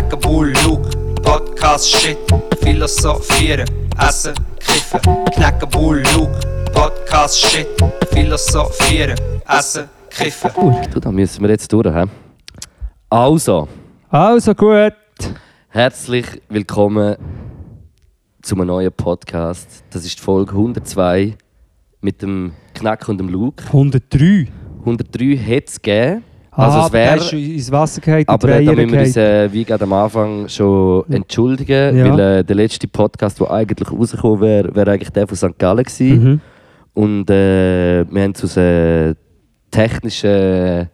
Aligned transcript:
Knacken, 0.00 0.20
Bull, 0.20 0.52
Luke, 0.64 0.88
Podcast, 1.22 1.90
Shit, 1.90 2.16
Philosophieren, 2.62 3.66
Essen, 3.98 4.32
Kiffen. 4.58 5.00
Knacken, 5.34 5.68
Bull, 5.68 6.02
Luke, 6.14 6.40
Podcast, 6.72 7.38
Shit, 7.38 7.66
Philosophieren, 8.10 9.14
Essen, 9.46 9.90
Kiffen. 10.08 10.50
Du, 10.90 11.00
da 11.00 11.12
müssen 11.12 11.42
wir 11.42 11.50
jetzt 11.50 11.70
durch. 11.70 11.86
He? 11.94 12.04
Also, 13.10 13.68
Also 14.08 14.54
gut. 14.54 14.94
herzlich 15.68 16.24
willkommen 16.48 17.16
zu 18.40 18.54
einem 18.54 18.68
neuen 18.68 18.92
Podcast. 18.92 19.84
Das 19.90 20.06
ist 20.06 20.18
die 20.18 20.22
Folge 20.22 20.52
102 20.52 21.36
mit 22.00 22.22
dem 22.22 22.54
Knack 22.72 23.06
und 23.06 23.18
dem 23.18 23.28
Luke. 23.28 23.62
103. 23.66 24.48
103 24.78 25.36
hätte 25.36 25.66
es 25.68 25.82
gegeben. 25.82 26.24
Also 26.52 26.78
ah, 26.78 26.86
es 26.86 26.92
wäre- 26.92 27.36
ins 27.36 27.70
Wasser 27.70 28.00
gefallen, 28.00 28.24
Aber 28.26 28.48
da 28.48 28.60
müssen 28.72 28.90
wir 28.92 29.00
uns 29.00 29.16
äh, 29.16 29.52
wie 29.52 29.64
gerade 29.64 29.84
am 29.84 29.92
Anfang 29.92 30.48
schon 30.48 31.04
entschuldigen, 31.10 31.96
Ja. 31.96 32.10
weil 32.10 32.18
äh, 32.40 32.44
der 32.44 32.56
letzte 32.56 32.88
Podcast, 32.88 33.38
der 33.40 33.50
eigentlich 33.52 33.90
rausgekommen 33.92 34.40
wäre, 34.40 34.74
wäre 34.74 34.90
eigentlich 34.92 35.10
der 35.10 35.28
von 35.28 35.36
St. 35.36 35.56
Gallen 35.58 35.84
gewesen. 35.84 36.24
Mhm. 36.24 36.40
Und 36.92 37.30
äh, 37.30 38.04
wir 38.10 38.22
haben 38.22 38.32
es 38.34 38.42
aus 38.44 38.56
äh, 38.56 39.14
technischen 39.70 40.88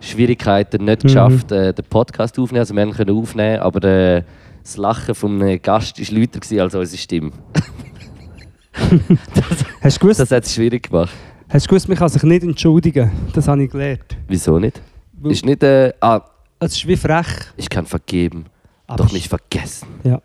Schwierigkeiten 0.00 0.84
nicht 0.84 1.04
Mhm. 1.04 1.06
geschafft, 1.06 1.52
äh, 1.52 1.72
den 1.72 1.84
Podcast 1.84 2.36
aufzunehmen. 2.38 2.60
Also 2.62 2.74
wir 2.74 2.82
haben 2.82 2.92
können 2.92 3.16
aufnehmen, 3.16 3.60
aber 3.60 3.84
äh, 3.88 4.22
das 4.62 4.76
Lachen 4.76 5.14
vom 5.14 5.38
Gast 5.62 6.00
war 6.00 6.18
lauter 6.18 6.40
als 6.62 6.74
unsere 6.74 6.98
Stimme. 6.98 7.30
Hast 9.80 9.96
du 9.96 10.00
gewusst, 10.00 10.20
Das 10.20 10.30
hat 10.30 10.44
es 10.44 10.54
schwierig 10.54 10.90
gemacht. 10.90 11.10
hast 11.48 11.66
du 11.66 11.70
gewusst, 11.70 11.88
man 11.88 11.96
kann 11.96 12.08
sich 12.08 12.22
nicht 12.24 12.42
entschuldigen? 12.42 13.10
Das 13.32 13.48
habe 13.48 13.62
ich 13.64 13.70
gelernt. 13.70 14.02
Wieso 14.28 14.58
nicht? 14.58 14.80
Ist 15.30 15.44
nicht, 15.44 15.62
äh, 15.62 15.92
ah, 16.00 16.20
Es 16.58 16.72
ist 16.76 16.86
wie 16.86 16.96
frech. 16.96 17.26
ich 17.56 17.68
kann 17.68 17.86
vergeben, 17.86 18.46
Aber 18.86 19.04
doch 19.04 19.12
nicht 19.12 19.28
vergessen. 19.28 19.88
Ja. 20.04 20.20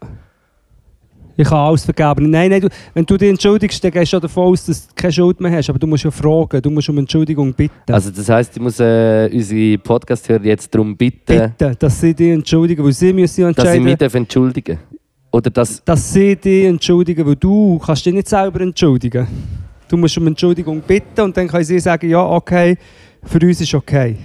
Ich 1.37 1.47
kann 1.47 1.57
alles 1.59 1.85
vergeben. 1.85 2.29
Nein, 2.29 2.51
nein, 2.51 2.61
du, 2.61 2.69
wenn 2.93 3.05
du 3.05 3.17
dich 3.17 3.29
entschuldigst, 3.29 3.83
dann 3.83 3.91
gehst 3.91 4.11
du 4.11 4.17
ja 4.17 4.21
davon 4.21 4.43
aus, 4.51 4.65
dass 4.65 4.87
du 4.87 4.93
keine 4.93 5.13
Schuld 5.13 5.39
mehr 5.39 5.51
hast. 5.51 5.69
Aber 5.69 5.79
du 5.79 5.87
musst 5.87 6.03
ja 6.03 6.11
fragen, 6.11 6.61
du 6.61 6.69
musst 6.69 6.89
um 6.89 6.97
Entschuldigung 6.97 7.53
bitten. 7.53 7.91
Also 7.91 8.11
das 8.11 8.29
heisst, 8.29 8.55
ich 8.55 8.61
muss 8.61 8.79
äh, 8.79 9.29
unsere 9.31 9.77
Podcast-Hörer 9.77 10.43
jetzt 10.43 10.73
darum 10.73 10.95
bitten, 10.95 11.25
bitten, 11.25 11.75
dass 11.79 11.99
sie 11.99 12.13
dich 12.13 12.31
entschuldigen, 12.31 12.83
weil 12.83 12.91
sie 12.91 13.13
müssen 13.13 13.41
ja 13.41 13.47
dass 13.47 13.55
sie 13.55 13.61
entscheiden, 13.61 13.83
mich 13.83 13.97
dürfen 13.97 14.17
entschuldigen 14.17 14.79
Oder 15.31 15.49
dass... 15.49 15.83
dass 15.83 16.13
sie 16.13 16.35
dich 16.35 16.65
entschuldigen, 16.65 17.25
weil 17.25 17.37
du 17.37 17.79
kannst 17.79 18.05
dich 18.05 18.13
nicht 18.13 18.27
selber 18.27 18.61
entschuldigen. 18.61 19.25
Du 19.87 19.97
musst 19.97 20.17
um 20.17 20.27
Entschuldigung 20.27 20.81
bitten 20.81 21.21
und 21.21 21.35
dann 21.35 21.47
können 21.47 21.63
sie 21.63 21.79
sagen, 21.79 22.09
ja, 22.09 22.23
okay, 22.23 22.77
für 23.23 23.39
uns 23.39 23.61
ist 23.61 23.73
okay. 23.73 24.17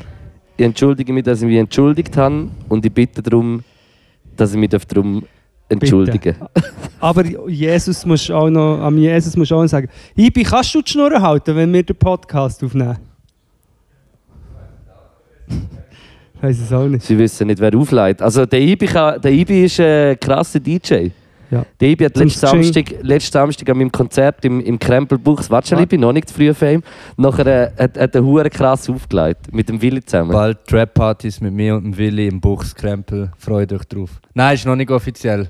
Ich 0.56 0.64
entschuldige 0.64 1.12
mich, 1.12 1.24
dass 1.24 1.42
ich 1.42 1.46
mich 1.46 1.58
entschuldigt 1.58 2.16
habe 2.16 2.48
und 2.68 2.84
ich 2.84 2.92
bitte 2.92 3.22
darum, 3.22 3.62
dass 4.36 4.52
ich 4.52 4.58
mich 4.58 4.70
darum 4.70 5.24
entschuldigen 5.68 6.36
Aber 7.00 7.24
Jesus 7.48 8.06
musst 8.06 8.30
auch 8.30 8.48
noch, 8.48 8.80
am 8.80 8.96
Jesus 8.96 9.36
musst 9.36 9.50
du 9.50 9.56
auch 9.56 9.62
noch 9.62 9.68
sagen, 9.68 9.88
Ibi, 10.14 10.44
kannst 10.44 10.74
du 10.74 10.80
die 10.80 10.90
Schnur 10.90 11.10
halten, 11.20 11.54
wenn 11.56 11.72
wir 11.72 11.82
den 11.82 11.96
Podcast 11.96 12.62
aufnehmen? 12.64 12.96
Ich 15.48 16.42
weiß 16.42 16.60
es 16.60 16.72
auch 16.72 16.86
nicht. 16.86 17.04
Sie 17.04 17.18
wissen 17.18 17.46
nicht, 17.46 17.60
wer 17.60 17.74
aufleitet. 17.74 18.22
Also 18.22 18.46
der 18.46 18.60
Ibi, 18.60 18.86
kann, 18.86 19.20
der 19.20 19.32
Ibi 19.32 19.64
ist 19.64 19.80
ein 19.80 20.18
krasser 20.18 20.60
DJ. 20.60 21.08
Ja. 21.50 21.64
Der 21.80 21.88
Ibi 21.90 22.04
hat 22.04 22.16
letzten. 22.16 22.38
Samstag, 22.46 22.94
letzten 23.02 23.32
Samstag 23.32 23.68
an 23.70 23.78
meinem 23.78 23.92
Konzert 23.92 24.44
im, 24.44 24.60
im 24.60 24.78
Krempelbuchs, 24.78 25.48
warte 25.50 25.68
schon, 25.68 25.78
Ah. 25.78 25.82
Ibi, 25.82 25.96
noch 25.98 26.12
nicht 26.12 26.28
zu 26.28 26.34
früh 26.34 26.52
für 26.52 26.72
ihn, 26.72 26.82
nachher 27.16 27.46
äh, 27.46 27.82
hat, 27.82 27.98
hat 27.98 28.14
er 28.14 28.24
hure 28.24 28.50
krass 28.50 28.88
aufgelegt, 28.90 29.52
mit 29.52 29.68
dem 29.68 29.80
Willi 29.80 30.04
zusammen. 30.04 30.30
Bald 30.32 30.66
Trap-Partys 30.66 31.40
mit 31.40 31.52
mir 31.52 31.76
und 31.76 31.84
dem 31.84 31.96
Willi 31.98 32.26
im 32.26 32.40
Buchskrempel. 32.40 33.30
Freut 33.38 33.72
euch 33.72 33.84
drauf. 33.84 34.10
Nein, 34.34 34.54
ist 34.54 34.66
noch 34.66 34.76
nicht 34.76 34.90
offiziell. 34.90 35.48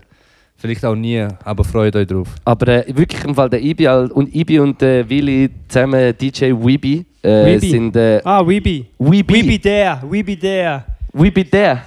Vielleicht 0.59 0.85
auch 0.87 0.95
nie, 0.95 1.27
aber 1.45 1.65
freut 1.65 1.95
euch 1.97 2.07
drauf. 2.07 2.29
Aber 2.45 2.69
äh, 2.69 2.85
wirklich 2.97 3.23
im 3.25 3.35
Fall 3.35 3.51
der 3.51 3.61
Ibi 3.63 3.89
und 3.89 4.35
Ibi 4.35 4.59
und 4.59 4.83
äh, 4.83 5.09
Willi 5.09 5.51
zusammen 5.69 6.15
DJ 6.17 6.47
Weeby 6.53 7.05
äh, 7.23 7.29
Weeby. 7.47 7.71
sind 7.71 7.97
äh, 7.97 8.21
Ah, 8.25 8.47
Weeby. 8.47 8.87
Weeby. 8.99 9.35
We 9.35 9.47
be 9.47 9.61
there, 9.61 10.01
we 10.11 10.25
be 10.25 10.39
there. 10.39 10.85
Weeby 11.13 11.45
der. 11.45 11.83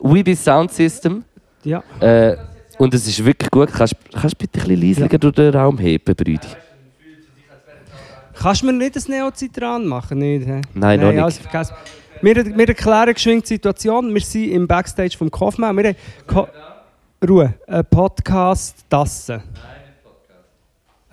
Weeby 0.00 0.34
Sound 0.36 0.70
System. 0.72 1.24
Ja. 1.64 1.82
Äh, 2.00 2.36
und 2.78 2.94
es 2.94 3.06
ist 3.06 3.24
wirklich 3.24 3.50
gut. 3.50 3.72
Kannst 3.72 3.94
du 3.94 4.28
bitte 4.38 4.60
ein 4.60 4.68
bisschen 4.68 4.80
leiser 4.80 5.18
durch 5.18 5.34
den 5.34 5.54
Raum 5.54 5.78
heben, 5.78 6.14
Brüdi? 6.14 6.38
Kannst 8.34 8.62
du 8.62 8.66
mir 8.66 8.72
nicht 8.72 8.96
das 8.96 9.08
Neozitran 9.08 9.86
machen? 9.86 10.18
Nicht, 10.18 10.46
hä? 10.46 10.60
Nein, 10.74 11.00
noch 11.00 11.12
nicht. 11.12 11.22
Also 11.22 11.40
vergessen. 11.42 11.74
Wir, 12.20 12.36
wir 12.44 12.68
erklären 12.68 13.14
geschwind 13.14 13.44
die 13.44 13.54
Situation. 13.54 14.12
Wir 14.12 14.20
sind 14.20 14.50
im 14.50 14.66
Backstage 14.66 15.16
vom 15.16 15.30
Kaufmann. 15.30 15.76
Wir 15.76 15.88
haben 15.88 15.96
Ko 16.26 16.48
Ruhe. 17.26 17.54
Ein 17.66 17.84
Podcast 17.84 18.84
Tassen. 18.88 19.42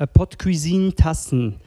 Ein 0.01 0.07
Podcuisine 0.15 0.95
Tassen. 0.95 1.57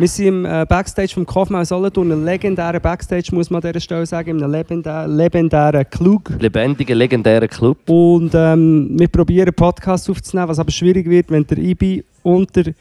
Wir 0.00 0.08
sind 0.08 0.26
im 0.26 0.44
äh, 0.44 0.66
Backstage 0.68 1.10
vom 1.14 1.24
Kaufmann 1.24 1.64
Solothurn. 1.64 2.10
Einen 2.10 2.24
legendären 2.24 2.82
Backstage, 2.82 3.32
muss 3.32 3.50
man 3.50 3.62
an 3.62 3.70
dieser 3.70 3.80
Stelle 3.80 4.04
sagen. 4.04 4.30
In 4.30 4.42
einem 4.42 4.50
legendären, 4.50 5.16
legendären 5.16 5.88
Klug. 5.88 6.28
Lebendiger, 6.40 6.96
legendärer 6.96 7.46
Club. 7.46 7.88
Und 7.88 8.32
ähm, 8.34 8.90
wir 8.98 9.06
probieren 9.06 9.54
Podcast 9.54 10.10
aufzunehmen, 10.10 10.48
was 10.48 10.58
aber 10.58 10.72
schwierig 10.72 11.08
wird, 11.08 11.30
wenn 11.30 11.46
der 11.46 11.58
Ibi 11.58 12.04
und 12.24 12.56
der 12.56 12.74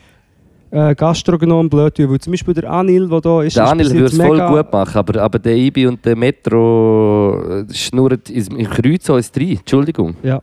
äh, 0.72 0.96
Gastronom 0.96 1.70
blöd 1.70 1.94
tun. 1.94 2.10
Weil 2.10 2.20
zum 2.20 2.32
Beispiel 2.32 2.56
der 2.56 2.72
Anil, 2.72 3.08
der 3.08 3.22
da 3.22 3.44
ist, 3.44 3.56
Der 3.56 3.68
Anil 3.68 3.92
würde 3.92 4.06
es 4.06 4.18
voll 4.18 4.40
gut 4.40 4.74
machen, 4.74 4.98
aber, 4.98 5.22
aber 5.22 5.38
der 5.38 5.56
Ibi 5.56 5.86
und 5.86 6.04
der 6.04 6.16
Metro 6.16 7.40
äh, 7.62 7.72
schnurren 7.72 8.20
im 8.28 8.68
Kreuz 8.68 9.08
uns 9.10 9.32
rein. 9.38 9.58
Entschuldigung. 9.60 10.16
Ja. 10.24 10.42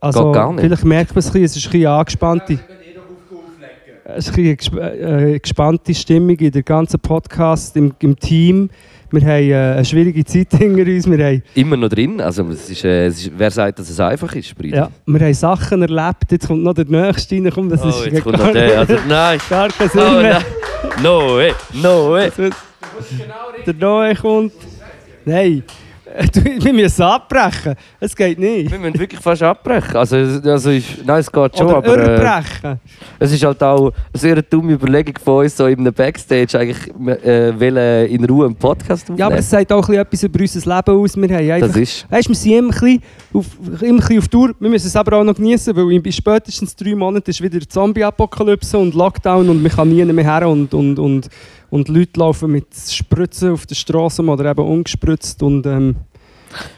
Also, 0.00 0.24
Geht 0.24 0.34
gar 0.34 0.52
nicht. 0.54 0.62
vielleicht 0.62 0.84
merkt 0.86 1.10
man 1.10 1.18
es 1.18 1.26
ein 1.26 1.32
bisschen, 1.32 1.44
es 1.44 1.56
ist 1.58 1.66
ein 1.66 1.72
bisschen 1.72 1.86
angespannte. 1.88 2.58
Es 4.08 4.28
ist 4.28 4.38
eine 4.38 5.32
äh, 5.34 5.38
gespannte 5.40 5.92
Stimmung 5.92 6.36
in 6.36 6.52
der 6.52 6.62
ganzen 6.62 7.00
Podcast, 7.00 7.76
im, 7.76 7.92
im 7.98 8.16
Team. 8.16 8.70
Wir 9.10 9.20
haben 9.22 9.50
äh, 9.50 9.54
eine 9.54 9.84
schwierige 9.84 10.24
Zeit 10.24 10.48
hinter 10.56 10.82
uns. 10.82 11.10
Wir 11.10 11.24
haben, 11.26 11.42
Immer 11.56 11.76
noch 11.76 11.88
drin. 11.88 12.20
Also, 12.20 12.44
es 12.50 12.70
ist, 12.70 12.84
äh, 12.84 13.06
es 13.06 13.22
ist, 13.26 13.32
wer 13.36 13.50
sagt, 13.50 13.80
dass 13.80 13.90
es 13.90 13.98
einfach 13.98 14.32
ist, 14.36 14.54
ja, 14.62 14.90
wir 15.06 15.20
haben 15.20 15.34
Sachen 15.34 15.82
erlebt. 15.82 16.30
Jetzt 16.30 16.46
kommt 16.46 16.62
noch 16.62 16.74
der 16.74 16.84
Nächste 16.84 17.34
rein. 17.34 17.50
Komm, 17.52 17.68
das 17.68 17.82
Oh, 17.82 17.88
ist 17.88 18.06
jetzt 18.06 18.22
kommt 18.22 18.38
noch 18.38 18.52
der. 18.52 18.78
Also, 18.78 18.94
nein. 19.08 19.40
gar 19.50 19.68
kein 19.70 19.88
Sinn 19.88 20.00
Oh, 20.00 20.20
mehr. 20.22 20.42
No 21.02 21.36
way. 21.36 21.52
No 21.82 22.10
way. 22.12 22.30
Der 23.66 23.74
Noe 23.74 24.14
kommt. 24.14 24.52
Nein, 25.24 25.64
wir 26.06 26.72
müssen 26.72 27.02
abbrechen. 27.02 27.74
Es 27.98 28.14
geht 28.14 28.38
nicht. 28.38 28.70
Wir 28.70 28.78
müssen 28.78 28.98
wirklich 28.98 29.20
fast 29.20 29.42
abbrechen. 29.42 29.96
Also, 29.96 30.16
also 30.16 30.70
ist, 30.70 31.04
nein, 31.04 31.20
es 31.20 31.30
geht 31.30 31.58
schon, 31.58 31.66
Oder 31.66 31.76
aber 31.76 32.72
äh, 32.72 32.76
es 33.18 33.32
ist 33.32 33.44
halt 33.44 33.62
auch 33.62 33.86
eine 33.86 33.92
sehr 34.14 34.42
dumme 34.42 34.72
Überlegung 34.72 35.14
von 35.22 35.44
uns, 35.44 35.56
so 35.56 35.66
in 35.66 35.80
einem 35.80 35.92
Backstage 35.92 36.58
eigentlich 36.58 36.88
äh, 37.24 37.58
wollen 37.58 38.08
in 38.08 38.24
Ruhe 38.24 38.46
einen 38.46 38.54
Podcast 38.54 39.04
aufnehmen. 39.04 39.18
Ja, 39.18 39.26
aber 39.26 39.38
es 39.38 39.50
sagt 39.50 39.72
auch 39.72 39.88
ein 39.88 40.06
bisschen 40.06 40.06
etwas 40.06 40.22
über 40.22 40.40
unser 40.40 40.76
Leben 40.76 41.02
aus. 41.02 41.16
Wir 41.16 41.28
haben 41.28 41.50
einfach, 41.50 41.68
das 41.68 41.76
ist... 41.76 42.06
weißt, 42.10 42.28
wir 42.28 42.34
sind 42.36 42.52
immer 42.52 42.82
ein, 42.82 43.02
auf, 43.32 43.46
immer 43.82 43.82
ein 43.82 43.96
bisschen 43.96 44.18
auf 44.18 44.28
Tour. 44.28 44.54
Wir 44.60 44.70
müssen 44.70 44.86
es 44.86 44.96
aber 44.96 45.18
auch 45.18 45.24
noch 45.24 45.34
genießen, 45.34 45.76
weil 45.76 45.92
in 45.92 46.12
spätestens 46.12 46.76
drei 46.76 46.94
Monaten 46.94 47.30
ist 47.30 47.42
wieder 47.42 47.60
Zombie-Apokalypse 47.60 48.78
und 48.78 48.94
Lockdown 48.94 49.48
und 49.48 49.62
wir 49.62 49.70
kann 49.70 49.88
nie 49.88 50.04
mehr 50.04 50.24
her 50.24 50.48
und, 50.48 50.72
und, 50.72 50.98
und, 50.98 51.28
und 51.70 51.88
Leute 51.88 52.18
laufen 52.20 52.50
mit 52.52 52.66
Spritzen 52.74 53.52
auf 53.52 53.66
der 53.66 53.74
Straße 53.74 54.22
oder 54.22 54.50
eben 54.50 54.64
ungespritzt 54.64 55.42
und, 55.42 55.66
ähm, 55.66 55.96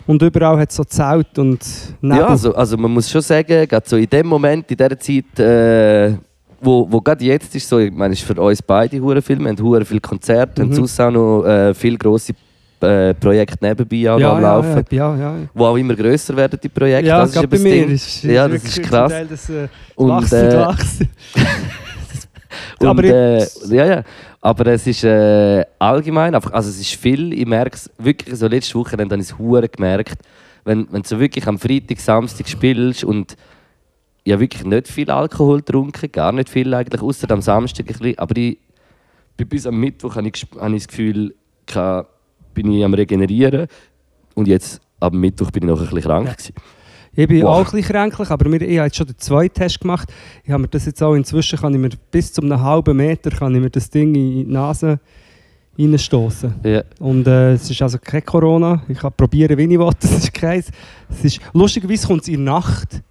und 0.06 0.22
überall 0.22 0.58
hat 0.58 0.70
es 0.70 0.76
so 0.76 0.84
Zelt 0.84 1.38
und 1.38 1.60
Nebel. 2.00 2.18
Ja, 2.18 2.26
also, 2.28 2.54
also 2.54 2.76
man 2.76 2.90
muss 2.90 3.10
schon 3.10 3.20
sagen, 3.20 3.66
gerade 3.68 3.88
so 3.88 3.96
in 3.96 4.08
dem 4.08 4.26
Moment, 4.26 4.70
in 4.70 4.76
dieser 4.76 4.98
Zeit, 4.98 5.38
äh, 5.38 6.14
wo, 6.60 6.86
wo 6.90 7.00
gerade 7.00 7.24
jetzt 7.24 7.54
ist, 7.54 7.68
so, 7.68 7.78
ich 7.78 7.92
meine, 7.92 8.14
ist 8.14 8.22
für 8.22 8.34
uns 8.40 8.60
beide 8.62 9.00
hure 9.00 9.22
viel, 9.22 9.38
wir 9.38 9.48
haben 9.48 9.62
hure 9.62 9.84
viele 9.84 10.00
Konzerte, 10.00 10.62
Mhm. 10.62 10.68
haben 10.70 10.74
sonst 10.74 11.00
auch 11.00 11.10
noch 11.10 11.44
äh, 11.44 11.74
viele 11.74 11.96
grosse 11.96 12.32
äh, 12.80 13.12
Projekte 13.14 13.56
nebenbei 13.60 14.10
auch 14.10 14.18
ja, 14.18 14.32
am 14.32 14.42
ja, 14.42 14.54
Laufen, 14.54 14.84
ja, 14.90 15.16
ja, 15.16 15.36
ja. 15.36 15.48
wo 15.54 15.66
auch 15.66 15.76
immer 15.76 15.94
grösser 15.94 16.36
werden, 16.36 16.58
die 16.62 16.68
Projekte. 16.68 17.08
Ja, 17.08 17.20
das 17.20 17.34
ist 17.34 17.50
bei 17.50 17.58
mir 17.58 17.86
ist, 17.88 18.22
Ja, 18.24 18.48
das 18.48 18.64
ist 18.64 18.82
krass. 18.82 19.10
Teil 19.12 19.26
Das, 19.26 19.50
äh, 19.50 19.68
Und, 19.96 20.08
wachsen, 20.10 20.48
äh, 20.48 20.56
wachsen. 20.56 21.08
Und, 22.80 22.86
Aber 22.86 23.04
äh, 23.04 23.46
ja, 23.68 23.84
ja. 23.86 24.02
Aber 24.40 24.66
es 24.68 24.86
ist 24.86 25.02
äh, 25.02 25.64
allgemein 25.78 26.34
einfach, 26.34 26.52
also 26.52 26.70
es 26.70 26.80
ist 26.80 26.94
viel, 26.94 27.32
ich 27.32 27.46
merke 27.46 27.76
es 27.76 27.90
wirklich, 27.98 28.36
so 28.36 28.46
letzte 28.46 28.74
Woche 28.76 28.92
habe 28.92 29.02
ich 29.02 29.20
es 29.20 29.38
hure 29.38 29.68
gemerkt, 29.68 30.18
wenn, 30.64 30.86
wenn 30.92 31.02
du 31.02 31.08
so 31.08 31.18
wirklich 31.18 31.46
am 31.46 31.58
Freitag, 31.58 31.98
Samstag 31.98 32.48
spielst 32.48 33.02
und 33.02 33.36
ja 34.24 34.38
wirklich 34.38 34.64
nicht 34.64 34.88
viel 34.88 35.10
Alkohol 35.10 35.58
getrunken, 35.58 36.12
gar 36.12 36.32
nicht 36.32 36.48
viel 36.48 36.72
eigentlich, 36.72 37.02
außer 37.02 37.28
am 37.30 37.42
Samstag 37.42 37.86
ein 37.88 37.98
bisschen, 37.98 38.18
aber 38.18 38.36
ich, 38.36 38.58
bis 39.36 39.66
am 39.66 39.80
Mittwoch 39.80 40.16
habe 40.16 40.28
ich, 40.28 40.46
habe 40.58 40.76
ich 40.76 40.82
das 40.82 40.88
Gefühl, 40.88 41.34
ich 41.66 41.74
bin 42.54 42.70
ich 42.72 42.84
am 42.84 42.94
regenerieren 42.94 43.66
und 44.34 44.46
jetzt 44.46 44.80
am 45.00 45.18
Mittwoch 45.18 45.50
bin 45.50 45.64
ich 45.64 45.68
noch 45.68 45.80
ein 45.80 45.84
bisschen 45.86 46.02
krank 46.02 46.36
gewesen. 46.36 46.54
Ich 47.20 47.26
bin 47.26 47.42
Wow. 47.42 47.48
auch 47.48 47.58
ein 47.58 47.64
bisschen 47.64 47.82
kränklich, 47.82 48.30
aber 48.30 48.46
ich 48.46 48.78
habe 48.78 48.86
jetzt 48.86 48.94
schon 48.96 49.06
den 49.08 49.18
zweiten 49.18 49.52
Test 49.54 49.80
gemacht. 49.80 50.08
Ich 50.44 50.52
habe 50.52 50.62
mir 50.62 50.68
das 50.68 50.86
jetzt 50.86 51.02
auch 51.02 51.14
inzwischen, 51.14 51.58
kann 51.58 51.74
ich 51.74 51.80
mir 51.80 51.88
bis 52.12 52.32
zu 52.32 52.42
einem 52.42 52.60
halben 52.62 52.96
Meter 52.96 53.30
kann 53.30 53.52
ich 53.56 53.60
mir 53.60 53.70
das 53.70 53.90
Ding 53.90 54.14
in 54.14 54.46
die 54.46 54.52
Nase 54.52 55.00
reinstoßen. 55.76 56.54
Ja. 56.62 56.82
Und 57.00 57.26
äh, 57.26 57.54
es 57.54 57.68
ist 57.68 57.82
also 57.82 57.98
kein 57.98 58.24
Corona. 58.24 58.82
Ich 58.88 58.98
kann 58.98 59.12
probieren, 59.16 59.58
wie 59.58 59.64
ich 59.64 59.78
will. 59.80 59.90
Es 60.00 60.12
ist 60.12 60.32
keins. 60.32 60.70
Es 61.10 61.24
ist, 61.24 61.40
lustigerweise 61.52 62.06
kommt 62.06 62.22
es 62.22 62.28
in 62.28 62.44
der 62.44 62.54
Nacht. 62.54 63.02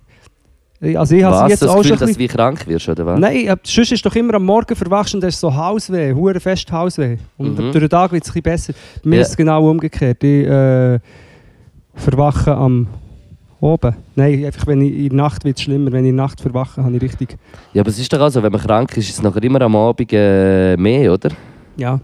Also 0.95 1.15
ich 1.15 1.24
habe 1.24 1.36
Was, 1.36 1.50
jetzt 1.50 1.62
das 1.63 1.69
auch 1.69 1.75
Gefühl, 1.77 1.89
schon 1.89 1.98
dass 2.00 2.07
bisschen... 2.07 2.27
du 2.27 2.33
wie 2.33 2.38
krank 2.38 2.65
wirst, 2.68 2.88
oder 2.88 3.06
was? 3.07 3.19
Nein, 3.19 3.48
äh, 3.48 3.56
sonst 3.63 3.92
ist 3.92 4.06
doch 4.06 4.15
immer 4.15 4.36
am 4.36 4.45
Morgen 4.45 4.74
verwachst 4.74 5.13
und 5.15 5.19
da 5.21 5.27
ist 5.27 5.39
so 5.39 5.53
Hausweh, 5.53 6.13
hure 6.13 6.39
fest 6.39 6.71
Hausweh. 6.71 7.18
Und 7.38 7.53
Mhm. 7.60 7.71
durch 7.74 7.80
den 7.80 7.89
Tag 7.89 8.13
wird 8.13 8.24
es 8.24 8.30
ein 8.30 8.42
bisschen 8.42 8.44
besser. 8.44 8.74
Mir 9.03 9.15
Ja. 9.18 9.21
ist 9.24 9.30
es 9.31 9.36
genau 9.38 9.69
umgekehrt. 9.69 10.24
Ich 10.24 10.45
äh, 10.48 11.00
verwache 11.95 12.56
am 12.56 12.88
oben. 13.59 13.95
Nein, 14.15 14.45
einfach 14.45 14.68
wenn 14.68 14.81
ich 14.81 14.94
in 14.94 15.09
der 15.09 15.18
Nacht 15.18 15.44
wird 15.44 15.57
es 15.57 15.63
schlimmer. 15.63 15.92
Wenn 15.92 16.06
ich 16.06 16.09
in 16.09 16.18
der 16.18 16.25
Nacht 16.25 16.42
verwache, 16.42 16.83
habe 16.83 16.95
ich 16.95 17.01
richtig... 17.01 17.38
Ja, 17.74 17.81
aber 17.81 17.89
es 17.89 18.00
ist 18.00 18.12
doch 18.12 18.19
auch 18.19 18.30
so, 18.30 18.42
wenn 18.44 18.51
man 18.51 18.62
krank 18.62 18.95
ist, 18.98 19.09
ist 19.09 19.15
es 19.15 19.21
nachher 19.21 19.44
immer 19.44 19.62
am 19.62 19.75
Abend 19.75 20.12
äh, 20.13 20.75
mehr, 20.77 21.13
oder? 21.13 21.30
Ja. 21.75 22.00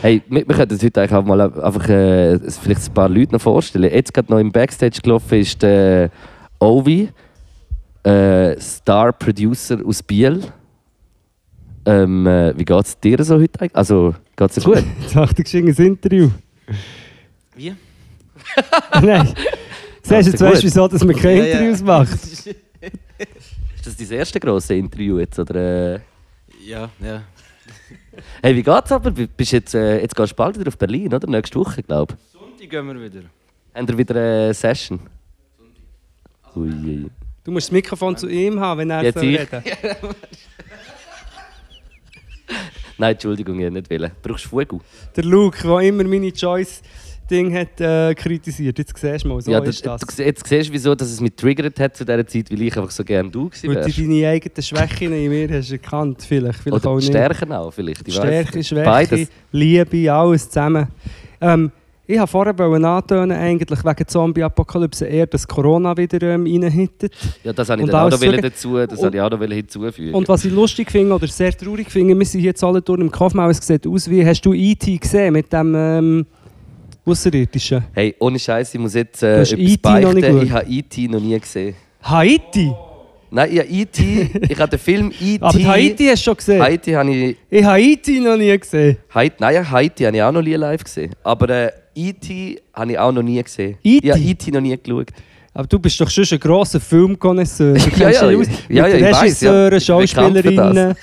Hey, 0.00 0.22
wir, 0.28 0.46
wir 0.46 0.54
könnten 0.54 0.74
uns 0.74 0.82
heute 0.82 1.00
eigentlich 1.00 1.18
auch 1.18 1.24
mal 1.24 1.40
einfach 1.40 1.88
äh, 1.88 2.38
vielleicht 2.38 2.88
ein 2.88 2.94
paar 2.94 3.08
Leute 3.08 3.32
noch 3.32 3.40
vorstellen. 3.40 3.90
Jetzt 3.92 4.12
gerade 4.14 4.30
noch 4.30 4.38
im 4.38 4.52
Backstage 4.52 5.00
gelaufen 5.02 5.38
ist 5.38 5.62
der 5.62 6.10
Ovi, 6.58 7.08
äh, 8.04 8.60
Star 8.60 9.12
Producer 9.12 9.78
aus 9.84 10.02
Biel. 10.02 10.40
Ähm, 11.84 12.26
äh, 12.26 12.56
wie 12.56 12.64
geht 12.64 12.84
es 12.84 12.98
dir 12.98 13.22
so 13.24 13.36
heute 13.36 13.60
eigentlich? 13.60 13.76
Also, 13.76 14.14
geht 14.36 14.50
es 14.50 14.54
dir 14.56 14.62
gut? 14.62 14.84
Jetzt 15.00 15.16
dachte 15.16 15.42
ich, 15.42 15.54
ein 15.54 15.68
Interview. 15.68 16.30
Wie? 17.56 17.74
Nein. 19.02 19.34
Siehst 20.02 20.26
du, 20.26 20.30
jetzt 20.32 20.40
weißt 20.40 20.62
wieso 20.64 20.88
dass 20.88 21.04
man 21.04 21.14
keine 21.16 21.38
Ja, 21.38 21.44
ja. 21.44 21.52
Interviews 21.52 21.82
macht. 21.82 22.12
ist 22.24 22.48
das 23.84 23.96
dein 23.96 24.10
erste 24.10 24.40
grosse 24.40 24.74
Interview 24.74 25.18
jetzt? 25.18 25.38
Oder, 25.38 25.94
äh? 25.94 26.00
Ja, 26.64 26.90
ja. 27.00 27.22
Hey, 28.42 28.54
wie 28.56 28.62
geht's 28.62 28.92
aber? 28.92 29.10
Bist 29.10 29.52
jetzt, 29.52 29.74
äh, 29.74 30.00
jetzt 30.00 30.14
gehst 30.14 30.32
du 30.32 30.36
bald 30.36 30.58
wieder 30.58 30.68
auf 30.68 30.78
Berlin, 30.78 31.14
oder? 31.14 31.28
Nächste 31.28 31.58
Woche, 31.58 31.82
glaube 31.82 32.14
ich. 32.14 32.32
Sonntag 32.32 32.68
gehen 32.70 32.86
wir 32.86 32.94
wieder. 33.00 33.22
Haben 33.74 33.88
wir 33.88 33.98
wieder 33.98 34.16
eine 34.16 34.54
Session? 34.54 35.00
Ui, 36.54 36.68
ui. 36.68 37.10
Du 37.44 37.50
musst 37.50 37.68
das 37.68 37.72
Mikrofon 37.72 38.16
zu 38.16 38.28
ihm 38.28 38.60
haben, 38.60 38.78
wenn 38.78 38.90
er 38.90 39.02
Jetzt 39.02 39.18
so 39.18 39.24
ich? 39.24 39.38
reden 39.38 39.62
Nein, 42.98 43.12
Entschuldigung, 43.14 43.58
ich 43.58 43.70
nicht 43.70 43.90
wollen. 43.90 44.12
Brauchst 44.22 44.44
du 44.44 44.48
Fugu? 44.50 44.78
Der 45.16 45.24
Luke, 45.24 45.66
der 45.66 45.78
immer 45.80 46.04
meine 46.04 46.32
Choice-Ding 47.28 47.54
hat 47.54 47.80
äh, 47.80 48.14
kritisiert. 48.14 48.78
Jetzt 48.78 48.96
siehst 48.96 49.24
du 49.24 49.28
mal, 49.28 49.40
so 49.40 49.50
ja, 49.50 49.58
ist 49.60 49.84
das, 49.86 50.00
das. 50.00 50.16
Du, 50.16 50.22
jetzt 50.22 50.46
siehst 50.46 50.68
du, 50.68 50.72
wieso 50.72 50.94
dass 50.94 51.10
es 51.10 51.20
mich 51.20 51.34
triggert 51.34 51.78
hat 51.80 51.96
zu 51.96 52.04
dieser 52.04 52.26
Zeit, 52.26 52.50
weil 52.50 52.62
ich 52.62 52.76
einfach 52.76 52.90
so 52.90 53.04
gerne 53.04 53.30
du 53.30 53.48
gewesen 53.48 53.68
Weil 53.68 53.76
du 53.76 53.84
wärst. 53.86 53.98
deine 53.98 54.28
eigenen 54.28 54.62
Schwächen 54.62 55.12
in 55.12 55.28
mir 55.30 55.58
hast 55.58 55.72
erkannt. 55.72 56.22
Vielleicht, 56.26 56.58
vielleicht 56.60 56.84
Oder 56.84 56.90
auch. 56.94 57.00
Stärken 57.00 57.52
auch, 57.52 57.72
vielleicht. 57.72 58.06
Ich 58.06 58.14
Stärke. 58.14 58.62
Schwäche, 58.62 58.84
Beides. 58.84 59.28
Liebe, 59.52 60.12
alles 60.12 60.48
zusammen. 60.48 60.88
Ähm, 61.40 61.72
ich 62.04 62.18
wollte 62.18 62.54
vorher 62.54 62.84
antönen, 62.84 63.30
eigentlich 63.38 63.84
wegen 63.84 64.08
Zombie-Apokalypse 64.08 65.06
eher, 65.06 65.26
dass 65.26 65.46
Corona 65.46 65.96
wieder 65.96 66.20
ähm, 66.34 66.44
reinhittet. 66.44 67.14
Ja, 67.44 67.52
das 67.52 67.70
habe 67.70 67.82
ich 67.82 67.92
auch 67.92 68.10
noch 68.10 68.18
dazu, 68.18 68.76
das 68.76 68.98
Und- 68.98 69.14
ich 69.14 69.20
auch 69.20 69.30
noch 69.30 69.40
hinzufügen. 69.40 70.12
Und 70.12 70.28
was 70.28 70.44
ich 70.44 70.52
lustig 70.52 70.90
finde 70.90 71.14
oder 71.14 71.28
sehr 71.28 71.52
traurig 71.52 71.90
finde, 71.90 72.18
wir 72.18 72.26
sind 72.26 72.40
jetzt 72.40 72.62
alle 72.64 72.82
durch 72.82 73.00
im 73.00 73.10
Kaufmann, 73.10 73.50
es 73.50 73.58
sieht 73.64 73.86
aus 73.86 74.10
wie, 74.10 74.26
hast 74.26 74.42
du 74.42 74.52
E.T. 74.52 74.98
gesehen 74.98 75.32
mit 75.32 75.52
dem 75.52 75.74
ähm, 75.76 76.26
Außerirdischen? 77.04 77.84
hey, 77.92 78.14
ohne 78.18 78.38
Scheiß, 78.38 78.74
ich 78.74 78.80
muss 78.80 78.94
jetzt 78.94 79.22
äh, 79.22 79.42
etwas 79.42 79.52
nicht 79.52 79.82
beichten. 79.82 80.42
Ich 80.42 80.50
habe 80.50 80.66
E.T. 80.68 81.08
noch 81.08 81.20
nie 81.20 81.38
gesehen. 81.38 81.74
Haiti! 82.02 82.72
Nein, 83.30 83.50
ich 83.50 83.58
habe 83.58 83.68
E.T. 83.68 84.30
ich 84.48 84.58
habe 84.60 84.70
den 84.70 84.78
Film 84.78 85.12
E.T. 85.20 85.38
Aber 85.42 85.58
die 85.58 85.66
Haiti 85.66 86.06
hast 86.06 86.20
du 86.20 86.24
schon 86.24 86.36
gesehen? 86.36 86.62
Haiti 86.62 86.92
habe 86.92 87.10
ich... 87.10 87.36
Ich 87.48 87.64
habe 87.64 87.74
Haiti 87.74 88.20
noch 88.20 88.36
nie 88.36 88.56
gesehen. 88.58 88.98
Haiti, 89.14 89.36
nein, 89.40 89.70
Haiti 89.70 90.04
habe 90.04 90.16
ich 90.16 90.22
auch 90.22 90.32
noch 90.32 90.42
nie 90.42 90.54
live 90.54 90.84
gesehen. 90.84 91.10
Aber 91.24 91.48
äh, 91.48 91.72
E.T. 91.94 92.60
habe 92.74 92.92
ich 92.92 92.98
auch 92.98 93.10
noch 93.10 93.22
nie 93.22 93.42
gesehen. 93.42 93.78
E.T.? 93.82 94.06
Ich 94.06 94.12
habe 94.12 94.20
E.T. 94.22 94.50
noch 94.50 94.60
nie 94.60 94.76
geschaut. 94.76 95.08
Aber 95.54 95.66
du 95.66 95.78
bist 95.78 96.00
doch 96.00 96.08
schon 96.08 96.24
ein 96.30 96.38
grosser 96.38 96.80
Filmkonnoisseur. 96.80 97.74
Du 97.74 97.90
Ja, 97.98 98.10
ja, 98.10 98.30
ja, 98.30 98.30
ja, 98.30 98.38
ich 98.38 98.68
ja. 98.68 98.86
Ich 98.86 99.38
bekannt 99.38 99.38
für 99.38 99.80
Schauspielerinnen. 99.80 100.94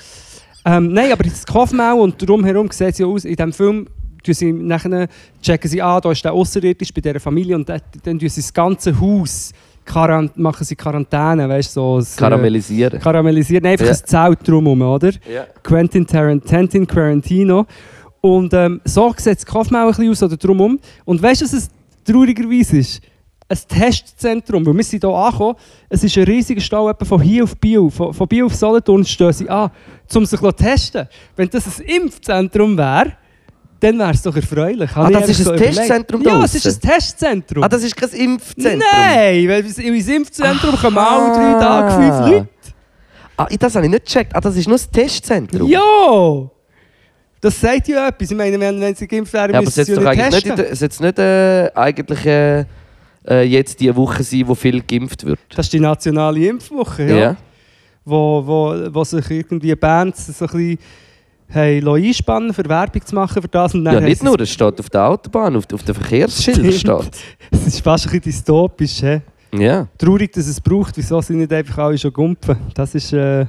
Ähm, 0.64 0.92
nein, 0.92 1.12
aber 1.12 1.24
das 1.24 1.46
Kaufmau 1.46 2.02
und 2.02 2.20
drumherum 2.20 2.70
sieht 2.70 2.88
es 2.88 2.98
ja 2.98 3.06
aus, 3.06 3.24
in 3.24 3.34
diesem 3.34 3.52
Film 3.52 3.86
tun 4.22 4.34
sie 4.34 4.52
nachher, 4.52 5.08
checken 5.42 5.70
sie 5.70 5.80
an, 5.82 6.00
da 6.02 6.10
ist 6.12 6.24
der 6.24 6.32
Außerirdisch 6.32 6.92
bei 6.92 7.00
dieser 7.00 7.20
Familie 7.20 7.56
und 7.56 7.68
dann, 7.68 7.80
dann 8.02 8.18
tun 8.18 8.28
sie 8.28 8.40
das 8.40 8.52
ganze 8.52 8.98
Haus, 9.00 9.52
Quarant 9.84 10.36
machen 10.36 10.64
sie 10.64 10.76
Quarantäne, 10.76 11.48
weißt 11.48 11.70
du, 11.76 11.80
so 11.80 11.98
das, 11.98 12.16
äh, 12.16 12.20
Karamellisieren. 12.20 13.00
karamellisieren, 13.00 13.66
einfach 13.66 13.86
Ja. 13.86 13.92
ein 13.92 13.98
Zelt 14.04 14.46
drumherum, 14.46 14.82
oder? 14.82 15.10
Ja. 15.32 15.46
Quentin 15.62 16.06
Tarantino, 16.06 16.86
Quarantino. 16.86 17.66
Und 18.20 18.52
ähm, 18.52 18.80
so 18.84 19.12
sieht 19.16 19.38
das 19.38 19.46
Kaufmau 19.46 19.80
ein 19.80 19.86
bisschen 19.88 20.10
aus 20.10 20.22
oder 20.22 20.36
drumherum. 20.36 20.78
Und 21.06 21.22
weißt 21.22 21.40
du, 21.40 21.44
was 21.46 21.52
es 21.54 21.70
traurigerweise 22.04 22.76
ist? 22.78 23.00
Ein 23.48 23.58
Testzentrum, 23.66 24.64
weil 24.66 24.76
wir 24.76 24.84
sind 24.84 25.02
hier 25.02 25.10
angekommen, 25.12 25.56
es 25.88 26.04
ist 26.04 26.16
ein 26.18 26.24
riesiger 26.24 26.60
Stau 26.60 26.88
etwa 26.88 27.04
von 27.04 27.20
hier 27.20 27.42
auf 27.42 27.56
Biel, 27.56 27.90
von, 27.90 28.12
von 28.14 28.28
Biel 28.28 28.44
auf 28.44 28.54
Solothurn 28.54 29.04
stehen 29.04 29.32
sie 29.32 29.48
an, 29.48 29.70
um 30.14 30.24
sich 30.26 30.38
zu 30.38 30.52
testen. 30.52 31.08
Wenn 31.34 31.48
das 31.48 31.66
ein 31.80 31.84
Impfzentrum 31.86 32.76
wäre, 32.78 33.14
dann 33.80 33.98
wäre 33.98 34.10
es 34.12 34.22
doch 34.22 34.36
erfreulich. 34.36 34.94
Habe 34.94 35.16
Ah, 35.16 35.20
das 35.20 35.30
ist 35.30 35.40
ein 35.40 35.54
überlegt. 35.54 35.74
Testzentrum 35.76 36.22
Ja, 36.22 36.44
es 36.44 36.54
ist 36.54 36.66
ein 36.66 36.80
Testzentrum. 36.90 37.64
Ah, 37.64 37.68
das 37.68 37.82
ist 37.82 37.96
kein 37.96 38.10
Impfzentrum? 38.10 38.82
Nein, 38.92 39.48
weil 39.48 39.64
ins 39.66 40.08
Impfzentrum 40.08 40.76
kommen 40.76 40.98
alle 40.98 41.32
drei 41.34 41.60
Tage 41.60 41.90
fünf 41.94 42.14
Ah. 42.14 42.28
Leute. 42.28 42.48
Ah, 43.36 43.46
das 43.58 43.74
habe 43.74 43.86
ich 43.86 43.90
nicht 43.92 44.04
gecheckt. 44.04 44.36
Ah, 44.36 44.40
das 44.40 44.54
ist 44.56 44.68
nur 44.68 44.76
das 44.76 44.90
Testzentrum? 44.90 45.68
Ja! 45.68 46.50
Das 47.40 47.58
sagt 47.58 47.88
ja 47.88 48.08
etwas. 48.08 48.30
Ich 48.30 48.36
meine, 48.36 48.60
wenn, 48.60 48.94
sie 48.94 49.06
geimpft 49.08 49.32
wären, 49.32 49.52
Ja, 49.52 49.58
aber 49.60 49.68
es 49.68 49.76
müssen 49.76 49.86
sie 49.86 49.94
doch 49.94 50.02
ja 50.02 50.10
nicht 50.10 50.22
eigentlich 50.24 50.44
nicht, 50.44 50.46
in 50.46 50.56
testen. 50.56 50.64
der- 50.64 50.72
es 50.72 50.80
jetzt 50.80 51.00
nicht 51.00 51.18
äh, 51.18 51.70
eigentlich 51.74 52.26
äh, 52.26 52.64
äh, 53.26 53.42
jetzt 53.44 53.80
die 53.80 53.96
Woche 53.96 54.22
sein, 54.22 54.42
wo 54.46 54.54
viel 54.54 54.82
geimpft 54.82 55.24
wird. 55.24 55.38
Das 55.56 55.64
ist 55.66 55.72
die 55.72 55.80
nationale 55.80 56.46
Impfwoche, 56.48 57.04
ja. 57.06 57.36
Wo, 58.04 58.42
wo, 58.46 58.74
wo 58.94 59.04
sich 59.04 59.30
irgendwie 59.30 59.74
Bands 59.74 60.26
so 60.26 60.44
ein 60.44 60.50
bisschen 60.50 60.78
haben 61.52 61.88
einspannen 61.88 62.54
für 62.54 62.68
Werbung 62.68 63.04
zu 63.04 63.14
machen 63.14 63.42
für 63.42 63.48
das. 63.48 63.74
Und 63.74 63.84
dann 63.84 63.94
Ja, 63.94 64.00
nicht 64.00 64.22
nur, 64.22 64.38
es 64.40 64.50
steht 64.50 64.78
auf 64.78 64.90
der 64.90 65.08
Autobahn, 65.08 65.56
auf, 65.56 65.64
auf 65.72 65.82
den 65.82 65.94
Verkehrsschildern 65.94 66.72
steht. 66.72 67.10
Es 67.50 67.66
ist 67.66 67.80
fast 67.80 68.06
ein 68.06 68.10
bisschen 68.10 68.22
dystopisch. 68.22 69.00
He? 69.00 69.20
Ja. 69.52 69.88
Traurig, 69.98 70.32
dass 70.32 70.46
es 70.46 70.60
braucht. 70.60 70.96
Wieso 70.96 71.20
sind 71.20 71.38
nicht 71.38 71.52
einfach 71.52 71.78
alle 71.78 71.98
schon 71.98 72.12
gumpfen? 72.12 72.56
Das 72.74 72.94
ist... 72.94 73.12
Äh, 73.12 73.46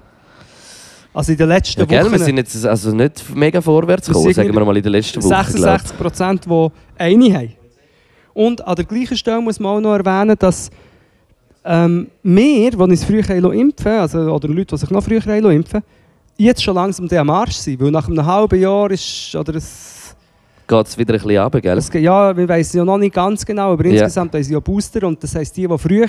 also 1.13 1.33
in 1.33 1.37
den 1.37 1.49
letzten 1.49 1.81
ja 1.81 1.85
gell, 1.85 2.05
Wochen... 2.05 2.11
wir 2.13 2.19
sind 2.19 2.37
jetzt 2.37 2.65
also 2.65 2.95
nicht 2.95 3.35
mega 3.35 3.59
vorwärts 3.59 4.07
gekommen, 4.07 4.33
sagen 4.33 4.53
wir 4.53 4.65
mal 4.65 4.77
in 4.77 4.83
den 4.83 4.93
letzten 4.93 5.21
Wochen. 5.21 5.29
glaub 5.29 5.41
ich. 5.41 5.51
66 5.51 5.97
Prozent, 5.97 6.45
die 6.45 6.67
eine 6.97 7.33
haben. 7.33 7.53
Und 8.33 8.65
an 8.65 8.75
der 8.75 8.85
gleichen 8.85 9.17
Stelle 9.17 9.41
muss 9.41 9.59
man 9.59 9.77
auch 9.77 9.81
noch 9.81 9.93
erwähnen, 9.97 10.37
dass 10.39 10.71
ähm, 11.65 12.07
wir, 12.23 12.71
die 12.71 12.77
uns 12.77 13.03
früher 13.03 13.29
impfen 13.29 13.91
also, 13.91 14.19
oder 14.19 14.47
Leute, 14.47 14.73
die 14.73 14.77
sich 14.77 14.89
noch 14.89 15.03
früher 15.03 15.25
impfen 15.27 15.83
jetzt 16.43 16.63
schon 16.63 16.75
langsam 16.75 17.07
der 17.07 17.21
am 17.21 17.29
Arsch 17.29 17.55
sind. 17.55 17.79
Weil 17.81 17.91
nach 17.91 18.07
einem 18.07 18.25
halben 18.25 18.59
Jahr 18.59 18.89
ist. 18.91 19.35
Oder 19.35 19.55
es, 19.55 20.15
Geht 20.67 20.87
es 20.87 20.97
wieder 20.97 21.13
ein 21.15 21.19
bisschen 21.21 21.41
runter, 21.43 21.59
gell? 21.61 21.77
es, 21.77 21.89
ja, 21.93 22.35
wir 22.37 22.47
wissen 22.47 22.77
ja 22.77 22.85
noch 22.85 22.97
nicht 22.97 23.13
ganz 23.13 23.45
genau, 23.45 23.73
aber 23.73 23.83
insgesamt 23.85 24.33
haben 24.33 24.43
sie 24.43 24.53
ja 24.53 24.59
Booster. 24.59 25.05
Und 25.07 25.21
das 25.21 25.35
heisst, 25.35 25.55
die, 25.57 25.67
die 25.67 25.77
früher 25.77 26.07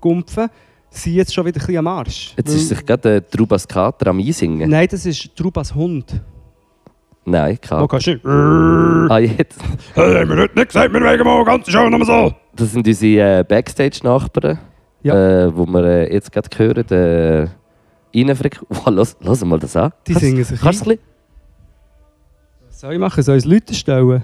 gumpfen, 0.00 0.48
sind 0.90 1.14
jetzt 1.14 1.32
schon 1.32 1.46
wieder 1.46 1.58
ein 1.60 1.66
bisschen 1.66 1.78
am 1.78 1.86
Arsch. 1.86 2.34
Jetzt 2.36 2.48
Weil- 2.50 2.56
ist 2.56 2.68
sich 2.68 2.84
gerade 2.84 3.00
der 3.20 3.28
Trubas 3.30 3.66
Kater 3.68 4.08
am 4.10 4.18
Einsingen. 4.18 4.68
Nein, 4.68 4.88
das 4.90 5.06
ist 5.06 5.34
Trubas 5.36 5.74
Hund. 5.74 6.20
Nein, 7.24 7.56
Wo 7.62 7.68
Kater. 7.68 7.88
kannst 7.88 8.06
du 8.08 8.10
nicht. 8.14 8.26
Ah, 9.10 9.18
jetzt. 9.18 9.60
Hey, 9.94 10.14
haben 10.20 10.30
wir 10.30 10.36
heute 10.42 10.54
nicht 10.58 10.68
gesagt, 10.68 10.92
wir 10.92 11.00
wegen 11.00 11.24
mal 11.24 11.44
ganz 11.44 11.68
schön 11.70 11.90
nochmal 11.90 12.06
so. 12.06 12.34
Das 12.56 12.72
sind 12.72 12.86
unsere 12.86 13.38
äh, 13.40 13.44
Backstage-Nachbarn, 13.44 14.58
Ja. 15.04 15.44
äh, 15.44 15.56
wo 15.56 15.64
wir 15.66 15.84
äh, 15.84 16.12
jetzt 16.12 16.32
gerade 16.32 16.48
hören. 16.58 16.88
Äh, 16.90 17.48
Innenfreq 18.12 18.60
wow, 18.68 18.86
lass, 18.90 19.16
lass 19.20 19.44
mal 19.44 19.58
das 19.58 19.76
an. 19.76 19.92
Die 20.06 20.12
Kannst- 20.12 20.26
singen 20.26 20.44
sich 20.44 20.60
Kannst 20.60 20.88
ein 20.88 20.98
Was 22.68 22.80
soll 22.80 22.92
ich 22.94 22.98
machen? 22.98 23.22
Soll 23.22 23.36
ich 23.38 23.44
Leute 23.44 23.74
stellen? 23.74 24.22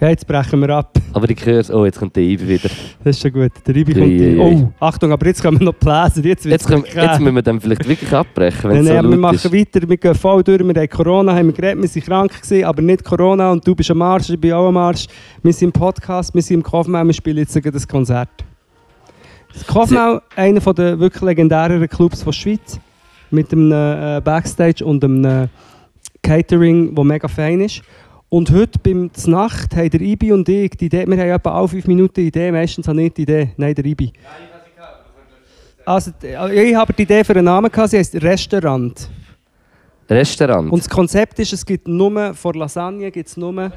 Ja, 0.00 0.08
jetzt 0.08 0.26
brechen 0.26 0.58
wir 0.60 0.70
ab. 0.70 0.96
Aber 1.12 1.28
ich 1.28 1.44
höre 1.44 1.62
oh, 1.74 1.84
jetzt 1.84 1.98
kommt 1.98 2.16
der 2.16 2.22
Ibi 2.22 2.48
wieder. 2.48 2.70
Das 3.04 3.16
ist 3.16 3.20
schon 3.20 3.32
gut. 3.32 3.52
Der 3.66 3.76
Ibi 3.76 3.92
Ui, 4.00 4.00
kommt. 4.00 4.60
ui. 4.60 4.66
Oh, 4.80 4.84
Achtung, 4.86 5.12
aber 5.12 5.26
jetzt 5.26 5.42
kommen 5.42 5.58
wir 5.60 5.66
noch 5.66 5.74
Bläser. 5.74 6.24
Jetzt 6.24 6.44
wird 6.46 6.52
Jetzt, 6.52 6.66
können, 6.66 6.84
jetzt 6.86 7.20
müssen 7.20 7.34
wir 7.34 7.42
dann 7.42 7.60
vielleicht 7.60 7.86
wirklich 7.86 8.10
abbrechen, 8.10 8.70
wenn 8.70 8.76
Nein, 8.78 8.86
es 8.86 8.88
so 8.88 8.94
nein, 8.94 9.10
wir 9.10 9.18
machen 9.18 9.34
ist. 9.34 9.52
weiter. 9.52 9.86
Wir 9.86 9.96
gehen 9.98 10.14
voll 10.14 10.42
durch. 10.42 10.60
Wir 10.60 10.74
haben 10.74 10.88
Corona, 10.88 11.34
haben 11.34 11.48
wir 11.48 11.52
geredet. 11.52 11.82
Wir 11.82 11.88
sind 11.88 12.06
krank 12.06 12.32
gewesen, 12.40 12.64
aber 12.64 12.80
nicht 12.80 13.04
Corona. 13.04 13.52
Und 13.52 13.66
du 13.66 13.74
bist 13.74 13.90
am 13.90 14.00
Arsch, 14.00 14.30
ich 14.30 14.40
bin 14.40 14.52
auch 14.54 14.68
am 14.68 14.76
Arsch. 14.78 15.06
Wir 15.42 15.52
sind 15.52 15.68
im 15.68 15.72
Podcast, 15.72 16.34
wir 16.34 16.40
sind 16.40 16.54
im 16.58 16.62
Kaufmann, 16.62 17.06
wir 17.06 17.12
spielen 17.14 17.36
jetzt 17.38 17.52
sogar 17.52 17.70
das 17.72 17.86
Konzert. 17.86 18.30
Das 19.52 19.66
Kaufmann, 19.66 20.20
einer 20.36 20.60
der 20.60 20.98
wirklich 20.98 21.22
legendäreren 21.22 21.88
Clubs 21.88 22.24
der 22.24 22.32
Schweiz. 22.32 22.78
Mit 23.32 23.52
einem 23.52 23.70
äh, 23.70 24.20
Backstage 24.24 24.84
und 24.84 25.04
einem 25.04 25.24
äh, 25.24 25.48
Catering, 26.22 26.94
das 26.94 27.04
mega 27.04 27.28
fein 27.28 27.60
ist. 27.60 27.82
Und 28.28 28.50
heute 28.50 28.78
beim 28.80 29.12
Znacht 29.14 29.74
haben 29.76 29.90
der 29.90 30.00
Ibi 30.00 30.32
und 30.32 30.48
ich 30.48 30.70
die 30.72 30.86
Idee, 30.86 31.06
wir 31.06 31.16
haben 31.16 31.30
etwa 31.30 31.52
alle 31.52 31.68
fünf 31.68 31.86
Minuten 31.86 32.20
Idee, 32.20 32.50
meistens 32.50 32.86
habe 32.88 33.00
ich 33.02 33.12
die 33.12 33.22
Idee, 33.22 33.52
nein, 33.56 33.74
der 33.74 33.84
Ibi. 33.84 34.12
Also, 35.84 36.12
d- 36.20 36.34
ich 36.52 36.74
habe 36.74 36.92
die 36.92 37.02
Idee 37.02 37.24
für 37.24 37.32
einen 37.34 37.44
Namen 37.44 37.70
gehabt, 37.70 37.90
sie 37.90 37.98
heisst 37.98 38.14
Restaurant. 38.20 39.08
Restaurant. 40.08 40.70
Und 40.72 40.80
das 40.80 40.88
Konzept 40.88 41.38
ist, 41.38 41.52
es 41.52 41.64
gibt 41.64 41.86
nur, 41.88 42.34
vor 42.34 42.54
Lasagne 42.54 43.10
gibt 43.10 43.28
es 43.28 43.36
nur... 43.36 43.72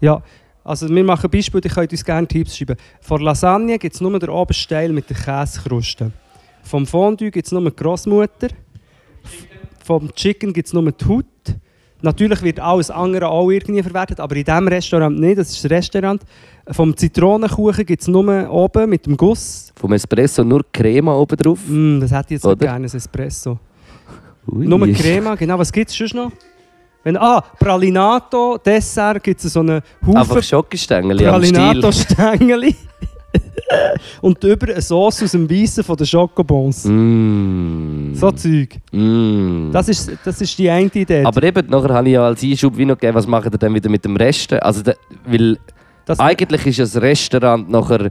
Ja, 0.00 0.22
also 0.64 0.88
wir 0.88 1.04
machen 1.04 1.30
Beispiel, 1.30 1.60
ihr 1.62 1.70
könnt 1.70 1.92
uns 1.92 2.04
gerne 2.04 2.26
Tipps 2.26 2.56
schreiben. 2.56 2.76
Vor 3.00 3.20
Lasagne 3.20 3.78
gibt 3.78 3.94
es 3.94 4.00
nur 4.00 4.18
den 4.18 4.30
obersten 4.30 4.70
Teil 4.70 4.92
mit 4.92 5.08
der 5.10 5.16
Käsekruste. 5.16 6.10
Vom 6.62 6.86
Fondue 6.86 7.30
gibt 7.30 7.46
es 7.46 7.52
nur 7.52 7.70
die 7.70 7.76
Grossmutter. 7.76 8.48
Vom 9.84 10.12
Chicken 10.14 10.54
gibt 10.54 10.66
es 10.66 10.72
nur 10.72 10.90
die 10.90 11.04
Haut. 11.04 11.26
Natürlich 12.00 12.42
wird 12.42 12.60
alles 12.60 12.90
andere 12.90 13.28
auch 13.28 13.50
irgendwie 13.50 13.82
verwertet, 13.82 14.20
aber 14.20 14.36
in 14.36 14.44
diesem 14.44 14.68
Restaurant 14.68 15.18
nicht, 15.18 15.38
das 15.38 15.50
ist 15.50 15.64
das 15.64 15.70
Restaurant. 15.70 16.22
Vom 16.70 16.96
Zitronenkuchen 16.96 17.84
gibt 17.84 18.02
es 18.02 18.08
nur 18.08 18.50
oben 18.50 18.90
mit 18.90 19.06
dem 19.06 19.16
Guss. 19.16 19.72
Vom 19.76 19.92
Espresso 19.92 20.44
nur 20.44 20.64
Crema 20.72 21.14
oben 21.14 21.36
drauf. 21.36 21.60
Mm, 21.66 22.00
das 22.00 22.10
hätte 22.10 22.26
ich 22.26 22.30
jetzt 22.32 22.46
Oder? 22.46 22.56
gerne, 22.56 22.86
ein 22.86 22.94
Espresso. 22.94 23.58
Ui. 24.46 24.66
Nur 24.66 24.86
Crema, 24.88 25.34
genau. 25.34 25.58
Was 25.58 25.72
gibt 25.72 25.90
es 25.90 25.96
sonst 25.96 26.14
noch? 26.14 26.30
Wenn, 27.04 27.18
ah, 27.18 27.42
Pralinato, 27.58 28.58
Dessert 28.58 29.22
gibt 29.22 29.44
es 29.44 29.52
so 29.52 29.60
einen 29.60 29.82
Einfach 30.00 30.30
Haufen 30.30 30.42
Schokostängel 30.42 31.26
am 31.26 31.42
Stiel. 31.42 31.52
Pralinato-Stängeli. 31.54 32.74
Und 34.22 34.42
über 34.42 34.72
eine 34.72 34.80
Sauce 34.80 35.24
aus 35.24 35.32
dem 35.32 35.50
Weissen 35.50 35.84
von 35.84 35.96
den 35.96 36.06
Schokobons. 36.06 36.84
Mm. 36.84 38.14
So 38.14 38.30
Zeug. 38.30 38.76
Mm. 38.92 39.70
Das 39.72 39.88
ist, 39.88 40.12
das 40.24 40.40
ist 40.40 40.58
die 40.58 40.70
eine 40.70 40.86
Idee. 40.86 41.24
Aber 41.24 41.42
eben, 41.42 41.68
nachher 41.68 41.94
habe 41.94 42.08
ich 42.08 42.14
ja 42.14 42.24
als 42.24 42.42
Einschub 42.42 42.76
wie 42.76 42.84
noch 42.84 42.96
gegeben, 42.96 43.14
was 43.14 43.26
macht 43.26 43.52
ihr 43.52 43.58
dann 43.58 43.74
wieder 43.74 43.90
mit 43.90 44.04
dem 44.04 44.16
Rest? 44.16 44.52
Also, 44.54 44.82
der, 44.82 44.96
weil 45.26 45.58
das, 46.06 46.20
eigentlich 46.20 46.66
ist 46.66 46.78
das 46.78 47.00
Restaurant 47.00 47.68
nachher 47.68 48.10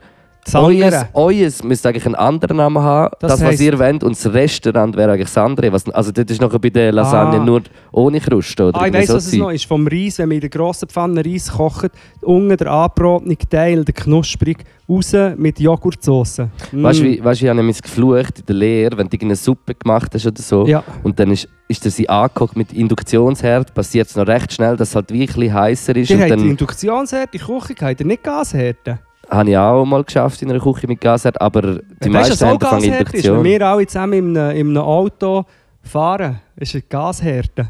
Eues, 0.54 0.94
eues 1.14 1.64
müsste 1.64 1.90
eigentlich 1.90 2.06
einen 2.06 2.16
anderen 2.16 2.58
Namen 2.58 2.82
haben, 2.84 3.12
Das 3.20 3.32
das, 3.34 3.42
was 3.42 3.48
heisst- 3.52 3.62
ihr 3.62 3.80
wollt, 3.80 4.04
und 4.04 4.12
das 4.16 4.34
Restaurant 4.34 4.96
wäre 4.96 5.12
eigentlich 5.14 5.28
das 5.30 5.38
andere. 5.38 5.72
Was, 5.72 5.88
also 5.90 6.12
das 6.12 6.26
ist 6.26 6.42
nachher 6.42 6.60
bei 6.60 6.70
der 6.70 6.92
Lasagne 6.92 7.40
Ah. 7.40 7.44
nur 7.44 7.62
ohne 7.92 8.20
Kruste, 8.20 8.66
oder? 8.68 8.82
Ah, 8.82 8.88
ich 8.88 8.94
weiss, 8.94 9.08
so 9.08 9.16
was 9.16 9.28
es 9.28 9.34
noch 9.34 9.50
ist. 9.52 9.66
Vom 9.66 9.88
Reis, 9.88 10.18
wenn 10.20 10.28
man 10.30 10.36
in 10.36 10.42
der 10.42 10.50
grossen 10.50 10.90
Pfanne 10.90 11.24
Reis 11.26 11.52
kocht, 11.52 11.92
unten 12.22 12.58
der 12.58 12.68
angebratene 12.72 13.38
Teil, 13.38 13.86
der 13.86 13.94
knusprig, 13.94 14.58
raus 14.90 15.14
mit 15.38 15.60
Joghurtsoße. 15.60 16.50
Mm. 16.74 16.84
Weißt 16.84 17.00
du, 17.00 17.04
wie- 17.06 17.24
weißt 17.24 17.42
ich 17.42 17.48
habe 17.48 17.58
nämlich 17.58 17.82
geflucht 17.82 18.40
in 18.40 18.46
der 18.46 18.56
Lehre, 18.56 18.98
wenn 18.98 19.08
du 19.08 19.16
irgendeine 19.16 19.36
Suppe 19.38 19.76
gemacht 19.76 20.12
hast 20.14 20.26
oder 20.28 20.42
so, 20.42 20.68
Ja. 20.68 20.84
und 21.04 21.18
dann 21.20 21.32
ist, 21.32 21.48
ist 21.70 21.86
das 21.86 21.96
sie 21.96 22.10
angeguckt 22.10 22.58
mit 22.58 22.74
Induktionsherd, 22.74 23.74
passiert 23.74 24.08
es 24.10 24.16
noch 24.16 24.28
recht 24.28 24.52
schnell, 24.52 24.76
dass 24.76 24.90
es 24.90 24.96
halt 24.96 25.12
wirklich 25.14 25.52
heißer 25.52 25.96
ist. 25.96 26.10
Ihr 26.10 26.22
und 26.22 26.30
dann 26.30 26.40
Induktionsherd, 26.42 27.34
die 27.34 27.40
Küche, 27.40 27.76
habt 27.82 28.00
ihr 28.02 28.06
nicht 28.06 28.24
Gasherde? 28.24 29.00
Habe 29.30 29.50
ich 29.50 29.58
auch 29.58 29.86
mal 29.86 30.04
geschafft 30.04 30.42
in 30.42 30.50
einer 30.50 30.60
Küche 30.60 30.88
mit 30.88 31.02
Gasherd, 31.02 31.40
aber 31.40 31.62
die 31.62 31.82
du, 32.02 32.10
meisten 32.10 32.34
was 32.34 32.42
haben 32.42 32.52
angefangen 32.52 32.82
Gasherd 32.82 33.02
ist? 33.02 33.10
Induktion. 33.14 33.38
Wenn 33.38 33.44
wir 33.44 33.68
alle 33.68 33.88
zusammen 33.88 34.14
in 34.14 34.38
einem, 34.38 34.58
in 34.58 34.68
einem 34.70 34.78
Auto 34.78 35.46
fahren, 35.82 36.40
ist 36.56 36.76
ein 36.76 36.84
Gasherde. 36.90 37.70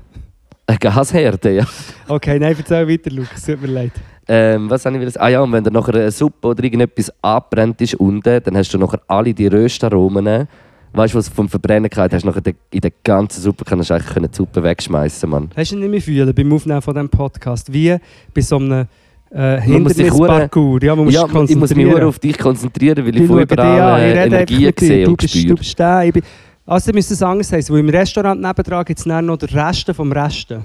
Eine 0.66 0.78
Gasherde, 0.78 1.56
ja. 1.56 1.66
Okay, 2.08 2.40
nein, 2.40 2.56
erzähl 2.58 2.88
weiter, 2.88 3.12
Lukas, 3.12 3.46
tut 3.46 3.62
mir 3.62 3.68
leid. 3.68 3.92
Ähm, 4.28 4.70
was 4.70 4.86
habe 4.86 4.96
ich 4.96 5.02
will 5.02 5.12
Ah 5.18 5.28
ja, 5.28 5.42
und 5.42 5.52
wenn 5.52 5.64
dann 5.64 5.74
nachher 5.74 5.96
eine 5.96 6.12
Suppe 6.12 6.48
oder 6.48 6.64
irgendetwas 6.64 7.12
abbrennt 7.22 7.82
ist 7.82 7.96
unten, 7.96 8.42
dann 8.42 8.56
hast 8.56 8.74
du 8.74 8.78
nachher 8.78 9.02
alle 9.08 9.34
die 9.34 9.48
Röstaromen. 9.48 10.48
Weißt 10.94 11.14
du, 11.14 11.18
was 11.18 11.28
vom 11.28 11.50
Verbrennen 11.50 11.90
geht, 11.90 12.14
hast 12.14 12.22
du 12.22 12.28
nachher 12.28 12.54
in 12.72 12.82
der 12.82 12.92
ganzen 13.04 13.42
Suppe 13.42 13.66
kannst 13.66 13.90
du 13.90 13.96
eigentlich 13.96 14.30
die 14.32 14.38
Suppe 14.38 14.64
wegschmeißen, 14.64 15.30
Mann. 15.30 15.50
Hast 15.58 15.72
du 15.72 15.78
nicht 15.78 15.90
mehr 15.90 16.02
fühlen 16.02 16.34
beim 16.34 16.54
Aufnehmen 16.54 16.82
von 16.82 16.94
diesem 16.94 17.10
Podcast? 17.10 17.74
Wie 17.74 17.98
bei 18.34 18.42
so 18.42 18.58
einem 18.58 18.86
äh, 19.34 19.62
Hindernisparcours? 19.62 20.84
Ja, 20.84 20.96
man 20.96 21.06
muss 21.06 21.14
ja, 21.14 21.22
sich 21.22 21.30
ich 21.30 21.34
muss 21.34 21.50
mich 21.50 21.60
konzentrieren. 21.60 22.00
nur 22.00 22.08
auf 22.10 22.20
dich 22.20 22.38
konzentrieren, 22.38 23.06
weil 23.06 23.16
ich 23.22 23.28
von 23.28 23.40
überall 23.42 23.82
an, 23.82 24.10
ich 24.10 24.16
äh, 24.16 24.26
Energie 24.26 24.72
sehe 24.80 25.04
Du 25.06 25.12
und 25.12 25.18
bist, 25.18 25.34
du 25.36 25.40
spüre. 25.40 25.56
bist 25.56 25.80
der, 25.80 26.04
ich 26.06 26.14
bin... 26.14 26.24
Also 26.66 26.92
müsste 26.94 27.14
es 27.14 27.22
anders 27.22 27.52
heißen, 27.52 27.74
weil 27.74 27.82
im 27.82 27.90
Restaurant 27.90 28.40
nebendran 28.42 28.86
gibt 28.86 29.00
es 29.00 29.06
noch 29.06 29.38
den 29.38 29.50
Resten 29.50 29.94
vom 29.94 30.12
Resten, 30.12 30.58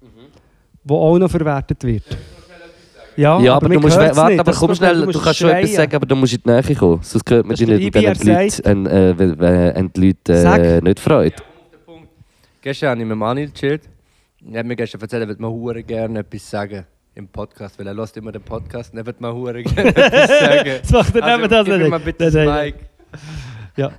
Mhm. 0.00 0.06
wo 0.84 0.96
auch 0.96 1.18
noch 1.18 1.30
verwertet 1.30 1.82
wird. 1.84 2.04
Ja, 3.14 3.38
Ja, 3.40 3.56
aber, 3.56 3.68
man 3.68 3.76
du 3.76 3.80
musst 3.82 3.96
warte, 3.98 4.30
nicht. 4.30 4.40
aber 4.40 4.52
komm 4.52 4.74
schnell, 4.74 5.04
du 5.04 5.20
kannst 5.20 5.38
schon 5.38 5.50
etwas 5.50 5.74
sagen, 5.74 5.94
aber 5.94 6.06
du 6.06 6.16
musst 6.16 6.32
in 6.32 6.40
die 6.46 6.50
Nähe 6.50 6.74
kommen. 6.74 7.00
Sonst 7.02 7.28
hört 7.30 7.46
man 7.46 7.54
dich 7.56 7.66
nicht, 7.68 7.94
wenn 7.94 8.14
die 8.14 8.30
Leute, 8.30 8.64
äh, 8.64 9.10
äh, 9.10 9.18
wenn, 9.18 9.38
wenn 9.38 9.92
die 9.92 10.06
Leute 10.06 10.32
äh, 10.32 10.80
nicht 10.80 10.98
freut. 10.98 11.34
Gestern 12.62 12.90
habe 12.90 13.00
ich 13.02 13.06
mit 13.06 13.18
Mani 13.18 13.46
gechillt. 13.48 13.82
Er 14.50 14.60
hat 14.60 14.66
mir 14.66 14.76
gestern 14.76 15.00
erzählt, 15.02 15.22
er 15.24 15.28
würde 15.28 15.42
mir 15.42 15.50
hure 15.50 15.82
gerne 15.82 16.20
etwas 16.20 16.48
sagen 16.48 16.86
im 17.14 17.28
Podcast, 17.28 17.78
weil 17.78 17.86
er 17.86 17.94
hört 17.94 18.16
immer 18.16 18.32
den 18.32 18.42
Podcast 18.42 18.92
und 18.92 18.98
er 18.98 19.06
würde 19.06 19.22
mir 19.22 19.34
hure 19.34 19.62
gerne 19.62 19.88
etwas 19.96 20.38
sagen. 20.38 20.70
Das 20.82 20.90
macht 20.90 21.16
er 21.16 21.24
Also, 21.24 21.46
das 21.46 21.66
mir 21.68 21.78
nicht. 21.78 21.90
mal 21.90 22.00
bitte 22.00 22.24
Nein, 22.24 22.32
das 22.32 22.44
nein, 22.46 22.64
Mic. 22.64 22.74
Ja. 23.76 23.90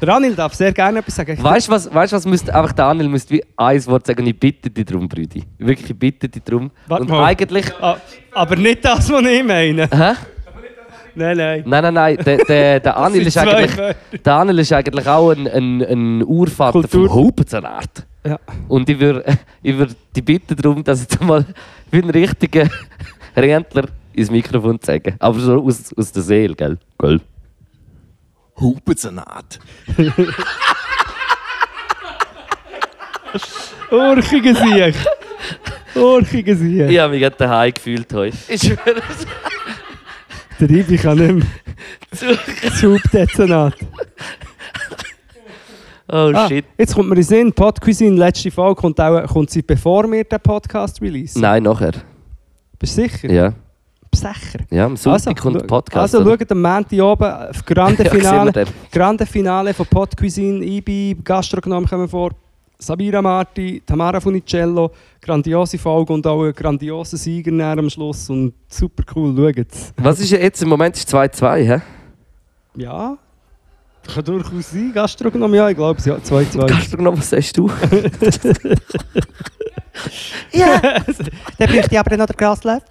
Der 0.00 0.14
Anil 0.14 0.34
darf 0.34 0.54
sehr 0.54 0.72
gerne 0.72 0.98
etwas 1.00 1.14
sagen. 1.16 1.42
Weißt 1.42 1.68
du 1.68 1.72
was, 1.72 1.92
weißt, 1.92 2.12
was 2.12 2.26
müsste, 2.26 2.54
einfach 2.54 2.72
Daniel 2.72 3.08
müsste 3.08 3.34
wie 3.34 3.44
ein 3.56 3.86
Wort 3.86 4.06
sagen, 4.06 4.26
ich 4.26 4.38
bitte 4.38 4.68
dich 4.70 4.84
darum, 4.84 5.08
Brüdi. 5.08 5.44
Wirklich, 5.58 5.90
ich 5.90 5.98
bitte 5.98 6.28
dich 6.28 6.42
darum. 6.42 6.70
Warte 6.86 7.02
Und 7.02 7.10
mal. 7.10 7.24
eigentlich... 7.24 7.66
Ah, 7.80 7.96
aber 8.32 8.56
nicht 8.56 8.84
das, 8.84 9.10
was 9.10 9.22
ich 9.24 9.44
meine. 9.44 9.88
Hä? 9.90 10.12
Nein, 11.14 11.36
nein. 11.36 11.62
Nein, 11.64 11.82
nein, 11.82 11.94
nein, 11.94 12.16
der, 12.18 12.36
der, 12.44 12.80
der 12.86 12.96
Anil 12.96 13.26
ist 13.26 13.38
eigentlich... 13.38 13.94
Der 14.24 14.34
Anil 14.34 14.58
ist 14.58 14.72
eigentlich 14.72 15.06
auch 15.08 15.30
ein, 15.30 15.46
ein, 15.48 15.82
ein 15.82 16.22
Urvater 16.24 16.72
Kultur. 16.80 17.08
vom 17.08 17.14
Hupensalat. 17.16 18.06
Ja. 18.26 18.40
Und 18.68 18.88
ich 18.88 18.98
würde 18.98 19.24
ich 19.62 19.76
würd 19.76 19.96
dich 20.14 20.24
bitten 20.24 20.56
darum, 20.56 20.82
dass 20.82 21.02
jetzt 21.02 21.20
mal 21.22 21.44
wie 21.90 22.02
ein 22.02 22.10
richtiger 22.10 22.68
Rentler 23.36 23.88
ins 24.12 24.30
Mikrofon 24.30 24.78
sagen. 24.82 25.14
Aber 25.18 25.38
so 25.38 25.62
aus, 25.62 25.92
aus 25.96 26.12
der 26.12 26.22
Seele, 26.22 26.54
gell? 26.54 26.78
Gell? 26.98 27.20
Hupensalat. 28.58 29.58
Urchige 33.90 34.54
Sieg. 34.54 34.94
Urchige 35.94 36.56
Sieg. 36.56 36.90
Ich 36.90 36.98
habe 36.98 37.12
mich 37.12 37.20
gerade 37.20 37.36
daheim 37.36 37.72
gefühlt 37.74 38.12
heute. 38.14 38.36
Ich 38.48 38.62
schwöre 38.62 39.02
es. 39.10 39.26
Der 40.58 40.70
Ibi 40.70 40.96
kann 40.96 41.18
nicht 41.18 41.34
mehr. 41.34 42.38
Schubdezernat. 42.80 43.74
Oh 46.08 46.30
Ah, 46.34 46.46
shit. 46.48 46.64
jetzt 46.78 46.94
kommt 46.94 47.08
mir 47.08 47.16
in 47.16 47.22
Sinn, 47.22 47.52
Podcuisine, 47.52 48.16
letzte 48.16 48.50
Folge, 48.50 48.80
kommt, 48.80 49.00
auch, 49.00 49.26
kommt 49.26 49.50
sie 49.50 49.62
bevor 49.62 50.10
wir 50.10 50.22
den 50.24 50.40
Podcast 50.40 51.00
release. 51.02 51.38
Nein, 51.40 51.64
nachher. 51.64 51.92
Bist 52.78 52.96
du 52.96 53.02
sicher? 53.02 53.30
Ja. 53.32 53.52
Sicher. 54.14 54.60
Ja, 54.70 54.86
am 54.86 54.96
Sonntag 54.96 55.36
kommt 55.38 55.56
der 55.56 55.60
schau- 55.62 55.66
Podcast. 55.66 56.14
Also 56.14 56.24
schaut 56.24 56.50
am 56.50 56.62
Montag 56.62 57.00
oben, 57.00 57.24
auf 57.50 57.64
Grande 57.66 58.02
Ja, 58.04 58.10
Finale. 58.10 58.52
dann. 58.52 58.68
Grande 58.90 59.26
Finale 59.26 59.74
von 59.74 59.84
Podcuisine, 59.86 60.64
Ibi, 60.64 61.16
Gastronom 61.22 61.84
kommen 61.86 62.08
vor. 62.08 62.30
Sabira 62.78 63.20
Marti, 63.22 63.82
Tamara 63.84 64.20
Funicello, 64.20 64.90
grandiose 65.20 65.78
Folge 65.78 66.12
und 66.12 66.26
auch 66.26 66.44
ein 66.44 66.52
grandioser 66.52 67.16
Sieger 67.16 67.50
näher 67.50 67.78
am 67.78 67.88
Schluss 67.90 68.28
und 68.30 68.52
super 68.68 69.02
cool, 69.16 69.34
schaut's. 69.54 69.92
Was 69.96 70.20
ist 70.20 70.30
jetzt 70.30 70.62
im 70.62 70.68
Moment? 70.68 70.94
Ist 70.96 71.08
2-2, 71.14 71.56
hä? 71.64 71.80
Ja, 72.76 73.16
kann 74.06 74.24
durchaus 74.24 74.70
sein, 74.70 74.92
Gastronom, 74.92 75.54
ja, 75.54 75.68
ich 75.68 75.76
glaube 75.76 75.98
es, 75.98 76.04
ja, 76.06 76.16
2-2. 76.16 76.66
Gastronom, 76.66 77.18
was 77.18 77.30
sagst 77.30 77.56
du? 77.56 77.70
Dann 81.58 81.68
bräuchte 81.68 81.88
ich 81.90 81.98
aber 81.98 82.16
noch 82.16 82.26
den 82.26 82.36
Gaslöffel. 82.36 82.88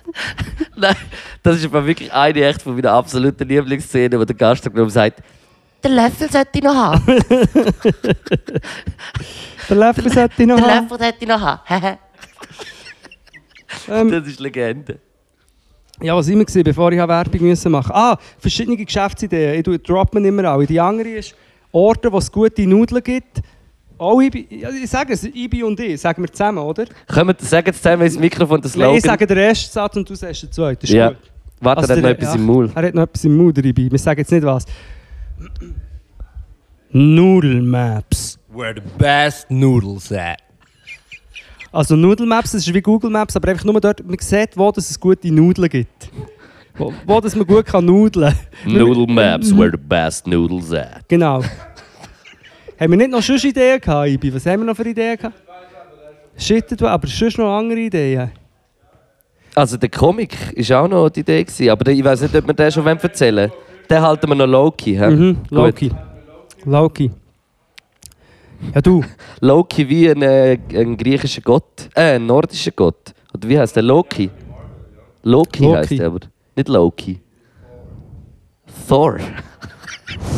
Nein, 0.75 0.95
das 1.43 1.57
ist 1.57 1.65
aber 1.65 1.85
wirklich 1.85 2.11
eine 2.11 2.43
echt 2.43 2.61
von 2.61 2.75
meiner 2.75 2.91
absoluten 2.91 3.47
Lieblingsszenen, 3.47 4.19
wo 4.19 4.25
der 4.25 4.35
Gastronom 4.35 4.89
sagt, 4.89 5.21
der 5.83 5.91
Löffel 5.91 6.31
sollte 6.31 6.49
ich 6.53 6.63
noch 6.63 6.73
haben. 6.73 7.05
Den 9.69 9.77
Löffel 9.77 10.11
sollte 10.11 10.41
ich 10.41 10.47
noch 10.47 10.55
Der 10.55 10.65
haben. 10.65 10.87
Löffel 10.87 10.97
sollte 10.99 11.17
ich 11.19 11.27
noch 11.27 11.41
haben. 11.41 11.97
Das 13.87 14.27
ist 14.27 14.39
Legende. 14.39 14.99
Ja, 16.01 16.15
was 16.15 16.27
immer 16.27 16.43
gesehen, 16.45 16.63
bevor 16.63 16.91
ich 16.91 16.97
Werbung 16.97 17.41
müssen 17.41 17.71
machen. 17.71 17.91
Ah, 17.93 18.17
verschiedene 18.37 18.75
Geschäftsideen. 18.77 19.55
Ich 19.59 19.65
tue- 19.65 19.77
drop 19.79 20.13
mir 20.13 20.27
immer 20.27 20.43
alle. 20.45 20.65
Die 20.65 20.79
andere 20.79 21.07
ist 21.09 21.35
Orte, 21.71 22.11
wo 22.11 22.17
es 22.17 22.31
gute 22.31 22.67
Nudeln 22.67 23.01
gibt. 23.03 23.41
Auch 23.97 24.19
Ibi, 24.21 24.45
ja, 24.49 24.69
ich 24.71 24.89
sage 24.89 25.13
es, 25.13 25.23
Ibi 25.23 25.63
und 25.63 25.79
ich, 25.79 26.01
sagen 26.01 26.21
wir 26.21 26.29
zusammen, 26.31 26.57
oder? 26.57 26.83
Können 27.07 27.29
wir 27.29 27.35
sagen 27.39 27.67
jetzt 27.67 27.81
zusammen 27.81 28.01
ins 28.03 28.19
Mikrofon 28.19 28.59
das 28.59 28.73
Nein, 28.75 28.81
Slogan? 28.81 28.97
ich 28.97 29.03
sage 29.05 29.25
den 29.27 29.37
ersten 29.37 29.71
Satz 29.71 29.95
und 29.95 30.09
du 30.09 30.15
sagst 30.15 30.43
den 30.43 30.51
zweiten. 30.51 30.81
Das 30.81 30.89
ist 30.89 30.95
Ja. 30.95 31.09
gut. 31.09 31.17
Warte, 31.61 31.81
Also 31.81 31.93
er 31.93 31.95
hat 31.97 32.01
noch 32.03 32.09
der- 32.09 32.17
etwas 32.17 32.29
ja, 32.33 32.35
im 32.41 32.45
Maul. 32.45 32.71
Er 32.75 32.83
hat 32.87 32.93
noch 32.93 33.03
etwas 33.03 33.23
im 33.23 33.37
Maul, 33.37 33.53
der 33.53 33.63
Ibi. 33.63 33.89
Wir 33.89 33.97
sagen 33.99 34.19
jetzt 34.19 34.31
nicht 34.33 34.43
was. 34.43 34.65
Nudelmaps. 36.91 38.37
Where 38.53 38.73
the 38.75 38.81
best 38.97 39.49
noodles 39.49 40.11
at. 40.11 40.41
Also 41.75 41.97
Nudelmaps, 41.97 42.53
das 42.53 42.65
ist 42.65 42.73
wie 42.73 42.81
Google 42.81 43.09
Maps, 43.09 43.35
aber 43.35 43.49
einfach 43.49 43.65
nur 43.65 43.81
dort, 43.81 44.01
man 44.07 44.17
sieht, 44.17 44.55
wo 44.55 44.71
dass 44.71 44.89
es 44.89 44.97
gute 44.97 45.29
Nudeln 45.29 45.67
gibt. 45.67 46.09
Wo, 46.77 46.93
wo 47.05 47.19
dass 47.19 47.35
man 47.35 47.45
gut 47.45 47.65
kann 47.65 47.83
nudeln 47.83 48.33
Noodle 48.65 49.05
Maps, 49.13 49.53
where 49.55 49.71
the 49.71 49.77
best 49.77 50.25
noodles 50.25 50.71
at. 50.71 51.03
Genau. 51.09 51.41
haben 52.79 52.91
wir 52.91 52.97
nicht 52.97 53.11
noch 53.11 53.21
sonst 53.21 53.43
Ideen 53.43 53.81
gehabt, 53.81 54.07
Ibi? 54.07 54.33
Was 54.33 54.45
haben 54.45 54.61
wir 54.61 54.67
noch 54.67 54.75
für 54.77 54.87
Ideen 54.87 55.17
gehabt? 55.17 55.35
Shit, 56.37 56.79
du, 56.79 56.87
aber 56.87 57.07
sonst 57.07 57.37
noch 57.37 57.57
andere 57.57 57.79
Ideen? 57.79 58.31
Also 59.53 59.75
der 59.75 59.89
Comic 59.89 60.33
war 60.69 60.81
auch 60.81 60.87
noch 60.87 61.09
die 61.09 61.19
Idee, 61.19 61.43
gewesen, 61.43 61.69
aber 61.69 61.91
ich 61.91 62.01
weiß 62.01 62.21
nicht, 62.21 62.35
ob 62.37 62.47
wir 62.47 62.53
den 62.53 62.71
schon 62.71 62.87
erzählen 62.87 63.51
wollen. 63.51 63.51
Den 63.89 64.01
halten 64.01 64.29
wir 64.29 64.35
noch 64.35 64.47
low-key. 64.47 64.95
hä? 64.97 65.09
Mhm. 65.09 65.37
Loki. 65.49 65.91
Loki. 66.63 67.11
Ja, 68.73 68.81
du. 68.81 69.03
Loki 69.41 69.87
wie 69.87 70.09
ein, 70.09 70.21
äh, 70.21 70.57
ein 70.73 70.97
griechischer 70.97 71.41
Gott. 71.41 71.89
Äh, 71.93 72.15
ein 72.15 72.25
nordischer 72.25 72.71
Gott. 72.71 73.13
Oder 73.33 73.49
wie 73.49 73.59
heißt 73.59 73.75
der? 73.75 73.83
Loki? 73.83 74.29
Loki, 75.23 75.63
Loki. 75.63 75.77
heißt 75.77 75.91
der, 75.91 76.07
aber 76.07 76.19
nicht 76.55 76.69
Loki. 76.69 77.21
Thor. 78.87 79.17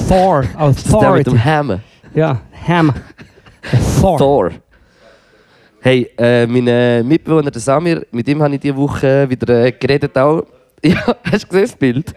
Thor. 0.07 0.43
Das 0.57 0.77
ist 0.77 0.91
der 0.91 1.11
mit 1.11 1.27
dem 1.27 1.43
Hammer. 1.43 1.79
Ja, 2.13 2.41
Ham. 2.67 2.93
Thor. 3.99 4.17
Thor. 4.17 4.51
Hey, 5.81 6.09
äh, 6.17 6.47
mein 6.47 6.67
äh, 6.67 7.03
Mitbewohner 7.03 7.51
der 7.51 7.61
Samir, 7.61 8.05
mit 8.11 8.27
ihm 8.27 8.41
habe 8.41 8.55
ich 8.55 8.59
diese 8.61 8.75
Woche 8.75 9.29
wieder 9.29 9.65
äh, 9.65 9.71
geredet. 9.71 10.17
Auch. 10.17 10.43
Ja, 10.83 11.15
hast 11.31 11.45
du 11.45 11.47
gesehen 11.47 11.63
das 11.63 11.75
Bild? 11.75 12.13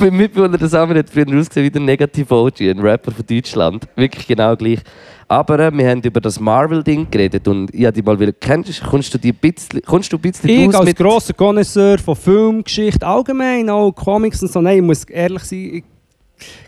mein 0.00 0.14
Mitbewohner 0.14 0.58
der 0.58 0.68
Samir 0.68 0.98
hat 0.98 1.08
früher 1.08 1.26
ausgesehen 1.28 1.64
wie 1.64 1.70
der 1.70 1.80
Negative 1.80 2.34
OG, 2.34 2.60
ein 2.60 2.78
Rapper 2.78 3.10
von 3.10 3.24
Deutschland. 3.26 3.88
Wirklich 3.96 4.26
genau 4.26 4.54
gleich. 4.54 4.80
Aber 5.28 5.58
äh, 5.58 5.72
wir 5.72 5.88
haben 5.88 6.00
über 6.02 6.20
das 6.20 6.38
Marvel-Ding 6.38 7.10
geredet 7.10 7.48
und 7.48 7.74
ich 7.74 7.88
dich 7.90 8.04
mal 8.04 8.18
wieder. 8.18 8.32
Kennst, 8.32 8.82
kommst 8.82 9.12
du 9.12 9.18
die 9.18 9.32
ein 9.32 9.36
bisschen, 9.36 9.82
kommst 9.82 10.12
du 10.12 10.16
ein 10.16 10.20
bisschen 10.20 10.48
Ich 10.48 10.74
als 10.74 10.84
mit... 10.84 10.96
grosser 10.96 11.34
Connoisseur 11.34 11.98
von 11.98 12.14
Film, 12.14 12.62
Geschichte, 12.62 13.04
allgemein, 13.04 13.68
auch 13.68 13.90
Comics 13.92 14.42
und 14.42 14.52
so, 14.52 14.60
nein, 14.60 14.76
ich 14.78 14.82
muss 14.82 15.04
ehrlich 15.04 15.42
sein, 15.42 15.58
ich 15.58 15.84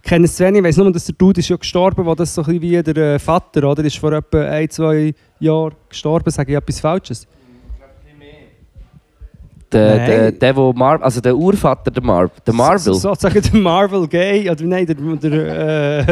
kenne 0.02 0.24
es 0.24 0.34
zu 0.34 0.44
wenig. 0.44 0.58
Ich 0.58 0.64
weiss 0.64 0.76
nur, 0.76 0.90
dass 0.92 1.04
der 1.04 1.14
Dude 1.14 1.40
ist 1.40 1.48
ja 1.48 1.56
gestorben, 1.56 2.04
wo 2.04 2.14
das 2.14 2.34
so 2.34 2.42
ein 2.42 2.58
bisschen 2.58 2.86
wie 2.86 2.92
der 2.92 3.14
äh, 3.14 3.18
Vater, 3.18 3.70
oder? 3.70 3.84
Ist 3.84 3.98
vor 3.98 4.12
etwa 4.12 4.40
ein, 4.40 4.68
zwei 4.70 5.14
Jahren 5.38 5.74
gestorben. 5.88 6.30
Sage 6.30 6.52
ich 6.52 6.58
etwas 6.58 6.80
Falsches? 6.80 7.26
Der, 9.70 9.96
Nein. 9.96 10.06
der, 10.06 10.32
der, 10.32 10.56
wo 10.56 10.72
Mar 10.72 11.02
also 11.02 11.20
der 11.20 11.36
Urvater 11.36 11.90
der, 11.90 12.02
Mar 12.02 12.30
der 12.46 12.54
Marvel. 12.54 12.78
So, 12.78 12.94
sozusagen 12.94 13.42
der 13.42 13.60
Marvel 13.60 14.08
Gay, 14.08 14.48
oder 14.50 14.64
nein, 14.64 14.86
der, 14.86 14.94
der 14.94 16.08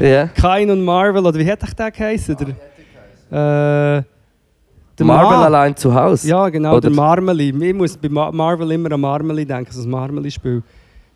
äh, 0.00 0.10
Ja. 0.12 0.26
Kain 0.26 0.68
und 0.70 0.82
Marvel, 0.84 1.24
oder 1.24 1.38
wie 1.38 1.48
hat 1.48 1.62
ich 1.62 1.72
der 1.74 1.90
geheißen? 1.92 2.36
Der, 2.36 2.48
äh, 2.48 4.02
der 4.98 5.06
Marvel 5.06 5.38
Ma- 5.38 5.44
allein 5.44 5.76
zu 5.76 5.94
Hause. 5.94 6.28
Ja, 6.28 6.48
genau, 6.48 6.72
Oder- 6.72 6.80
der 6.88 6.90
Marmeli. 6.90 7.50
Ich 7.68 7.74
muss 7.74 7.96
bei 7.96 8.08
Ma 8.08 8.30
Marvel 8.32 8.72
immer 8.72 8.90
an 8.92 9.00
Marmeli 9.00 9.46
denken, 9.46 9.66
also 9.68 9.80
das 9.80 9.86
Marmeli-Spiel. 9.86 10.62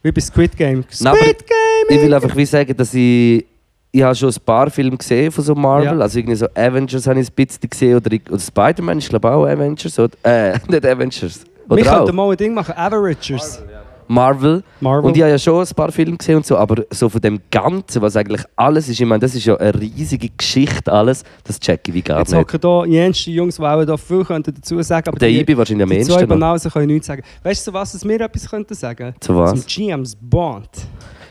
Wie 0.03 0.13
bei 0.13 0.21
Squid 0.21 0.57
Game. 0.57 0.85
Squid 0.89 1.03
Nein, 1.03 1.17
Game! 1.19 1.97
Ich 1.97 2.01
will 2.03 2.15
einfach 2.15 2.37
wie 2.37 2.47
sagen, 2.47 2.77
dass 2.77 2.95
ich. 2.95 3.45
Ich 3.91 4.03
habe 4.03 4.15
schon 4.15 4.29
ein 4.31 4.37
paar 4.45 4.71
Filme 4.71 4.97
gesehen 4.97 5.31
von 5.31 5.43
so 5.45 5.55
Marvel. 5.55 5.87
Ja. 5.87 5.99
Also 5.99 6.19
irgendwie 6.19 6.35
so 6.37 6.47
Avengers 6.55 7.07
habe 7.07 7.21
ich 7.21 7.29
ein 7.29 7.33
bisschen 7.35 7.69
gesehen. 7.71 7.97
Oder, 7.97 8.13
ich- 8.13 8.29
oder 8.31 8.41
Spider-Man 8.41 8.99
ist 8.99 9.09
glaube 9.09 9.31
auch 9.31 9.45
Avengers. 9.47 9.99
Oder, 9.99 10.13
äh, 10.25 10.59
nicht 10.69 10.85
Avengers. 10.85 11.45
Wir 11.67 11.79
Oder 11.79 11.93
auch 11.93 11.99
könnten 11.99 12.17
mal 12.17 12.31
ein 12.31 12.37
Ding 12.37 12.55
machen, 12.55 12.75
Averagers. 12.77 13.63
Marvel. 14.07 14.63
Marvel. 14.81 15.09
Und 15.09 15.17
ich 15.17 15.23
habe 15.23 15.31
ja 15.33 15.39
schon 15.39 15.67
ein 15.67 15.75
paar 15.75 15.91
Filme 15.91 16.17
gesehen 16.19 16.37
und 16.37 16.45
so. 16.45 16.59
Aber 16.59 16.85
so 16.91 17.09
von 17.09 17.21
dem 17.23 17.41
Ganzen, 17.51 18.03
was 18.03 18.15
eigentlich 18.17 18.43
alles 18.55 18.87
ist, 18.89 19.01
ich 19.01 19.07
meine, 19.07 19.21
das 19.21 19.35
ist 19.35 19.47
ja 19.47 19.57
eine 19.57 19.81
riesige 19.81 20.29
Geschichte 20.29 20.93
alles. 20.93 21.25
Das 21.43 21.59
check 21.59 21.89
ich 21.89 21.95
wie 21.95 22.03
gar 22.03 22.19
Jetzt 22.19 22.33
nicht. 22.33 22.39
hocken 22.53 22.61
hier 22.91 23.01
jenste 23.03 23.31
Jungs, 23.31 23.57
die 23.57 23.63
auch 23.63 23.85
da 23.85 23.97
viel 23.97 24.23
könnten 24.25 24.53
dazu 24.55 24.81
sagen 24.83 25.09
aber 25.09 25.19
Der 25.19 25.31
die, 25.31 25.41
Ibi 25.41 25.57
wahrscheinlich 25.57 25.85
am 25.85 25.91
die 25.91 26.01
zwei 26.03 26.15
ehesten. 26.17 26.29
Banausen 26.29 26.71
können 26.71 26.87
nichts 26.89 27.07
sagen. 27.07 27.23
Weißt 27.43 27.67
du, 27.67 27.71
zu 27.71 27.75
was 27.75 28.05
wir 28.07 28.21
etwas 28.21 28.51
könnten 28.51 28.75
sagen? 28.75 29.15
Zu 29.21 29.37
was? 29.37 29.51
Zum 29.53 29.63
James 29.67 30.15
Bond. 30.21 30.69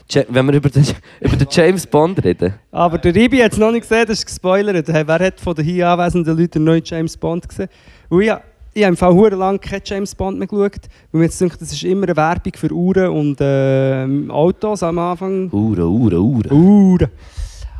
Ja- 0.09 0.23
Wenn 0.29 0.47
wir 0.47 0.55
über 0.55 0.69
den, 0.69 0.83
über 1.21 1.35
den 1.35 1.47
James 1.51 1.85
Bond 1.85 2.23
reden. 2.25 2.55
Aber 2.71 2.97
der 2.97 3.15
Ibi 3.15 3.37
hat 3.37 3.51
es 3.53 3.59
noch 3.59 3.71
nicht 3.71 3.87
gesehen, 3.87 4.05
das 4.07 4.17
ist 4.17 4.25
gespoilert. 4.25 4.87
Hey, 4.87 5.03
wer 5.07 5.19
hat 5.19 5.39
von 5.39 5.53
den 5.53 5.63
hier 5.65 5.87
anwesenden 5.89 6.35
Leuten 6.35 6.51
den 6.53 6.63
neuen 6.63 6.81
James 6.83 7.15
Bond 7.17 7.47
gesehen? 7.47 7.67
Und 8.09 8.21
ich, 8.23 8.31
ich 8.73 8.83
habe 8.83 8.93
im 8.93 8.97
Fall 8.97 9.13
hure 9.13 9.35
lang 9.35 9.59
keinen 9.59 9.81
James 9.85 10.15
Bond 10.15 10.39
mehr 10.39 10.47
geschaut, 10.47 10.81
weil 11.11 11.19
mir 11.19 11.25
jetzt 11.25 11.39
denkt, 11.39 11.61
das 11.61 11.71
ist 11.71 11.83
immer 11.83 12.07
eine 12.07 12.15
Werbung 12.15 12.53
für 12.55 12.71
Uhren 12.71 13.09
und 13.09 13.37
ähm, 13.39 14.31
Autos 14.31 14.81
am 14.81 14.97
Anfang. 14.97 15.49
Ure, 15.51 15.87
Ure, 15.87 16.19
Ure. 16.21 16.51
Uhren. 16.53 17.09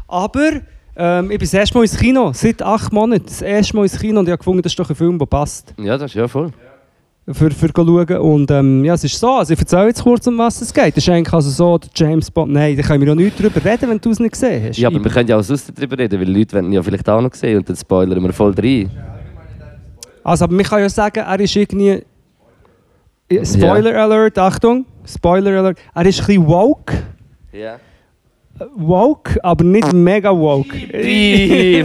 Aber 0.08 0.52
ähm, 0.96 1.32
ich 1.32 1.40
bin 1.40 1.48
das 1.48 1.54
erste 1.54 1.76
Mal 1.76 1.84
ins 1.86 1.98
Kino, 1.98 2.32
seit 2.34 2.62
acht 2.62 2.94
Monaten. 2.94 3.26
Das 3.26 3.42
erste 3.42 3.76
Mal 3.76 3.84
ins 3.84 4.00
Kino 4.00 4.20
und 4.20 4.28
ich 4.28 4.32
habe 4.32 4.38
gefunden, 4.38 4.62
das 4.62 4.72
ist 4.72 4.80
doch 4.80 4.90
ein 4.90 4.96
Film, 4.96 5.18
der 5.18 5.26
passt. 5.26 5.74
Ja, 5.80 5.98
das 5.98 6.12
ist 6.12 6.16
ja 6.16 6.28
voll. 6.28 6.52
Für, 7.32 7.50
für 7.50 7.70
schauen. 7.74 8.18
Und 8.18 8.52
ähm, 8.52 8.84
ja, 8.84 8.94
es 8.94 9.04
ist 9.04 9.18
so, 9.18 9.32
also 9.32 9.54
ich 9.54 9.60
erzähle 9.60 9.88
jetzt 9.88 10.04
kurz, 10.04 10.28
um 10.28 10.38
was 10.38 10.62
es 10.62 10.74
geht. 10.74 10.96
Das 10.96 11.04
ist 11.04 11.10
eigentlich 11.10 11.34
also 11.34 11.50
so, 11.50 11.78
der 11.78 11.90
James 11.96 12.30
Bond, 12.30 12.52
nein, 12.52 12.76
da 12.76 12.84
können 12.84 13.00
wir 13.00 13.08
noch 13.08 13.16
nicht 13.16 13.42
drüber 13.42 13.64
reden, 13.64 13.90
wenn 13.90 14.00
du 14.00 14.12
es 14.12 14.20
nicht 14.20 14.34
gesehen 14.34 14.68
hast. 14.68 14.78
Ja, 14.78 14.90
aber 14.90 15.02
wir 15.04 15.10
können 15.10 15.30
ja 15.30 15.38
auch 15.40 15.44
sonst 15.44 15.72
darüber 15.76 15.98
reden, 15.98 16.20
weil 16.20 16.30
Leute 16.30 16.54
werden 16.54 16.72
ja 16.72 16.84
vielleicht 16.84 17.10
auch 17.10 17.22
noch 17.22 17.34
sehen 17.34 17.58
und 17.60 17.70
dann 17.70 17.78
spoilern 17.78 18.22
wir 18.22 18.34
voll 18.34 18.54
rein. 18.54 18.92
Also, 20.24 20.46
aber 20.46 20.54
man 20.54 20.66
kann 20.66 20.80
ja 20.82 20.90
sagen, 20.90 21.20
er 21.20 21.40
ist 21.40 21.56
irgendwie. 21.56 22.04
Spoiler 23.44 23.96
Alert, 23.96 24.38
Achtung, 24.38 24.86
Spoiler 25.06 25.60
Alert. 25.60 25.80
Er 25.96 26.06
ist 26.06 26.20
ein 26.22 26.26
bisschen 26.28 26.48
woke. 26.48 26.94
Ja. 27.52 27.76
Äh, 28.60 28.66
Woke, 28.76 29.44
aber 29.44 29.64
nicht 29.64 29.92
mega 29.94 30.30
woke. 30.30 30.76
Weh, 30.92 31.84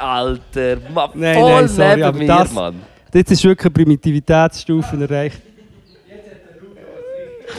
Alter! 0.00 0.78
Ma, 0.94 1.10
Nein, 1.14 1.34
voll 1.38 1.50
nein, 1.52 1.68
sorry, 1.68 1.96
neben 2.00 2.18
mir, 2.18 2.26
das- 2.26 2.52
Mann. 2.52 2.80
Jetzt 3.12 3.30
ist 3.32 3.44
wirklich 3.44 3.64
eine 3.66 3.70
Primitivitätsstufe 3.72 4.96
erreicht. 5.00 5.40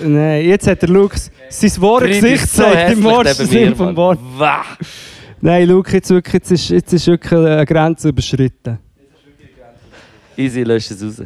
Nein, 0.04 0.46
jetzt 0.46 0.68
hat 0.68 0.82
der 0.82 0.90
Lux 0.90 1.32
sein 1.50 1.72
wahres 1.82 2.08
Gesicht 2.08 2.42
gezeigt, 2.44 2.92
im 2.98 3.04
wahrsten 3.04 3.48
neben 3.48 3.54
mir, 3.60 3.66
Sinn 3.68 3.76
vom. 3.76 3.96
Wort. 3.96 4.20
Wah. 4.38 4.64
Nein, 5.42 5.68
Luke, 5.68 5.92
jetzt, 5.94 6.10
wirklich, 6.10 6.34
jetzt, 6.34 6.52
ist, 6.52 6.70
jetzt 6.70 6.94
ist 6.94 7.08
wirklich 7.08 7.32
eine 7.34 7.66
Grenze 7.66 8.10
überschritten. 8.10 8.80
Easy, 10.38 10.64
lösch 10.64 10.92
es 10.92 11.02
raus. 11.04 11.22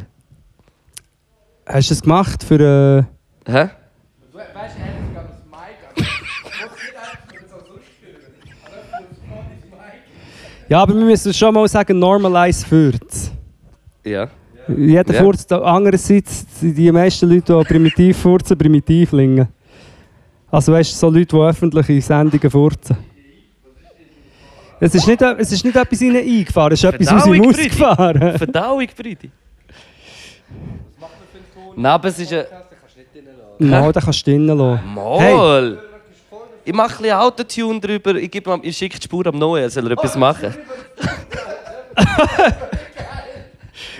Hast 1.66 1.90
du 1.90 1.94
es 1.94 2.02
gemacht 2.02 2.42
für. 2.44 3.06
Äh, 3.46 3.50
Hä? 3.52 3.68
ja, 10.68 10.82
aber 10.82 10.94
wir 10.94 11.04
müssen 11.04 11.32
schon 11.34 11.52
mal 11.54 11.66
sagen, 11.68 11.98
normalize 11.98 12.64
Furz. 12.66 13.30
Ja. 14.04 14.28
Jeder 14.68 15.14
Ja. 15.14 15.24
auch. 15.24 15.62
Andererseits 15.64 16.46
die 16.60 16.92
meisten 16.92 17.28
Leute, 17.28 17.58
die 17.58 17.64
primitiv 17.64 18.18
furzen, 18.18 18.56
Primitivlinge. 18.56 19.48
Also 20.50 20.72
weißt 20.72 20.92
du, 20.92 20.96
so 20.96 21.08
Leute, 21.10 21.36
die 21.36 21.42
öffentliche 21.42 22.00
Sendungen 22.00 22.50
furzen. 22.50 22.96
Es 24.82 24.94
ist 24.94 25.06
nicht, 25.06 25.20
es 25.20 25.52
ist 25.52 25.64
nicht 25.64 25.76
etwas 25.76 26.00
in 26.00 26.14
ihnen 26.14 26.38
eingefahren, 26.38 26.72
es 26.72 26.82
ist 26.82 26.94
etwas 26.94 27.08
aus 27.08 27.26
ihm 27.26 27.34
Verdauung, 27.34 27.54
Friedi. 27.54 27.68
ausgefahren. 27.68 28.38
Verdauung, 28.38 28.88
Friedi. 28.96 29.30
Nein, 31.76 31.92
aber 31.92 32.08
es 32.08 32.18
ist 32.18 32.32
ein... 32.32 32.44
Mal, 33.58 33.92
den 33.92 34.02
kannst 34.02 34.26
du 34.26 34.30
drinnen 34.30 34.56
lassen. 34.56 34.94
Mal! 34.94 35.78
Ich 36.64 36.72
mache 36.72 36.96
ein 36.96 37.02
bisschen 37.02 37.16
Autotune 37.16 37.80
drüber, 37.80 38.14
ich, 38.14 38.30
gebe 38.30 38.58
ich 38.62 38.76
schicke 38.76 38.98
die 38.98 39.04
Spur 39.04 39.26
am 39.26 39.38
Neuen, 39.38 39.68
soll 39.68 39.86
er 39.86 39.92
etwas 39.92 40.16
machen? 40.16 40.54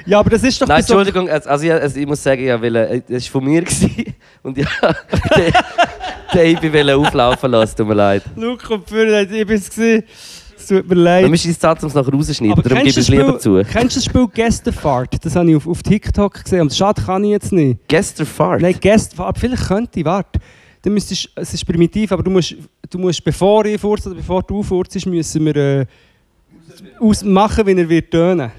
Ja, 0.06 0.18
aber 0.20 0.30
das 0.30 0.42
ist 0.42 0.60
doch 0.60 0.66
Nein, 0.66 0.80
Entschuldigung, 0.80 1.28
also, 1.28 1.48
also, 1.48 1.64
ich, 1.66 1.72
also 1.72 2.00
ich 2.00 2.06
muss 2.06 2.22
sagen, 2.22 2.42
ich 2.42 2.60
wollte, 2.60 3.02
es 3.08 3.26
war 3.26 3.40
von 3.40 3.44
mir 3.44 3.62
und 4.42 4.56
ja, 4.58 4.66
den, 6.32 6.56
den 6.60 6.88
ich 6.88 6.94
auflaufen 6.94 7.50
lassen, 7.50 7.76
tut 7.76 7.86
mir 7.86 7.94
leid. 7.94 8.22
Für 8.86 9.20
ich 9.22 9.46
bin 9.46 9.56
es 9.56 9.68
gesehen. 9.68 10.04
Tut 10.70 10.88
mir 10.88 10.94
leid. 10.94 11.24
Wir 11.24 11.30
müssen 11.30 11.52
die 11.52 11.58
Datum 11.58 11.90
noch 11.92 12.12
rausschneiden, 12.12 12.52
Aber 12.52 12.62
darum 12.62 12.78
gebe 12.78 12.84
du 12.84 12.88
ich 12.90 12.94
das 12.94 13.04
es 13.04 13.08
lieber 13.08 13.38
zu. 13.40 13.60
Kennst 13.68 13.96
du 13.96 13.98
das 13.98 14.04
Spiel 14.04 14.28
Gästefahrt? 14.28 15.24
Das 15.24 15.34
habe 15.34 15.50
ich 15.50 15.56
auf, 15.56 15.66
auf 15.66 15.82
TikTok 15.82 16.44
gesehen. 16.44 16.60
Und 16.60 16.72
schade 16.72 17.02
kann 17.02 17.24
ich 17.24 17.30
jetzt 17.30 17.50
nicht. 17.50 17.80
Gestern 17.88 18.24
Fahrt? 18.24 18.62
Nein, 18.62 18.76
Gästefahrt. 18.78 19.36
Vielleicht 19.36 19.66
könnte 19.66 19.98
ich, 19.98 20.06
warte. 20.06 20.38
Dann 20.82 20.94
müsstest, 20.94 21.28
es 21.34 21.54
ist 21.54 21.66
primitiv, 21.66 22.12
aber 22.12 22.22
du 22.22 22.30
musst, 22.30 22.54
du 22.88 22.98
musst 22.98 23.24
bevor 23.24 23.64
ich 23.64 23.80
furze 23.80 24.10
oder 24.10 24.18
bevor 24.18 24.44
du 24.44 24.62
furzest, 24.62 25.06
müssen 25.06 25.44
wir 25.44 25.56
äh, 25.56 25.86
ausmachen, 27.00 27.66
wie 27.66 27.72
er 27.72 27.88
wird 27.88 28.08
tönen. 28.08 28.52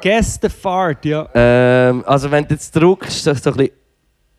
Gästefahrt, 0.00 1.04
ja. 1.04 1.28
Ähm, 1.32 2.02
also 2.04 2.28
wenn 2.28 2.44
du 2.44 2.54
jetzt 2.54 2.74
drückst, 2.74 3.22
so, 3.22 3.32
so 3.34 3.50
ein 3.50 3.56
bisschen... 3.56 3.72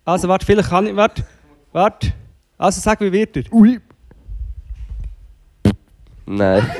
Also 0.03 0.27
warte, 0.27 0.45
vielleicht 0.45 0.69
kann 0.69 0.87
ich, 0.87 0.95
warte, 0.97 1.23
warte. 1.71 2.11
Also 2.57 2.81
sag, 2.81 2.99
wie 2.99 3.13
wird 3.13 3.37
er? 3.37 3.43
Ui. 3.53 3.79
Nein. 6.31 6.71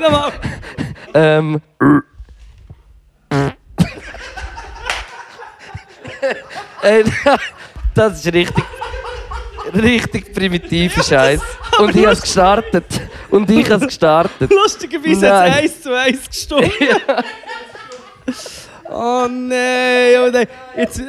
Nochmal. 0.00 0.32
Ähm... 1.12 1.60
Ey, 6.80 7.04
das 7.94 8.24
ist 8.24 8.32
richtig... 8.32 8.64
Richtig 9.74 10.32
primitive 10.32 11.02
Scheiß. 11.02 11.40
Und 11.78 11.94
ich 11.94 12.04
habe 12.04 12.12
es 12.12 12.22
gestartet. 12.22 12.86
Und 13.30 13.50
ich 13.50 13.70
habe 13.70 13.84
es 13.84 13.88
gestartet. 13.88 14.50
Lustigerweise 14.50 15.30
hat 15.30 15.48
es 15.48 15.56
eins 15.56 15.82
zu 15.82 15.94
eins 15.94 16.26
gestorben. 16.26 16.70
Oh 18.88 19.26
nein, 19.28 20.14
oh 20.20 20.30
nein. 20.30 20.46
Jetzt, 20.76 21.00
äh, 21.00 21.04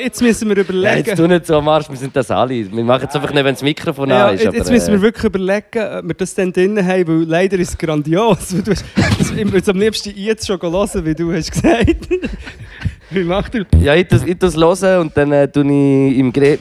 jetzt 0.00 0.22
müssen 0.22 0.48
wir 0.48 0.56
Ja, 0.56 0.62
überlegen. 0.62 1.06
jetzt 1.06 1.16
tu 1.16 1.26
nicht 1.26 1.46
so 1.46 1.56
am 1.56 1.68
Arsch, 1.68 1.88
wir 1.88 1.96
sind 1.96 2.14
das 2.14 2.30
alle. 2.30 2.50
Wir 2.50 2.84
machen 2.84 3.06
es 3.08 3.14
einfach 3.14 3.32
nicht, 3.32 3.44
wenn 3.44 3.54
das 3.54 3.62
Mikrofon 3.62 4.08
Ja, 4.08 4.28
an 4.28 4.34
ist. 4.34 4.44
jetzt 4.44 4.54
jetzt 4.54 4.70
müssen 4.70 4.88
wir 4.92 4.98
äh, 4.98 5.02
wirklich 5.02 5.24
überlegen, 5.24 5.98
ob 5.98 6.06
wir 6.08 6.14
das 6.14 6.34
dann 6.34 6.52
drin 6.52 6.84
haben, 6.84 7.06
weil 7.06 7.28
leider 7.28 7.58
ist 7.58 7.70
es 7.70 7.78
grandios. 7.78 8.48
Du 8.64 8.70
hast, 8.70 8.84
ich 9.20 9.44
würde 9.44 9.58
es 9.58 9.68
am 9.68 9.78
liebsten 9.78 10.12
jetzt 10.16 10.46
schon 10.46 10.60
hören, 10.60 11.04
wie 11.04 11.14
du 11.14 11.32
hast 11.32 11.50
gesagt. 11.50 12.08
wie 13.10 13.24
macht 13.24 13.54
er? 13.54 13.66
Ja, 13.80 13.94
ich 13.94 14.08
tue 14.08 14.20
ich 14.26 14.38
tu's 14.38 14.56
hören 14.56 15.00
und 15.02 15.16
dann 15.16 15.32
äh, 15.32 15.48
tue 15.50 15.64
ich 15.64 16.18
im 16.18 16.32
Gerät 16.32 16.60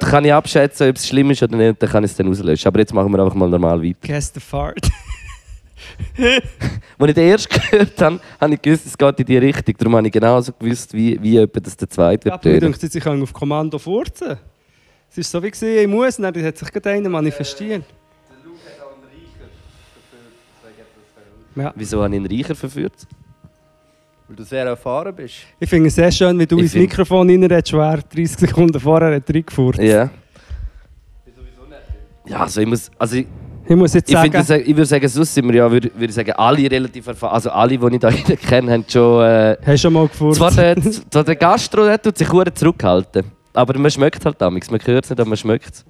kann 0.00 0.24
ich 0.24 0.32
abschätzen, 0.32 0.90
ob 0.90 0.96
es 0.96 1.06
schlimm 1.06 1.30
ist 1.30 1.42
oder 1.42 1.56
nicht, 1.56 1.82
dann 1.82 1.88
kann 1.90 2.04
ich 2.04 2.10
es 2.10 2.16
dann 2.16 2.28
auslöschen. 2.28 2.68
Aber 2.68 2.78
jetzt 2.80 2.92
machen 2.92 3.10
wir 3.12 3.22
einfach 3.22 3.34
mal 3.34 3.48
normal 3.48 3.82
weiter. 3.82 3.96
Guess 4.06 4.32
the 4.34 4.40
fart. 4.40 4.78
Als 6.98 7.08
ich 7.08 7.14
den 7.14 7.28
ersten 7.28 7.60
gehört 7.70 8.00
habe, 8.00 8.20
habe 8.40 8.54
ich 8.54 8.62
gewusst, 8.62 8.86
es 8.86 8.96
geht 8.96 9.20
in 9.20 9.26
die 9.26 9.38
Richtung. 9.38 9.74
Darum 9.78 9.96
habe 9.96 10.06
ich 10.06 10.12
genauso 10.12 10.52
gewusst, 10.52 10.92
wie, 10.94 11.20
wie 11.22 11.36
etwa 11.38 11.60
das 11.60 11.76
der 11.76 11.88
zweite 11.90 12.28
Ja, 12.28 12.34
wird 12.34 12.44
aber 12.46 12.54
ich 12.54 12.60
denke, 12.78 12.88
sie 12.92 13.00
können 13.00 13.22
auf 13.22 13.32
Kommando 13.32 13.78
furzen. 13.78 14.36
Es 15.10 15.18
ist 15.18 15.30
so 15.30 15.42
wie 15.42 15.50
gesehen, 15.50 15.82
ich 15.82 15.88
muss, 15.88 16.16
dann 16.16 16.34
hat 16.44 16.58
sich 16.58 16.72
gerade 16.72 16.90
einer 16.90 17.08
manifestiert. 17.08 17.84
Ja. 21.56 21.72
Wieso 21.76 22.02
habe 22.02 22.14
ich 22.16 22.20
ihn 22.20 22.26
reicher 22.26 22.54
verführt? 22.54 22.94
Weil 24.26 24.36
du 24.36 24.42
sehr 24.42 24.64
erfahren 24.66 25.14
bist. 25.14 25.34
Ich 25.60 25.68
finde 25.70 25.86
es 25.88 25.94
sehr 25.94 26.10
schön, 26.10 26.36
wie 26.38 26.46
du 26.46 26.56
Ich 26.56 26.62
ins 26.64 26.72
find- 26.72 26.82
Mikrofon 26.88 27.28
reinredest, 27.30 27.72
wo 27.72 27.78
er 27.78 27.98
30 27.98 28.28
Sekunden 28.38 28.80
vorher 28.80 29.14
hat 29.14 29.28
reingefurzt. 29.32 29.78
Ja. 29.80 30.10
Ja, 32.26 32.40
also 32.40 32.60
ich 32.62 32.66
muss... 32.66 32.90
Also 32.98 33.16
ich, 33.16 33.26
Ich 33.66 33.76
muss 33.76 33.94
jetzt 33.94 34.08
ich, 34.08 34.14
sagen, 34.14 34.32
finde, 34.32 34.46
das- 34.46 34.50
ich 34.60 34.68
würde 34.68 34.86
sagen, 34.86 35.08
sonst 35.08 35.34
sind 35.34 35.48
wir 35.48 35.54
ja, 35.54 35.70
würde, 35.70 35.90
würde 35.94 36.06
ich 36.06 36.14
sagen, 36.14 36.32
alle 36.32 36.70
relativ 36.70 37.06
erfahren. 37.06 37.32
Also 37.34 37.50
alle, 37.50 37.78
die 37.78 37.94
ich 37.94 37.98
da 38.00 38.08
hinein 38.10 38.38
kenne, 38.38 38.72
haben 38.72 38.84
schon... 38.88 39.24
Äh, 39.24 39.56
hast 39.60 39.66
du 39.66 39.78
schon 39.78 39.92
mal 39.92 40.08
gefurzt? 40.08 40.38
zwar, 40.38 40.50
der, 40.50 40.76
zwar 41.10 41.24
der 41.24 41.36
Gastro 41.36 41.84
der 41.84 42.00
tut 42.00 42.18
sich 42.18 42.28
verdammt 42.28 42.58
zurückhalten. 42.58 43.24
Aber 43.54 43.78
man 43.78 43.90
schmeckt 43.90 44.24
halt 44.24 44.40
damals. 44.40 44.70
Man 44.70 44.80
hört 44.84 45.04
es 45.04 45.10
nicht, 45.10 45.20
aber 45.20 45.28
man 45.28 45.36
schmeckt 45.36 45.72
es. 45.72 45.84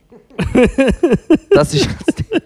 das 1.51 1.75
ist 1.75 1.89
das 2.07 2.15
Ding. 2.15 2.27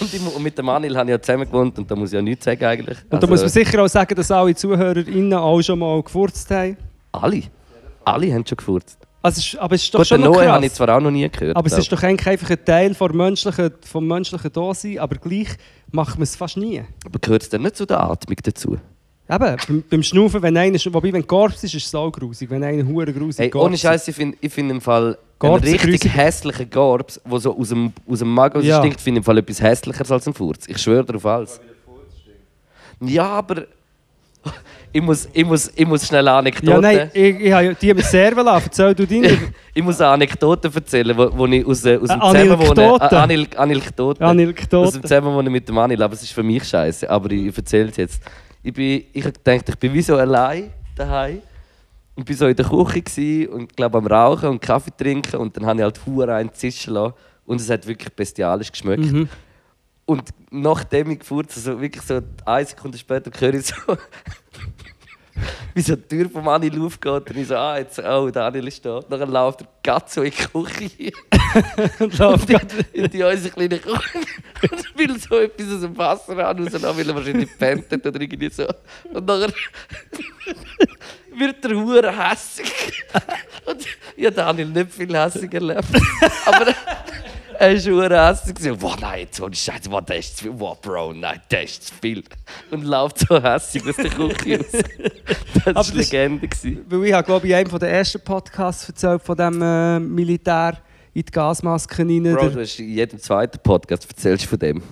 Und, 0.00 0.14
ich, 0.14 0.36
und 0.36 0.42
mit 0.42 0.56
dem 0.56 0.68
Anil 0.68 0.96
habe 0.96 1.06
ich 1.06 1.12
ja 1.12 1.20
zusammen 1.20 1.44
gewohnt 1.44 1.76
und 1.78 1.90
da 1.90 1.96
muss 1.96 2.10
ich 2.10 2.14
ja 2.14 2.22
nichts 2.22 2.44
sagen 2.44 2.64
eigentlich. 2.64 2.98
Und 3.10 3.20
da 3.20 3.26
muss 3.26 3.40
man 3.40 3.48
sicher 3.48 3.82
auch 3.82 3.88
sagen, 3.88 4.14
dass 4.14 4.30
alle 4.30 4.54
ZuhörerInnen 4.54 5.34
auch 5.34 5.60
schon 5.60 5.78
mal 5.78 6.00
gefurzt 6.02 6.48
haben. 6.50 6.76
Alle? 7.10 7.42
Alle 8.04 8.32
haben 8.32 8.46
schon 8.46 8.56
gefurzt. 8.58 9.07
Also, 9.36 9.58
aber 9.60 9.74
es 9.74 9.82
ist 9.82 9.94
doch 9.94 9.98
Gut, 10.00 10.06
schon 10.08 10.20
noch 10.20 10.32
Noah 10.34 10.46
habe 10.46 10.64
ich 10.64 10.70
krass. 10.72 10.76
zwar 10.76 10.96
auch 10.96 11.00
noch 11.00 11.10
nie 11.10 11.28
gehört. 11.28 11.56
Aber 11.56 11.66
es 11.66 11.76
ist 11.78 11.90
doch 11.92 12.02
eigentlich 12.02 12.26
einfach 12.28 12.50
ein 12.50 12.64
Teil 12.64 12.94
vom 12.94 13.16
menschlichen, 13.16 13.70
vom 13.84 14.06
menschlichen 14.06 14.52
Dasein, 14.52 14.98
aber 14.98 15.16
gleich 15.16 15.48
macht 15.90 16.16
man 16.16 16.22
es 16.24 16.36
fast 16.36 16.56
nie. 16.56 16.82
Aber 17.04 17.18
gehört 17.18 17.42
es 17.42 17.48
dann 17.48 17.62
nicht 17.62 17.76
zu 17.76 17.86
der 17.86 18.00
Atmung 18.00 18.36
dazu? 18.42 18.76
Eben, 19.30 19.56
beim, 19.68 19.84
beim 19.90 20.02
Schnaufen, 20.02 20.40
wenn 20.40 20.56
einer, 20.56 20.78
wobei 20.90 21.12
wenn 21.12 21.26
Korps 21.26 21.62
ist, 21.62 21.74
ist 21.74 21.86
es 21.86 21.94
auch 21.94 22.10
grusig. 22.10 22.48
Wenn 22.48 22.64
einer 22.64 22.86
hure 22.86 23.12
grusig 23.12 23.52
Hey, 23.52 23.60
ohne 23.60 23.76
Scheiß, 23.76 24.08
ich 24.08 24.16
finde 24.16 24.38
ich 24.40 24.50
find 24.50 24.70
im 24.70 24.80
Fall 24.80 25.18
Gorbs 25.38 25.64
einen 25.66 25.74
richtig 25.74 26.00
grusig. 26.00 26.16
hässlichen 26.16 26.70
Gorbs, 26.70 27.20
der 27.30 27.38
so 27.38 27.54
aus 27.58 27.68
dem, 27.68 27.92
aus 28.08 28.20
dem 28.20 28.32
Magen 28.32 28.62
Ja. 28.62 28.78
stinkt, 28.78 29.00
finde 29.02 29.18
ich 29.18 29.22
im 29.22 29.24
Fall 29.24 29.36
etwas 29.36 29.60
hässlicher 29.60 30.10
als 30.10 30.26
ein 30.26 30.32
Furz. 30.32 30.64
Ich 30.66 30.78
schwöre 30.78 31.04
darauf 31.04 31.26
alles. 31.26 31.60
Ja, 33.00 33.26
aber 33.26 33.66
ich 34.92 35.02
muss, 35.02 35.28
ich 35.32 35.44
muss, 35.44 35.72
ich 35.74 35.86
muss 35.86 36.06
schnell 36.06 36.26
eine 36.26 36.38
Anekdote. 36.38 36.70
Ja, 36.72 36.80
nein, 36.80 37.10
ich, 37.12 37.40
ich 37.40 37.52
habe 37.52 37.74
die 37.74 37.94
mit 37.94 38.04
Serven 38.04 38.44
lassen. 38.44 38.66
Erzähl 38.66 38.94
du 38.94 39.06
deine. 39.06 39.38
ich 39.74 39.82
muss 39.82 40.00
eine 40.00 40.10
Anekdote 40.10 40.70
erzählen, 40.74 41.16
wo, 41.16 41.30
wo 41.36 41.46
ich 41.46 41.64
aus, 41.64 41.84
aus 41.84 42.08
dem 42.08 42.20
Zusammenwohnen... 42.20 42.78
Anekdote? 42.78 43.18
Anil, 43.18 43.46
Anekdote. 43.56 44.24
Aus 44.24 44.30
Anekdote. 44.30 44.92
dem 44.92 45.02
Zusammenwohnen 45.02 45.52
mit 45.52 45.68
dem 45.68 45.78
Anil, 45.78 46.02
aber 46.02 46.14
es 46.14 46.22
ist 46.22 46.32
für 46.32 46.42
mich 46.42 46.64
scheiße. 46.64 47.08
Aber 47.08 47.30
ich 47.30 47.56
erzähle 47.56 47.90
es 47.90 47.96
jetzt. 47.96 48.22
Ich, 48.62 48.72
bin, 48.72 49.04
ich 49.12 49.24
hab 49.24 49.34
gedacht, 49.44 49.68
ich 49.68 49.78
bin 49.78 49.92
wie 49.94 50.02
so 50.02 50.16
allein 50.16 50.70
daheim 50.96 51.42
und 52.16 52.24
bin 52.24 52.36
so 52.36 52.46
in 52.46 52.56
der 52.56 52.66
Küche 52.66 53.48
und 53.48 53.76
glaube 53.76 53.98
am 53.98 54.06
Rauchen 54.06 54.48
und 54.48 54.60
Kaffee 54.60 54.90
trinken 54.96 55.36
und 55.36 55.56
dann 55.56 55.66
habe 55.66 55.78
ich 55.78 55.84
halt 55.84 56.00
Hure 56.04 56.34
einen 56.34 56.52
zischen 56.52 56.94
lassen 56.94 57.14
und 57.46 57.60
es 57.60 57.70
hat 57.70 57.86
wirklich 57.86 58.12
bestialisch 58.12 58.72
geschmeckt. 58.72 59.04
Mhm. 59.04 59.28
Und 60.04 60.30
nachdem 60.50 61.10
ich 61.10 61.20
gefurzt 61.20 61.56
habe, 61.56 61.68
also 61.68 61.80
wirklich 61.80 62.02
so 62.02 62.20
eine 62.44 62.64
Sekunde 62.64 62.98
später 62.98 63.30
höre 63.38 63.54
ich 63.54 63.66
so, 63.66 63.74
wie 65.74 65.80
so 65.82 65.96
die 65.96 66.02
Tür 66.08 66.28
vom 66.30 66.46
Anil 66.48 66.80
aufgeht 66.82 67.30
und 67.30 67.36
ich 67.36 67.46
so, 67.48 67.56
ah, 67.56 67.78
jetzt, 67.78 67.98
oh, 67.98 68.30
der 68.30 68.44
Anil 68.44 68.66
ist 68.68 68.84
da. 68.84 69.00
Dann 69.08 69.30
läuft 69.30 69.60
er 69.62 69.66
ganz 69.82 70.14
so 70.14 70.22
in 70.22 70.32
die 70.32 70.36
Küche 70.36 71.12
Und 72.00 72.18
läuft 72.18 72.48
grad- 72.48 72.72
in 72.92 73.10
die 73.10 73.22
unsere 73.22 73.50
kleine 73.54 73.78
Küche 73.78 74.18
und 74.70 74.98
will 74.98 75.18
so 75.18 75.36
etwas 75.38 75.72
aus 75.72 75.80
dem 75.80 75.96
Wasser 75.96 76.36
rauslassen, 76.38 76.96
weil 76.96 77.08
er 77.08 77.14
wahrscheinlich 77.14 77.58
pennt 77.58 77.92
oder 77.92 78.20
irgendwie 78.20 78.50
so. 78.50 78.66
Und 79.12 79.26
dann 79.26 79.52
wird 81.36 81.64
er 81.64 81.70
hure 81.76 82.16
hässig. 82.30 83.04
Und 83.66 83.86
ich 84.16 84.26
habe 84.26 84.34
Daniel 84.36 84.66
nicht 84.68 84.92
viel 84.92 85.16
hässig 85.16 85.52
erlebt. 85.54 85.84
Aber 86.46 86.74
er 87.58 87.72
ist 87.72 87.86
hure 87.88 88.28
hässig. 88.28 88.54
gewesen. 88.54 88.80
Wow, 88.80 88.96
nein, 89.00 89.20
jetzt 89.20 89.40
ohne 89.40 89.54
Scheiße, 89.54 89.90
wow, 89.90 90.04
der 90.04 90.18
ist 90.18 90.36
zu 90.36 90.44
viel. 90.44 90.52
Wow, 90.58 90.80
Bro, 90.80 91.12
nein, 91.14 91.40
der 91.50 91.64
ist 91.64 91.86
zu 91.88 91.94
viel. 92.00 92.22
Und 92.70 92.84
läuft 92.84 93.18
so 93.20 93.42
hässig 93.42 93.82
aus 93.88 93.96
der 93.96 94.10
Küche 94.10 94.58
raus. 94.58 94.66
Das 95.54 95.66
war 95.66 95.72
das- 95.74 95.90
eine 95.90 95.98
Legende. 96.00 96.48
gewesen. 96.48 96.84
Weil 96.88 97.04
ich 97.06 97.12
habe, 97.12 97.24
glaube 97.24 97.46
ich, 97.46 97.52
in 97.52 97.58
einem 97.58 97.78
der 97.78 97.90
ersten 97.92 98.20
Podcasts 98.20 98.88
erzählt 98.88 99.22
von 99.22 99.36
dem 99.36 99.60
äh, 99.62 99.98
Militär 100.00 100.78
in 101.14 101.22
die 101.24 101.32
Gasmasken 101.32 102.08
rein. 102.08 102.34
Bro, 102.34 102.40
der- 102.42 102.50
du 102.50 102.60
hast 102.60 102.78
in 102.78 102.88
jedem 102.90 103.18
zweiten 103.18 103.58
Podcast 103.60 104.06
erzählst 104.08 104.44
du 104.44 104.48
von 104.50 104.58
dem. 104.58 104.82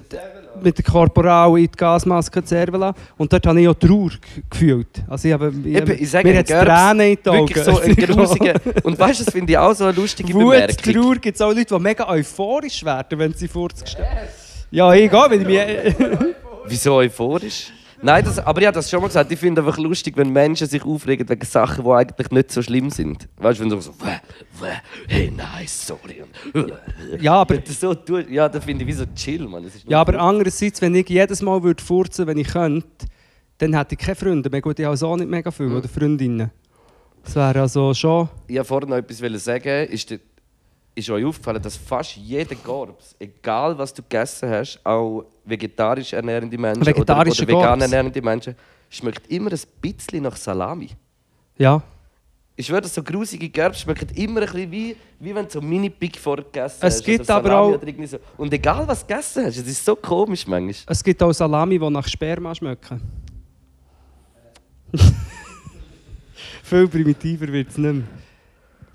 Mit 0.62 0.78
der 0.78 0.84
Korporal 0.84 1.58
in 1.58 1.64
die 1.64 1.76
Gasmaske 1.76 2.42
zerven 2.44 2.80
lassen. 2.80 2.96
Und 3.16 3.32
dort 3.32 3.46
habe 3.46 3.60
ich 3.60 3.68
auch 3.68 3.74
Trauer 3.74 4.10
gefühlt. 4.50 5.02
Also 5.08 5.28
ich 5.28 5.34
habe, 5.34 5.52
ich, 5.64 5.74
Eben, 5.74 6.02
ich 6.02 6.10
sage, 6.10 6.28
mir 6.28 6.38
hat 6.38 6.46
Gerbs, 6.46 6.64
Tränen 6.64 7.06
in 7.10 7.18
die 7.22 7.28
Augen. 7.28 7.48
Wirklich 7.48 7.64
so 7.64 7.80
ein 7.80 7.96
grusiger. 7.96 8.54
Und 8.82 8.98
weißt 8.98 9.20
du, 9.20 9.24
das 9.24 9.32
finde 9.32 9.52
ich 9.52 9.58
auch 9.58 9.74
so 9.74 9.84
eine 9.84 9.92
lustige 9.92 10.34
Wut, 10.34 10.52
Bemerkung. 10.52 10.92
Trauer 10.94 11.16
gibt 11.16 11.34
es 11.34 11.40
auch 11.42 11.52
Leute, 11.52 11.74
die 11.74 11.80
mega 11.80 12.08
euphorisch 12.08 12.84
werden, 12.84 13.18
wenn 13.18 13.34
sie 13.34 13.48
vorgestellt 13.48 14.06
Ja, 14.70 14.92
ich 14.92 15.10
gehe, 15.10 15.18
weil 15.18 15.40
ich 15.40 15.46
mich... 15.46 15.96
Wieso 16.68 16.94
euphorisch? 16.94 17.72
Nein, 18.02 18.24
das, 18.24 18.38
aber 18.38 18.60
ich 18.60 18.66
habe 18.66 18.74
das 18.74 18.90
schon 18.90 19.00
mal 19.00 19.06
gesagt. 19.06 19.32
Ich 19.32 19.38
finde 19.38 19.62
einfach 19.62 19.78
lustig, 19.78 20.16
wenn 20.16 20.30
Menschen 20.30 20.66
sich 20.66 20.84
aufregen 20.84 21.28
wegen 21.28 21.46
Sachen, 21.46 21.84
die 21.84 21.90
eigentlich 21.90 22.30
nicht 22.30 22.52
so 22.52 22.62
schlimm 22.62 22.90
sind. 22.90 23.28
Weißt 23.36 23.58
du, 23.58 23.62
wenn 23.62 23.70
du 23.70 23.80
so, 23.80 23.92
«Wäh, 23.92 24.20
wäh, 24.60 24.76
hey, 25.08 25.30
nice, 25.30 25.86
sorry. 25.86 26.22
Ja, 27.20 27.34
aber, 27.34 27.56
du 27.58 27.72
so 27.72 27.94
tust, 27.94 28.28
ja, 28.28 28.48
dann 28.48 28.62
finde 28.62 28.84
ich 28.84 28.88
wie 28.88 28.92
so 28.92 29.04
chill, 29.14 29.46
man. 29.48 29.64
Das 29.64 29.74
ist 29.74 29.88
ja, 29.88 30.00
aber 30.00 30.18
andererseits, 30.20 30.80
wenn 30.82 30.94
ich 30.94 31.08
jedes 31.08 31.42
Mal 31.42 31.62
würde 31.62 31.82
furzen 31.82 32.26
wenn 32.26 32.38
ich 32.38 32.48
könnte, 32.48 33.06
dann 33.58 33.74
hätte 33.74 33.94
ich 33.94 34.00
keine 34.00 34.16
Freunde 34.16 34.50
mehr. 34.50 34.60
Gut, 34.60 34.78
ich 34.78 34.84
habe 34.84 34.96
so 34.96 35.16
nicht 35.16 35.28
mega 35.30 35.50
viele, 35.50 35.76
oder 35.76 35.88
Freundinnen. 35.88 36.50
Das 37.24 37.34
wäre 37.34 37.60
also 37.62 37.92
schon... 37.94 38.28
Ich 38.46 38.56
wollte 38.56 38.68
vorhin 38.68 38.88
noch 38.90 38.96
etwas 38.96 39.44
sagen. 39.44 39.88
Ist, 39.88 40.10
dir, 40.10 40.20
ist 40.96 41.10
euch 41.10 41.24
aufgefallen, 41.24 41.62
dass 41.62 41.76
fast 41.76 42.16
jeder 42.16 42.54
Gorbs, 42.56 43.14
egal 43.18 43.76
was 43.76 43.92
du 43.92 44.02
gegessen 44.02 44.48
hast, 44.48 44.80
auch 44.84 45.24
vegetarisch 45.44 46.12
ernährende 46.14 46.56
Menschen 46.56 46.82
oder, 46.82 47.20
oder 47.20 47.26
vegan 47.26 47.80
ernährende 47.82 48.22
Menschen, 48.22 48.54
schmeckt 48.88 49.30
immer 49.30 49.52
ein 49.52 49.60
bisschen 49.80 50.22
nach 50.22 50.36
Salami. 50.36 50.88
Ja. 51.58 51.82
Ich 52.58 52.66
schwöre, 52.66 52.88
so 52.88 53.02
grusige 53.02 53.50
Gerbs 53.50 53.82
schmecken 53.82 54.08
immer 54.14 54.40
ein 54.40 54.46
bisschen 54.46 54.72
wie, 54.72 54.96
wie 55.20 55.34
wenn 55.34 55.44
du 55.44 55.50
so 55.50 55.60
Mini-Pig 55.60 56.18
vorgegessen 56.18 56.78
Es 56.80 56.94
hast. 56.96 57.04
gibt 57.04 57.20
oder 57.24 57.34
aber 57.36 57.60
auch- 57.60 57.78
so. 58.06 58.18
Und 58.38 58.50
egal 58.54 58.88
was 58.88 59.00
du 59.00 59.06
gegessen 59.08 59.44
hast, 59.44 59.58
es 59.58 59.66
ist 59.66 59.84
so 59.84 59.94
komisch 59.94 60.46
manchmal. 60.46 60.74
Es 60.86 61.04
gibt 61.04 61.22
auch 61.22 61.32
Salami, 61.32 61.78
die 61.78 61.90
nach 61.90 62.08
Sperma 62.08 62.54
schmecken. 62.54 63.02
Viel 66.62 66.88
primitiver 66.88 67.48
wird 67.48 67.68
es 67.68 67.76
nicht 67.76 67.92
mehr. 67.92 68.04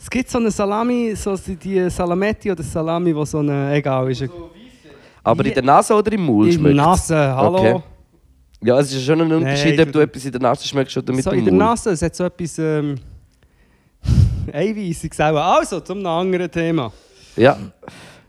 Es 0.02 0.10
gibt 0.10 0.30
so 0.32 0.40
eine 0.40 0.50
Salami, 0.50 1.14
so 1.16 1.38
die 1.38 1.88
Salametti 1.90 2.52
oder 2.52 2.64
Salami, 2.64 3.14
die 3.14 3.26
so 3.26 3.38
eine... 3.38 3.76
Egal, 3.76 4.10
ist. 4.12 4.28
Aber 5.24 5.46
in 5.46 5.54
der 5.54 5.62
Nase 5.62 5.94
oder 5.94 6.12
im 6.12 6.28
In 6.44 6.52
schmeckt 6.54 6.66
der 6.66 6.86
Nase, 6.86 7.16
hallo. 7.16 7.60
Okay. 7.60 7.84
Ja, 8.64 8.80
es 8.80 8.92
ist 8.92 9.06
schon 9.06 9.22
ein 9.22 9.32
Unterschied, 9.32 9.78
Nein, 9.78 9.88
ob 9.88 9.94
du 9.94 10.00
etwas 10.00 10.26
in 10.26 10.32
der 10.32 10.42
Nase 10.42 10.68
schmeckst 10.68 10.98
oder 10.98 11.14
mit 11.14 11.24
So 11.24 11.30
dem 11.30 11.40
in 11.40 11.46
der. 11.46 11.54
Nase, 11.54 11.92
es 11.92 12.02
hat 12.02 12.16
so 12.16 12.24
etwas... 12.24 12.58
Ähm, 12.58 12.96
Eiweiß, 14.52 15.04
ich 15.04 15.14
sage 15.14 15.40
Also, 15.40 15.80
zum 15.82 16.04
anderen 16.04 16.50
Thema. 16.50 16.92
Ja, 17.36 17.58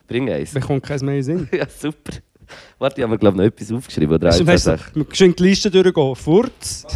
bring 0.07 0.31
eins. 0.31 0.53
Mir 0.53 0.61
kommt 0.61 0.83
kein 0.83 1.01
mehr 1.01 1.17
in 1.17 1.23
Sinn. 1.23 1.49
Ja, 1.57 1.67
super. 1.67 2.19
Warte, 2.79 3.01
ich 3.01 3.03
habe 3.03 3.13
mir 3.13 3.19
glaube 3.19 3.39
noch 3.39 3.45
etwas 3.45 3.73
aufgeschrieben. 3.73 4.15
Oder 4.15 4.29
Weißt 4.29 4.41
du, 4.41 4.47
wir 4.95 5.33
die 5.33 5.43
Liste 5.43 5.71
durchgehen. 5.71 6.17
Furz, 6.17 6.87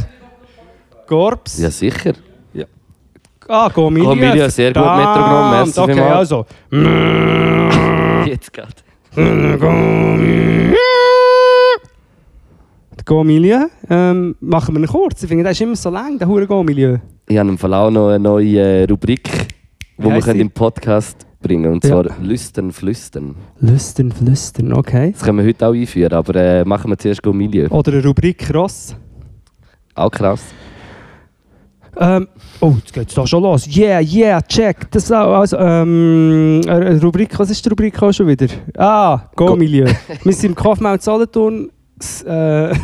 Gorps, 1.07 1.59
Ja, 1.59 1.71
sicher. 1.71 2.13
Ah, 3.49 3.69
Gomilia. 3.69 4.09
Gomilia, 4.09 4.51
sehr 4.51 4.73
gut. 4.73 4.83
Metronom, 4.83 5.51
merci 5.51 5.81
Okay, 5.81 5.95
vielmals. 5.95 6.33
also. 6.33 6.47
Jetzt 8.27 8.53
geht. 8.53 8.85
Gomilia, 13.05 13.69
ähm, 13.89 14.35
machen 14.41 14.75
wir 14.75 14.81
ihn 14.83 14.87
kurz. 14.89 15.23
Ich 15.23 15.29
finde, 15.29 15.45
der 15.45 15.53
ist 15.53 15.61
immer 15.61 15.77
so 15.77 15.91
lang, 15.91 16.19
der 16.19 16.27
hure 16.27 16.47
Gomilia. 16.47 17.01
Ich 17.29 17.39
habe 17.39 17.49
im 17.49 17.57
Fall 17.59 17.73
auch 17.75 17.91
noch 17.91 18.09
eine 18.09 18.19
neue 18.19 18.59
äh, 18.59 18.85
Rubrik, 18.85 19.31
die 19.97 20.05
wir 20.05 20.21
können 20.21 20.41
im 20.41 20.51
Podcast 20.51 21.27
bringen 21.41 21.73
Und 21.73 21.85
Ja. 21.85 21.91
zwar 22.03 22.19
Lüstern, 22.21 22.73
Flüstern. 22.73 23.37
Lüstern, 23.61 24.11
flüstern, 24.11 24.73
okay. 24.73 25.13
Das 25.13 25.23
können 25.23 25.39
wir 25.39 25.45
heute 25.47 25.69
auch 25.69 25.73
einführen, 25.73 26.13
aber 26.13 26.35
äh, 26.35 26.65
machen 26.65 26.91
wir 26.91 26.99
zuerst 26.99 27.25
Milieu. 27.25 27.69
Oder 27.69 27.93
eine 27.93 28.05
Rubrik 28.05 28.53
Ross. 28.53 28.97
Auch 29.95 30.11
krass. 30.11 30.43
Ähm, 31.99 32.29
oh, 32.61 32.75
jetzt 32.79 32.93
geht's 32.93 33.15
da 33.15 33.27
schon 33.27 33.43
los. 33.43 33.67
Yeah, 33.75 34.01
yeah, 34.01 34.43
check. 34.43 34.91
Das 34.91 35.11
auch. 35.11 35.39
Also, 35.39 35.57
ähm, 35.57 36.61
eine 36.67 37.01
Rubrik, 37.01 37.39
was 37.39 37.51
ist 37.51 37.65
die 37.65 37.71
Rubrik 37.71 38.01
auch 38.03 38.13
schon 38.13 38.27
wieder? 38.27 38.49
Ah, 38.77 39.31
Go-Milieu. 39.35 39.87
Wir 40.23 40.33
sind 40.33 40.51
im 40.51 40.55
Kaufmann 40.55 41.01
Solothurn. 41.01 41.71
Äh, 42.27 42.69
ja, 42.69 42.75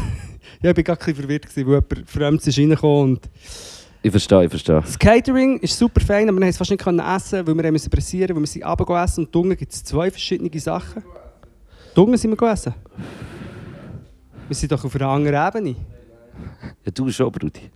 ich 0.63 0.65
war 0.65 0.75
gerade 0.75 0.93
ein 0.93 0.99
bisschen 0.99 1.15
verwirrt, 1.15 1.47
gewesen, 1.47 1.67
weil 1.67 1.75
jemand 1.75 2.11
Fremdes 2.11 2.47
ist 2.47 2.59
reingekommen 2.59 3.13
und 3.13 3.31
Ich 4.03 4.11
verstehe, 4.11 4.45
ich 4.45 4.51
verstehe. 4.51 4.81
Das 4.81 4.99
Catering 4.99 5.59
ist 5.61 5.79
super 5.79 6.01
fein, 6.01 6.29
aber 6.29 6.39
wir 6.39 6.45
haben 6.45 6.51
es 6.51 6.57
fast 6.57 6.71
nicht 6.71 6.83
können 6.83 7.01
essen, 7.01 7.47
weil 7.47 7.57
wir 7.57 7.73
müssen 7.73 7.91
pressieren, 7.91 8.35
weil 8.35 8.43
wir 8.43 8.47
sind 8.47 8.65
runter 8.65 9.03
essen 9.03 9.27
und 9.27 9.37
unten 9.37 9.57
gibt 9.57 9.73
es 9.73 9.85
zwei 9.85 10.11
verschiedene 10.11 10.51
Sachen. 10.59 11.05
Unten 11.95 12.17
sind 12.17 12.31
wir 12.31 12.37
gegessen. 12.37 12.75
Wir 14.49 14.57
sind 14.57 14.73
doch 14.73 14.83
auf 14.83 14.95
einer 14.97 15.09
anderen 15.09 15.49
Ebene. 15.49 15.77
Ja, 16.85 16.91
du 16.93 17.11
schon, 17.11 17.31
Brudi. 17.31 17.71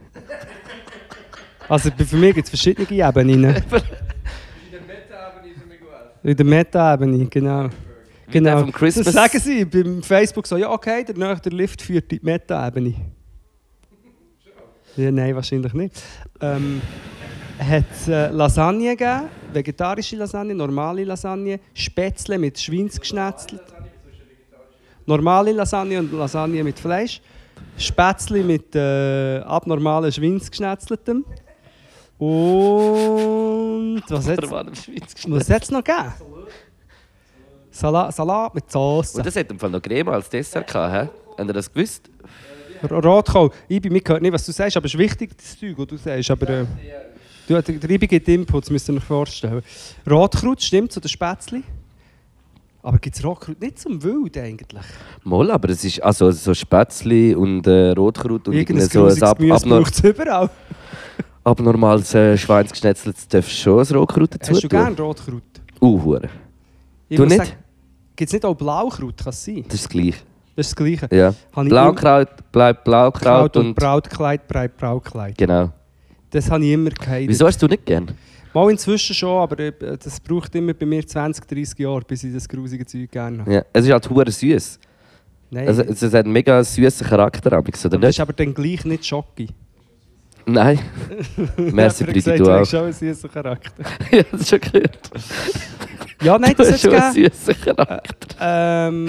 Also 1.68 1.90
für 1.90 2.16
mich 2.16 2.34
gibt 2.34 2.46
es 2.46 2.50
verschiedene 2.50 2.88
Ebenen. 2.90 3.56
In 6.22 6.36
der 6.36 6.44
Meta-Ebene, 6.46 7.26
genau. 7.26 7.62
der 7.62 7.70
Genau. 8.28 8.58
vom 8.60 8.72
Christmas- 8.72 9.04
Das 9.06 9.14
sagen 9.14 9.38
sie 9.38 9.64
beim 9.64 10.02
Facebook 10.02 10.44
so, 10.46 10.56
ja 10.56 10.68
okay, 10.70 11.04
der 11.04 11.16
nächste 11.16 11.50
Lift 11.50 11.80
führt 11.80 12.10
in 12.12 12.18
die 12.18 12.24
Meta-Ebene. 12.24 12.94
Ja, 14.96 15.12
nein, 15.12 15.36
wahrscheinlich 15.36 15.72
nicht. 15.72 16.02
Ähm, 16.40 16.80
hat 17.60 17.84
äh, 18.08 18.28
Lasagne 18.30 18.96
gegeben, 18.96 19.28
vegetarische 19.52 20.16
Lasagne, 20.16 20.52
normale 20.54 21.04
Lasagne, 21.04 21.60
Spätzle 21.74 22.38
mit 22.38 22.58
Schweinsgeschnetzelt. 22.58 23.62
Normale 25.06 25.52
Lasagne 25.52 26.00
und 26.00 26.12
Lasagne 26.12 26.64
mit 26.64 26.78
Fleisch. 26.80 27.20
Spätzle 27.78 28.42
mit 28.42 28.74
äh, 28.74 29.38
abnormalen 29.44 30.10
Schweinsgeschnetzeltem. 30.10 31.24
Und 32.18 34.02
was 34.08 34.28
hat 34.28 34.42
was 34.50 35.50
hat's 35.50 35.70
noch 35.70 35.84
gegeben? 35.84 36.12
Salat, 37.70 38.14
Salat 38.14 38.54
mit 38.54 38.70
Sauce. 38.70 39.14
Und 39.16 39.26
das 39.26 39.36
hat 39.36 39.50
im 39.50 39.58
Fall 39.58 39.68
noch 39.70 39.82
Creme 39.82 40.08
als 40.08 40.30
Dessert 40.30 40.66
gehabt, 40.66 40.94
hä? 40.94 41.08
Habt 41.36 41.50
ihr 41.50 41.52
das 41.52 41.70
gewusst? 41.70 42.08
R- 42.82 43.04
Rotkohl. 43.04 43.50
Ibi, 43.68 43.90
mir 43.90 44.00
gehört 44.00 44.22
nicht, 44.22 44.32
was 44.32 44.46
du 44.46 44.52
sagst, 44.52 44.76
aber 44.78 44.86
es 44.86 44.94
ist 44.94 44.98
wichtig, 44.98 45.36
das 45.36 45.58
Zeug, 45.58 45.74
was 45.76 45.86
du 45.88 45.96
sagst. 45.98 46.30
Aber, 46.30 46.48
äh, 46.48 46.64
du, 47.46 47.60
der 47.62 47.90
Ibi 47.90 48.06
gibt 48.06 48.28
Inputs, 48.28 48.70
müsst 48.70 48.88
ihr 48.88 48.94
euch 48.96 49.04
vorstellen. 49.04 49.62
Rotkraut, 50.08 50.62
stimmt, 50.62 50.92
zu 50.92 51.00
den 51.00 51.08
Spätzli. 51.08 51.62
Aber 52.82 52.98
gibt 52.98 53.16
es 53.16 53.24
Rotkraut 53.24 53.60
nicht 53.60 53.78
zum 53.78 54.02
Wild 54.02 54.38
eigentlich? 54.38 54.84
Mal, 55.24 55.50
aber 55.50 55.68
es 55.70 55.84
ist 55.84 56.02
also 56.02 56.30
so 56.30 56.54
Spätzli 56.54 57.34
und 57.34 57.66
äh, 57.66 57.90
Rotkraut 57.90 58.48
und 58.48 58.54
Irgendein 58.54 58.88
so 58.88 59.04
ein 59.06 59.22
ab, 59.22 59.38
Gemüse 59.38 59.54
abnor 59.56 59.82
es 59.82 60.00
überall. 60.02 60.48
Abnormales 61.46 62.14
äh, 62.14 62.36
Schweinsgeschnetzeltes 62.36 63.28
darfst 63.28 63.50
du 63.52 63.54
schon 63.56 63.78
ein 63.80 63.94
Rotkraut 63.94 64.34
dazu 64.34 64.52
Hast 64.52 64.64
du 64.64 64.68
tun. 64.68 64.78
gerne 64.80 64.96
Rotkraut? 64.96 65.42
Uh, 65.80 66.02
hure. 66.02 66.28
Ich 67.08 67.16
Du 67.16 67.24
muss 67.24 67.32
nicht? 67.38 67.56
Gibt 68.16 68.28
es 68.28 68.32
nicht 68.32 68.44
auch 68.44 68.54
Blaukraut? 68.54 69.16
Kann 69.18 69.28
es 69.30 69.44
sein? 69.44 69.64
Das 69.68 69.74
ist 69.74 69.84
das 69.84 69.88
Gleiche. 69.88 70.18
Das 70.56 70.66
ist 70.66 70.72
das 70.72 70.76
Gleiche. 70.76 71.08
Ja. 71.14 71.34
Habe 71.54 71.68
Blaukraut 71.68 72.28
bleibt 72.50 72.84
Blaukraut 72.84 73.22
Kraut 73.22 73.56
und 73.56 73.66
und... 73.68 73.74
Brautkleid 73.74 74.48
bleibt 74.48 74.76
Brautkleid. 74.78 75.36
Genau. 75.38 75.70
Das 76.30 76.50
habe 76.50 76.64
ich 76.64 76.72
immer 76.72 76.90
gehatet. 76.90 77.28
Wieso 77.28 77.46
hast 77.46 77.62
du 77.62 77.66
nicht 77.66 77.84
gern? 77.86 78.10
Mal 78.52 78.70
inzwischen 78.70 79.14
schon, 79.14 79.38
aber 79.42 79.58
äh, 79.60 79.72
das 80.02 80.18
braucht 80.18 80.54
immer 80.54 80.72
bei 80.72 80.86
mir 80.86 81.06
20, 81.06 81.46
30 81.46 81.78
Jahre, 81.78 82.00
bis 82.00 82.24
ich 82.24 82.32
das 82.32 82.48
grusige 82.48 82.86
Zeug 82.86 83.10
gerne 83.10 83.40
habe. 83.40 83.52
Ja. 83.52 83.62
Es 83.72 83.84
ist 83.84 83.92
halt 83.92 84.08
hure 84.08 84.30
süß. 84.30 84.80
Nein, 85.50 85.68
Also, 85.68 85.82
es 85.82 86.02
hat 86.02 86.14
einen 86.14 86.32
mega 86.32 86.64
süßen 86.64 87.06
Charakter, 87.06 87.48
oder 87.48 87.58
aber 87.58 87.70
das 87.70 87.84
nicht? 87.84 88.02
ist 88.04 88.20
aber 88.20 88.32
dann 88.32 88.52
gleich 88.54 88.84
nicht 88.84 89.06
Schocki. 89.06 89.48
Nein. 90.46 90.78
Merci, 91.56 92.04
er 92.04 92.12
gesagt, 92.12 92.38
du 92.40 92.44
du 92.44 92.50
auch. 92.54 92.60
hast 92.60 92.70
schon 92.70 92.84
einen 92.84 92.92
süßen 92.92 93.30
Charakter. 93.30 93.82
ja, 94.12 94.22
das 94.30 94.40
ist 94.42 94.48
schon 94.50 94.60
gehört. 94.60 95.10
Ja, 96.22 96.38
nein, 96.38 96.52
Du 96.56 96.62
das 96.62 96.72
hat 96.72 96.80
schon 96.80 96.90
gegeben. 96.92 97.30
süßen 97.32 97.60
Charakter. 97.62 98.36
Ähm, 98.40 99.08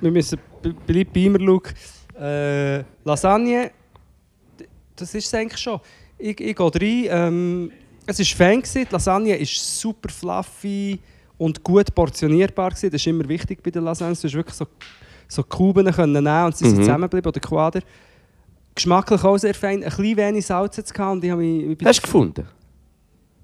wir 0.00 0.10
müssen, 0.10 0.38
bleib 0.86 1.12
bei 1.12 1.20
immer 1.20 1.38
schauen. 1.38 1.62
Äh, 2.22 2.84
Lasagne, 3.04 3.70
das 4.96 5.14
ist 5.14 5.26
es 5.26 5.34
eigentlich 5.34 5.60
schon. 5.60 5.78
Ich, 6.18 6.40
ich 6.40 6.56
gehe 6.56 6.66
rein. 6.74 7.06
Ähm, 7.10 7.72
es 8.06 8.18
war 8.18 8.26
fein, 8.46 8.62
die 8.74 8.86
Lasagne 8.90 9.36
ist 9.36 9.80
super 9.80 10.08
fluffy 10.08 10.98
und 11.38 11.62
gut 11.62 11.94
portionierbar. 11.94 12.70
Gewesen. 12.70 12.90
Das 12.90 13.00
ist 13.00 13.06
immer 13.06 13.28
wichtig 13.28 13.62
bei 13.62 13.70
den 13.70 13.84
Lasagne. 13.84 14.14
Du 14.14 14.22
hast 14.24 14.34
wirklich 14.34 14.56
so, 14.56 14.66
so 15.28 15.42
Kuben 15.42 15.90
können 15.92 16.12
nehmen 16.24 16.44
und 16.46 16.56
sie 16.56 16.64
sind 16.66 16.78
Mhm. 16.78 16.82
zusammengeblieben, 16.84 17.28
oder 17.28 17.40
Quader. 17.40 17.80
Geschmacklich 18.80 19.22
auch 19.24 19.36
sehr 19.36 19.52
fein. 19.52 19.84
Ein 19.84 19.90
bisschen 19.90 20.16
wenig 20.16 20.46
Salz 20.46 20.78
jetzt 20.78 20.94
gehabt 20.94 21.12
und 21.12 21.22
ich 21.22 21.30
habe 21.30 21.42
mich... 21.42 21.78
ich 21.78 21.86
Hast 21.86 21.98
du 21.98 22.02
gefunden? 22.02 22.48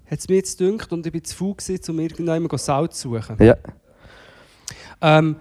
Hat 0.09 0.17
es 0.17 0.27
mir 0.27 0.37
jetzt 0.37 0.57
gedünkt 0.57 0.91
und 0.91 1.05
ich 1.05 1.13
war 1.13 1.23
zu 1.23 1.35
faul, 1.35 1.53
gewesen, 1.53 1.91
um 1.91 1.99
irgendjemandem 1.99 2.57
Salz 2.57 2.99
zu 2.99 3.09
suchen. 3.11 3.35
Ja. 3.39 3.55
Ähm, 4.99 5.35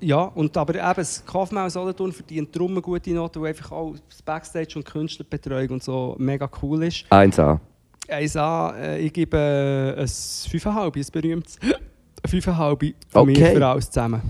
ja, 0.00 0.22
und 0.22 0.56
aber 0.56 0.74
eben 0.74 0.94
das 0.96 1.24
Kaufmann 1.24 1.70
Solothurn 1.70 2.10
verdient 2.10 2.56
darum 2.56 2.72
eine 2.72 2.82
gute 2.82 3.10
Note, 3.10 3.40
weil 3.40 3.50
einfach 3.50 3.70
auch 3.70 3.94
das 4.08 4.20
Backstage 4.20 4.72
und 4.74 4.84
Künstlerbetreuung 4.84 5.68
und 5.68 5.82
so 5.84 6.16
mega 6.18 6.50
cool 6.60 6.82
ist. 6.82 7.04
1A. 7.08 7.60
1A, 8.08 8.74
äh, 8.78 8.98
ich 8.98 9.12
gebe 9.12 9.36
äh, 9.36 10.00
ein 10.00 10.06
5,5, 10.08 10.96
ein 10.96 11.12
berühmtes 11.12 11.56
5,5 12.26 12.94
von 13.10 13.26
mir 13.26 13.36
Okay. 13.36 13.54
für 13.54 13.64
alles 13.64 13.88
zusammen. 13.88 14.22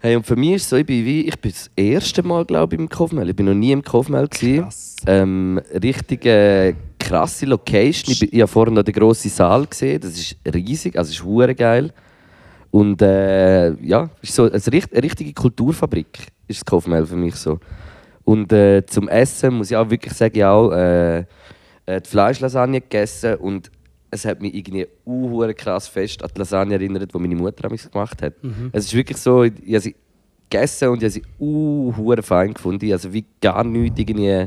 Hey, 0.00 0.14
und 0.14 0.26
für 0.26 0.36
mich 0.36 0.52
ist 0.52 0.62
es 0.64 0.68
so, 0.70 0.76
ich 0.76 0.86
bin, 0.86 1.04
wie, 1.04 1.22
ich 1.22 1.38
bin 1.40 1.50
das 1.50 1.70
erste 1.74 2.22
Mal, 2.22 2.44
glaube 2.44 2.74
ich, 2.74 2.80
im 2.80 2.88
Kaufmel. 2.88 3.28
Ich 3.30 3.36
bin 3.36 3.46
noch 3.46 3.54
nie 3.54 3.72
im 3.72 3.82
Kaufmel. 3.82 4.28
Krass. 4.28 4.96
Ähm, 5.06 5.60
richtig 5.82 6.26
äh, 6.26 6.74
krasse 6.98 7.46
Location. 7.46 8.12
Ich, 8.12 8.20
bin- 8.20 8.28
ich 8.30 8.40
habe 8.40 8.48
vorhin 8.50 8.74
noch 8.74 8.82
den 8.82 8.94
grossen 8.94 9.30
Saal 9.30 9.66
gesehen. 9.66 10.00
Das 10.00 10.12
ist 10.12 10.36
riesig, 10.52 10.96
also 10.98 11.10
ist 11.10 11.24
hure 11.24 11.54
geil. 11.54 11.92
Und 12.70 13.00
äh, 13.00 13.72
ja, 13.82 14.10
ist 14.20 14.34
so 14.34 14.44
eine, 14.44 14.60
richt- 14.70 14.92
eine 14.92 15.02
richtige 15.02 15.32
Kulturfabrik 15.32 16.28
ist 16.46 16.60
das 16.60 16.64
Kaufmel 16.64 17.06
für 17.06 17.16
mich 17.16 17.34
so. 17.36 17.58
Und 18.24 18.52
äh, 18.52 18.84
zum 18.86 19.08
Essen 19.08 19.54
muss 19.54 19.70
ich 19.70 19.76
auch 19.76 19.88
wirklich 19.88 20.12
sagen, 20.12 20.36
ich 20.36 20.42
habe 20.42 20.54
auch 20.54 20.72
äh, 20.72 21.18
äh, 21.86 22.00
die 22.02 22.08
Fleischlasagne 22.08 22.80
gegessen 22.82 23.36
und 23.36 23.70
es 24.10 24.24
hat 24.24 24.40
mich 24.40 24.54
irgendwie 24.54 24.86
uh, 25.04 25.52
krass 25.54 25.88
fest 25.88 26.22
an 26.22 26.30
die 26.34 26.38
Lasagne 26.38 26.74
erinnert, 26.74 27.12
die 27.12 27.18
meine 27.18 27.34
Mutter 27.34 27.62
damals 27.62 27.90
gemacht 27.90 28.22
hat. 28.22 28.34
Es 28.72 28.86
ist 28.86 28.94
wirklich 28.94 29.18
so, 29.18 29.42
ich 29.44 29.52
habe 29.52 29.80
sie 29.80 29.96
gegessen 30.48 30.88
und 30.88 31.02
ich 31.02 31.04
habe 31.04 31.10
sie 31.10 31.22
uh, 31.40 31.92
fein 32.22 32.54
gefunden. 32.54 32.90
Also 32.92 33.12
wie 33.12 33.24
gar 33.40 33.64
nichts 33.64 33.98
irgendwie 33.98 34.46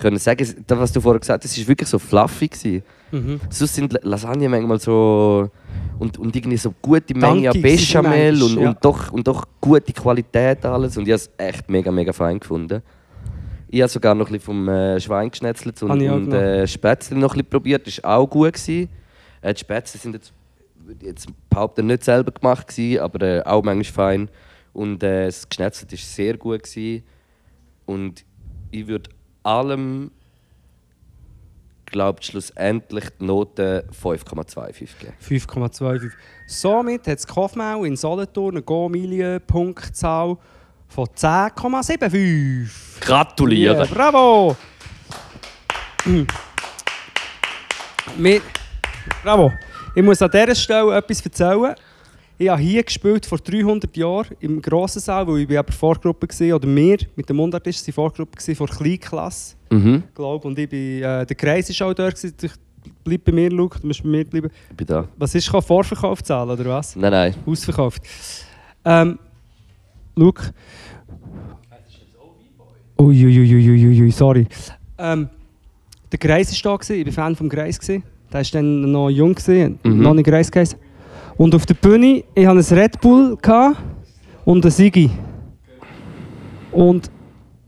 können 0.00 0.18
sagen. 0.18 0.46
Das, 0.66 0.78
was 0.78 0.92
du 0.92 1.00
vorher 1.00 1.18
gesagt 1.20 1.44
hast, 1.44 1.50
es 1.52 1.58
war 1.58 1.68
wirklich 1.68 1.88
so 1.88 1.98
fluffy. 1.98 2.48
Gewesen. 2.48 2.82
Mhm. 3.10 3.40
Sonst 3.50 3.74
sind 3.74 3.92
La- 3.94 4.00
Lasagne 4.02 4.48
manchmal 4.48 4.78
so 4.78 5.50
und, 5.98 6.18
und 6.18 6.36
irgendwie 6.36 6.56
so 6.56 6.74
gute 6.80 7.14
Menge 7.14 7.50
an 7.50 7.60
Bechamel 7.60 8.42
und, 8.42 8.58
ja. 8.60 8.68
und, 8.68 8.84
doch, 8.84 9.10
und 9.12 9.26
doch 9.26 9.44
gute 9.60 9.92
Qualität 9.92 10.64
alles 10.64 10.96
und 10.96 11.08
ich 11.08 11.12
habe 11.12 11.16
es 11.22 11.30
echt 11.38 11.68
mega 11.68 11.90
mega 11.90 12.12
fein 12.12 12.38
gefunden. 12.38 12.82
Ich 13.70 13.80
habe 13.82 13.88
sogar 13.88 14.14
noch 14.14 14.28
ein 14.28 14.32
bisschen 14.32 14.46
vom 14.46 14.68
äh, 14.68 14.98
Schwein 14.98 15.30
geschnetzelt 15.30 15.82
und, 15.82 15.90
auch 15.90 15.94
und 15.94 16.30
gemacht. 16.30 16.32
äh, 16.32 16.66
Spätzle 16.66 17.16
noch 17.18 17.32
ein 17.32 17.38
bisschen 17.38 17.50
probiert. 17.50 17.86
Das 17.86 18.02
war 18.02 18.16
auch 18.16 18.26
gut. 18.26 18.54
Gewesen. 18.54 18.88
Äh, 19.42 19.54
die 19.54 19.60
Spätzle 19.60 20.00
sind 20.00 20.14
jetzt, 20.14 20.32
jetzt 21.02 21.28
behaupten, 21.50 21.86
nicht 21.86 22.02
selber 22.04 22.32
gemacht, 22.32 22.68
gewesen, 22.68 23.00
aber 23.00 23.26
äh, 23.26 23.42
auch 23.42 23.62
manchmal 23.62 23.84
fein. 23.84 24.30
Und 24.72 25.02
äh, 25.02 25.26
das 25.26 25.48
Geschnetzelt 25.48 25.92
war 25.92 25.98
sehr 25.98 26.36
gut. 26.38 26.62
Gewesen. 26.62 27.04
Und 27.84 28.24
ich 28.70 28.86
würde 28.86 29.10
allem, 29.42 30.10
glaube 31.86 32.22
schlussendlich 32.22 33.04
die 33.20 33.24
Note 33.24 33.84
5,25 34.02 34.88
geben. 34.98 35.12
5,25. 35.22 36.10
Somit 36.46 37.06
hat 37.06 37.18
das 37.18 37.26
Kaufmann 37.26 37.84
in 37.84 37.96
Solothurn 37.96 38.56
eine 38.56 38.62
Go-Million-Punktzahl 38.62 40.38
von 40.88 41.06
10,75. 41.06 43.00
Gratuliere! 43.00 43.78
Ja, 43.78 43.84
bravo! 43.86 44.56
Wir, 48.16 48.40
bravo! 49.22 49.52
Ich 49.94 50.02
muss 50.02 50.20
an 50.22 50.30
dieser 50.30 50.54
Stelle 50.54 50.96
etwas 50.96 51.20
erzählen. 51.20 51.74
Ich 52.40 52.48
habe 52.48 52.60
hier 52.60 52.82
gespielt 52.84 53.26
vor 53.26 53.38
300 53.38 53.96
Jahren 53.96 54.28
im 54.40 54.62
grossen 54.62 55.00
Saal, 55.00 55.26
weil 55.26 55.50
ich 55.50 55.58
aber 55.58 55.72
Vorgruppe 55.72 56.28
war, 56.28 56.56
oder 56.56 56.68
wir 56.68 56.98
mit 57.16 57.28
dem 57.28 57.36
Mundartist 57.36 57.86
waren 57.88 57.94
Vorgruppe 57.94 58.54
vor 58.54 58.68
Kleinklasse, 58.68 59.56
Mhm, 59.70 60.04
glaube 60.14 60.46
Und 60.48 60.58
ich 60.58 60.68
bin, 60.68 61.02
äh, 61.02 61.26
der 61.26 61.36
Kreis 61.36 61.68
war 61.80 61.88
auch 61.88 61.94
dort, 61.94 62.14
gewesen. 62.14 62.34
Ich 62.40 62.52
bleib 63.04 63.24
bei 63.24 63.32
mir, 63.32 63.50
Luke, 63.50 63.78
du 63.80 63.86
musst 63.86 64.02
bei 64.02 64.08
mir 64.08 64.24
bleiben. 64.24 64.50
ich 64.70 64.76
bin 64.76 64.86
da. 64.86 65.06
Was 65.18 65.34
ist, 65.34 65.44
gekommen? 65.46 65.62
Vorverkaufszahlen 65.64 66.50
oder 66.58 66.70
was? 66.70 66.96
Nein, 66.96 67.10
nein. 67.10 67.34
Ausverkauft. 67.44 68.02
Ähm, 68.84 69.18
Luke. 70.18 70.52
Uiuiuiuiui, 73.00 74.10
sorry. 74.10 74.46
Ähm, 74.98 75.28
der 76.10 76.18
Greis 76.18 76.52
war 76.64 76.72
da, 76.72 76.76
gewesen. 76.78 77.00
ich 77.08 77.16
war 77.16 77.24
Fan 77.24 77.36
vom 77.36 77.48
Greis. 77.48 77.78
gewesen. 77.78 78.02
Der 78.32 78.40
war 78.40 78.46
dann 78.52 78.90
noch 78.92 79.08
jung, 79.10 79.34
gewesen, 79.34 79.78
Mhm. 79.84 80.02
noch 80.02 80.14
nicht 80.14 80.26
Greis 80.26 80.50
geheißen. 80.50 80.78
Und 81.36 81.54
auf 81.54 81.64
der 81.66 81.74
Bühne, 81.74 82.24
ich 82.34 82.46
hatte 82.46 82.58
ein 82.58 82.78
Red 82.78 83.00
Bull 83.00 83.38
und 84.44 84.64
ein 84.64 84.70
Sigi. 84.70 85.08
Und 86.72 87.10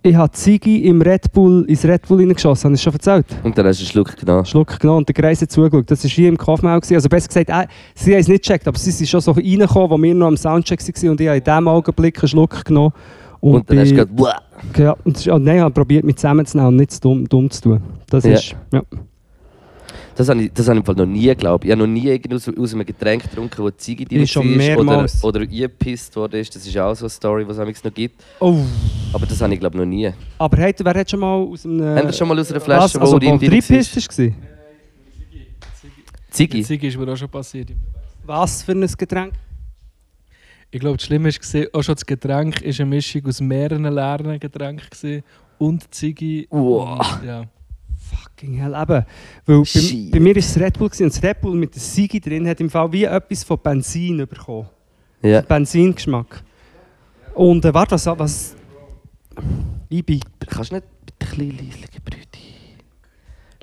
ich 0.02 0.14
habe 0.14 0.36
Sigi 0.36 0.78
im 0.86 1.02
Red 1.02 1.32
Bull, 1.32 1.64
ins 1.68 1.84
Red 1.84 2.06
Bull 2.08 2.18
reingeschossen, 2.18 2.64
habe 2.64 2.74
ich 2.74 2.82
schon 2.82 2.92
erzählt? 2.92 3.26
Und 3.42 3.56
dann 3.56 3.66
hast 3.66 3.80
du 3.80 3.82
einen 3.84 3.90
Schluck 3.90 4.16
genommen. 4.16 4.44
Schluck 4.44 4.78
genommen 4.78 4.98
und 4.98 5.08
der 5.08 5.14
Kreis 5.14 5.40
hat 5.42 5.50
zugeschaut. 5.50 5.90
Das 5.90 6.02
war 6.04 6.10
hier 6.10 6.28
im 6.28 6.36
gewesen. 6.36 6.94
Also 6.94 7.08
besser 7.08 7.28
gesagt, 7.28 7.50
äh, 7.50 7.66
sie 7.94 8.12
haben 8.12 8.20
es 8.20 8.28
nicht 8.28 8.42
gecheckt, 8.42 8.66
aber 8.66 8.78
sie 8.78 8.90
sind 8.90 9.08
schon 9.08 9.20
so 9.20 9.32
reingekommen, 9.32 9.92
als 9.92 10.02
wir 10.02 10.14
noch 10.14 10.26
am 10.28 10.36
Soundcheck 10.36 10.80
waren 10.80 11.10
und 11.10 11.20
ich 11.20 11.28
habe 11.28 11.38
in 11.38 11.44
diesem 11.44 11.68
Augenblick 11.68 12.18
einen 12.22 12.28
Schluck 12.28 12.64
genommen. 12.64 12.92
Und, 13.40 13.70
dann 13.70 13.78
hast 13.78 13.92
du 13.92 14.06
«Buah!» 14.06 14.36
ja, 14.76 14.94
und, 15.04 15.26
oh, 15.28 15.38
nein, 15.38 15.56
ich 15.56 15.62
habe 15.62 15.72
probiert, 15.72 16.04
mich 16.04 16.16
zusammenzunehmen 16.16 16.68
und 16.68 16.76
nicht 16.76 17.02
dumm, 17.02 17.26
dumm 17.26 17.50
zu 17.50 17.62
tun. 17.62 17.80
Das 18.10 18.24
Ja. 18.24 18.32
ist, 18.32 18.54
ja. 18.72 18.82
Das 20.20 20.28
habe 20.28 20.42
ich, 20.42 20.52
das 20.52 20.68
habe 20.68 20.76
ich 20.76 20.80
im 20.80 20.84
Fall 20.84 20.96
noch 20.96 21.06
nie 21.06 21.24
geglaubt. 21.24 21.64
Ich 21.64 21.70
habe 21.70 21.80
noch 21.80 21.86
nie 21.86 22.06
irgendwie 22.06 22.36
aus, 22.36 22.46
aus 22.46 22.74
einem 22.74 22.84
Getränk 22.84 23.22
getrunken, 23.22 23.56
wo 23.64 23.70
Ziege 23.70 24.04
drin 24.04 24.28
mehrmals. 24.54 25.24
oder, 25.24 25.40
oder 25.40 25.50
eingepisst 25.50 26.14
worden 26.14 26.40
ist. 26.40 26.54
Das 26.54 26.66
ist 26.66 26.76
auch 26.76 26.92
so 26.92 27.06
eine 27.06 27.08
Story, 27.08 27.46
die 27.46 27.50
es 27.50 27.82
noch 27.82 27.94
gibt. 27.94 28.22
Oh, 28.38 28.58
Aber 29.14 29.24
das 29.24 29.40
habe 29.40 29.54
ich 29.54 29.60
glaube 29.60 29.78
noch 29.78 29.86
nie. 29.86 30.12
aber 30.36 30.56
hey, 30.58 30.74
wer 30.78 30.92
hat 30.92 31.10
schon 31.10 31.20
mal 31.20 31.36
aus 31.36 31.64
einem... 31.64 31.96
Haben 31.96 32.06
wir 32.08 32.12
schon 32.12 32.28
mal 32.28 32.38
aus 32.38 32.50
einer 32.50 32.56
was, 32.60 32.64
Flasche, 32.64 33.00
also, 33.00 33.14
wo 33.14 33.18
drin 33.18 33.38
drin 33.38 33.50
Dreipiss 33.50 33.96
war? 33.96 34.34
Ziggy? 36.28 36.64
Ziege 36.64 36.86
ist 36.86 36.98
mir 36.98 37.10
auch 37.10 37.16
schon 37.16 37.30
passiert. 37.30 37.70
Was 38.26 38.62
für 38.62 38.72
ein 38.72 38.86
Getränk? 38.86 39.32
Ich 40.70 40.80
glaube, 40.80 40.98
das 40.98 41.06
Schlimme 41.06 41.30
war, 41.30 41.66
auch 41.72 41.82
schon 41.82 41.94
das 41.94 42.04
Getränk 42.04 42.62
war 42.62 42.68
eine 42.68 42.84
Mischung 42.84 43.26
aus 43.26 43.40
mehreren 43.40 43.84
leeren 43.84 44.38
Getränken 44.38 45.22
und 45.56 45.94
Ziege. 45.94 46.46
Wow. 46.50 46.98
Und, 46.98 47.26
Ja. 47.26 47.44
Fucking 48.10 48.54
hell, 48.54 48.74
eben. 48.74 49.04
Weil 49.46 49.62
bei, 49.62 50.10
bei 50.10 50.20
mir 50.20 50.34
war 50.34 50.40
es 50.40 50.58
Red 50.58 50.78
Bull 50.78 50.88
gewesen, 50.88 51.04
und 51.04 51.14
das 51.14 51.22
Red 51.22 51.40
Bull 51.40 51.56
mit 51.56 51.74
der 51.74 51.82
Sigi 51.82 52.20
drin 52.20 52.48
hat 52.48 52.60
im 52.60 52.70
Fall 52.70 52.90
wie 52.92 53.04
etwas 53.04 53.44
von 53.44 53.58
Benzin 53.62 54.18
bekommen. 54.26 54.68
Ja. 55.22 55.42
Benzingeschmack. 55.42 56.42
Und 57.34 57.64
äh, 57.64 57.74
warte, 57.74 57.94
was... 57.94 58.06
was 58.06 58.56
Ibi. 59.88 60.20
Kannst 60.46 60.70
du 60.70 60.76
nicht 60.76 60.86
bitte 61.04 61.32
ein 61.32 61.48
bisschen 61.48 61.66
leislicher, 61.66 62.00
Brüdi? 62.04 62.50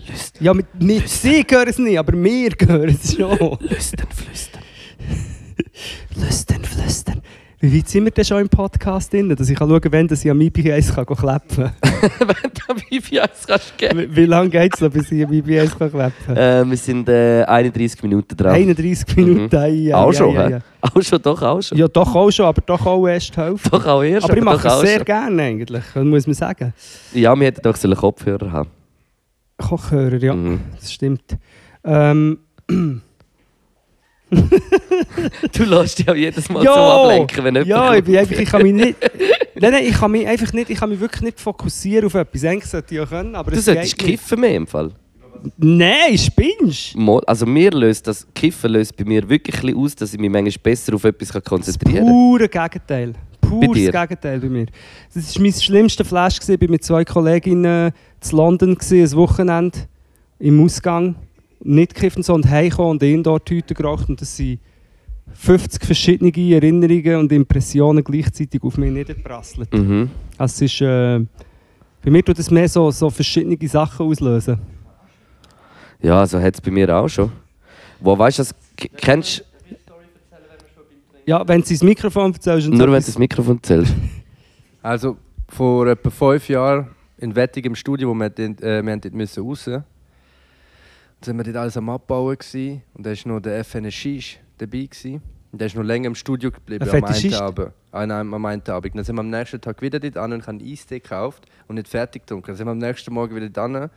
Lüstern, 0.07 0.43
Ja, 0.43 0.53
mit, 0.53 0.81
mit 0.81 1.07
sie 1.09 1.43
gehören 1.43 1.69
es 1.69 1.77
nicht, 1.77 1.97
aber 1.97 2.13
wir 2.13 2.49
gehören 2.51 2.89
es 3.01 3.15
schon. 3.15 3.57
lüstern, 3.61 4.07
flüstern. 4.09 4.61
flüstern, 6.11 6.63
flüstern. 6.63 7.21
Wie 7.59 7.75
weit 7.75 7.87
sind 7.89 8.03
wir 8.05 8.11
denn 8.11 8.23
schon 8.23 8.39
im 8.41 8.49
Podcast 8.49 9.11
drin, 9.11 9.29
dass 9.35 9.49
ich 9.49 9.57
kann 9.57 9.67
schauen 9.67 9.81
kann, 9.81 9.91
wenn 9.91 10.07
dass 10.07 10.23
ich 10.23 10.29
am 10.29 10.39
Ibi 10.39 10.71
1 10.73 10.93
kann 10.93 11.05
klappen 11.07 11.71
Wenn 12.19 12.51
du 12.53 12.61
am 12.67 12.77
IBS 12.91 13.47
kannst 13.47 13.75
geben. 13.79 13.97
kann? 13.97 13.97
Wie, 14.11 14.15
wie 14.15 14.25
lange 14.25 14.49
geht 14.51 14.75
es 14.75 14.81
noch, 14.81 14.91
bis 14.91 15.11
ich 15.11 15.25
am 15.25 15.33
Ibi 15.33 15.59
1 15.61 15.75
kann 15.77 15.89
klappen 15.89 16.13
kann? 16.27 16.37
Äh, 16.37 16.65
wir 16.69 16.77
sind 16.77 17.09
äh, 17.09 17.43
31 17.45 18.03
Minuten 18.03 18.37
dran. 18.37 18.53
31 18.53 19.15
Minuten. 19.17 19.43
Mhm. 19.45 19.57
ei, 19.57 19.89
ei, 19.91 19.95
auch 19.95 20.09
ei, 20.09 20.13
schon, 20.13 20.37
ei, 20.37 20.49
hä? 20.49 20.53
ei. 20.55 20.61
Auch 20.81 21.01
schon, 21.01 21.21
doch, 21.21 21.41
auch 21.41 21.61
schon. 21.63 21.77
Ja, 21.79 21.87
doch 21.87 22.13
auch 22.15 22.29
schon, 22.29 22.45
aber 22.45 22.61
doch 22.61 22.85
auch 22.85 23.07
erst 23.07 23.35
die 23.35 23.41
Hälfte. 23.41 23.69
Doch 23.71 23.85
auch 23.87 24.03
erst, 24.03 24.25
aber 24.25 24.37
ich 24.37 24.43
mache 24.43 24.67
es 24.67 24.79
sehr 24.81 24.97
schon. 24.97 25.05
gerne 25.05 25.41
eigentlich, 25.41 25.83
das 25.93 26.03
muss 26.05 26.27
man 26.27 26.33
sagen. 26.35 26.73
Ja, 27.13 27.35
wir 27.35 27.47
hätten 27.47 27.61
doch 27.63 27.75
so 27.75 27.87
einen 27.87 27.97
Kopfhörer 27.97 28.51
haben. 28.51 28.69
Kochhörer, 29.57 30.17
ja, 30.17 30.35
Mhm. 30.35 30.59
das 30.79 30.93
stimmt. 30.93 31.37
Ähm, 31.83 32.37
Du 35.53 35.63
lässt 35.63 35.99
dich 35.99 36.09
auch 36.09 36.15
jedes 36.15 36.49
Mal 36.49 36.63
Ja, 36.63 36.73
so 36.73 36.79
ablenken, 36.79 37.43
wenn 37.43 37.55
jemand 37.55 37.67
ja, 37.67 37.95
ich, 37.95 38.03
bin 38.03 38.17
einfach, 38.17 38.37
ich 38.37 38.49
kann 38.49 38.61
mich 38.61 38.73
nicht... 38.73 38.95
nein, 39.55 39.71
nein, 39.71 39.83
ich 39.85 39.93
kann 39.93 40.11
mich 40.11 40.27
einfach 40.27 40.53
nicht, 40.53 40.69
ich 40.69 40.79
kann 40.79 40.89
mich 40.89 40.99
wirklich 40.99 41.21
nicht 41.21 41.39
fokussieren 41.39 42.05
auf 42.05 42.13
etwas. 42.13 42.43
Eigentlich 42.43 42.65
sollte 42.69 42.93
ich 42.93 42.99
ja 42.99 43.05
können, 43.05 43.35
aber 43.35 43.51
Du 43.51 43.57
es 43.57 43.65
solltest 43.65 43.97
kiffen 43.97 44.39
mehr 44.39 44.55
im 44.55 44.67
Fall. 44.67 44.91
Nein, 45.57 46.17
spinnst 46.17 46.95
Also 47.25 47.45
mir 47.45 47.71
löst 47.71 48.07
das 48.07 48.27
Kiffen 48.33 48.71
löst 48.71 48.95
bei 48.97 49.05
mir 49.05 49.27
wirklich 49.29 49.75
aus, 49.75 49.95
dass 49.95 50.13
ich 50.13 50.19
mich 50.19 50.29
manchmal 50.29 50.61
besser 50.61 50.95
auf 50.95 51.03
etwas 51.03 51.31
konzentrieren 51.43 52.05
kann. 52.05 52.07
pure 52.07 52.49
Gegenteil. 52.49 53.13
Pures? 53.39 53.91
Gegenteil 53.91 54.39
bei 54.39 54.49
mir. 54.49 54.65
Das 55.13 55.35
war 55.35 55.41
mein 55.41 55.53
schlimmster 55.53 56.05
Flash. 56.05 56.39
Ich 56.41 56.49
war 56.49 56.69
mit 56.69 56.83
zwei 56.83 57.05
Kolleginnen 57.05 57.91
in 58.23 58.37
London, 58.37 58.77
ein 58.79 59.11
Wochenende, 59.13 59.79
im 60.39 60.63
Ausgang. 60.63 61.15
Nicht 61.63 61.95
gekifft 61.95 62.17
und 62.17 62.23
so 62.23 62.33
und 62.33 62.49
heimgekommen 62.49 62.91
und 62.91 63.03
Indoor-Tüten 63.03 63.75
geraucht. 63.75 64.09
Und 64.09 64.21
das 64.21 64.37
sind 64.37 64.59
50 65.33 65.85
verschiedene 65.85 66.31
Erinnerungen 66.55 67.15
und 67.17 67.31
Impressionen 67.31 68.03
gleichzeitig 68.03 68.61
auf 68.63 68.77
mich 68.77 68.91
niederprasselt. 68.91 69.73
Mhm. 69.73 70.09
Also 70.37 70.65
es 70.65 70.73
ist, 70.73 70.81
äh, 70.81 71.19
bei 72.03 72.11
mir 72.11 72.23
tut 72.23 72.39
es 72.39 72.49
mehr 72.49 72.69
so, 72.69 72.89
so 72.91 73.09
verschiedene 73.09 73.57
Sachen 73.67 74.05
auslösen. 74.05 74.57
Ja, 76.01 76.25
so 76.25 76.39
hat 76.39 76.53
es 76.53 76.61
bei 76.61 76.71
mir 76.71 76.95
auch 76.95 77.07
schon. 77.07 77.31
Wo 77.99 78.17
weißt 78.17 78.39
du, 78.39 78.43
kennst 78.95 79.43
Ja, 81.25 81.45
wenn 81.47 81.63
sie 81.63 81.73
das 81.73 81.83
Mikrofon 81.83 82.33
erzählst 82.33 82.67
und 82.67 82.77
nur 82.77 82.87
so 82.87 82.93
wenn 82.93 83.01
du 83.01 83.05
das 83.05 83.17
Mikrofon 83.17 83.61
zählst. 83.61 83.93
Also 84.81 85.17
vor 85.49 85.87
etwa 85.87 86.09
fünf 86.09 86.47
Jahren 86.47 86.87
in 87.17 87.35
Wettig 87.35 87.65
im 87.65 87.75
Studio, 87.75 88.09
wo 88.09 88.13
wir, 88.13 88.29
dort, 88.29 88.61
äh, 88.61 88.81
wir 88.81 88.97
dort 88.97 89.13
müssen 89.13 89.43
raus. 89.43 89.65
Da 89.65 89.83
sind 91.21 91.37
wir 91.37 91.43
dort 91.43 91.57
alles 91.57 91.77
am 91.77 91.89
Abbauen 91.89 92.37
gewesen, 92.37 92.83
und 92.93 93.05
da 93.05 93.11
war 93.11 93.17
noch 93.25 93.39
der 93.39 93.59
FN 93.63 93.91
Shish 93.91 94.39
dabei. 94.57 94.85
Gewesen. 94.85 95.21
Und 95.51 95.61
der 95.61 95.67
ist 95.67 95.75
noch 95.75 95.83
länger 95.83 96.07
im 96.07 96.15
Studio 96.15 96.51
geblieben 96.51 96.83
Ein 96.83 96.89
am 96.89 96.95
einen 96.95 97.07
Fetischist? 97.07 97.41
Abend. 97.41 97.71
Ah, 97.91 98.05
nein, 98.05 98.33
am 98.33 98.45
einen 98.45 98.67
Abend. 98.67 98.95
Dann 98.95 99.03
sind 99.03 99.15
wir 99.15 99.21
am 99.21 99.29
nächsten 99.29 99.61
Tag 99.61 99.81
wieder 99.81 99.99
dort 99.99 100.17
an 100.17 100.33
und 100.33 100.45
haben 100.45 100.61
Eistee 100.61 100.99
gekauft 100.99 101.45
und 101.67 101.75
nicht 101.75 101.87
fertig 101.87 102.23
getrunken. 102.23 102.47
Dann 102.47 102.55
sind 102.57 102.67
wir 102.67 102.71
am 102.71 102.77
nächsten 102.77 103.13
Morgen 103.13 103.35
wieder 103.35 103.49
dort 103.49 103.89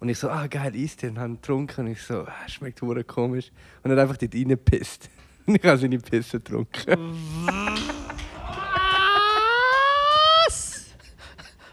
und 0.00 0.08
ich 0.08 0.18
so, 0.18 0.28
ah 0.28 0.46
geil, 0.46 0.72
Eistee, 0.76 1.08
und 1.08 1.18
haben 1.18 1.36
getrunken. 1.36 1.86
Und 1.86 1.92
ich 1.92 2.02
so, 2.02 2.20
ah, 2.20 2.48
schmeckt 2.48 2.80
hure 2.82 3.02
komisch. 3.02 3.50
Und 3.82 3.90
dann 3.90 3.98
einfach 3.98 4.16
dort 4.16 4.34
reingepisst. 4.34 5.10
Und 5.46 5.56
ich 5.56 5.64
habe 5.64 5.78
seine 5.78 5.98
Pisse 5.98 6.38
getrunken. 6.40 7.14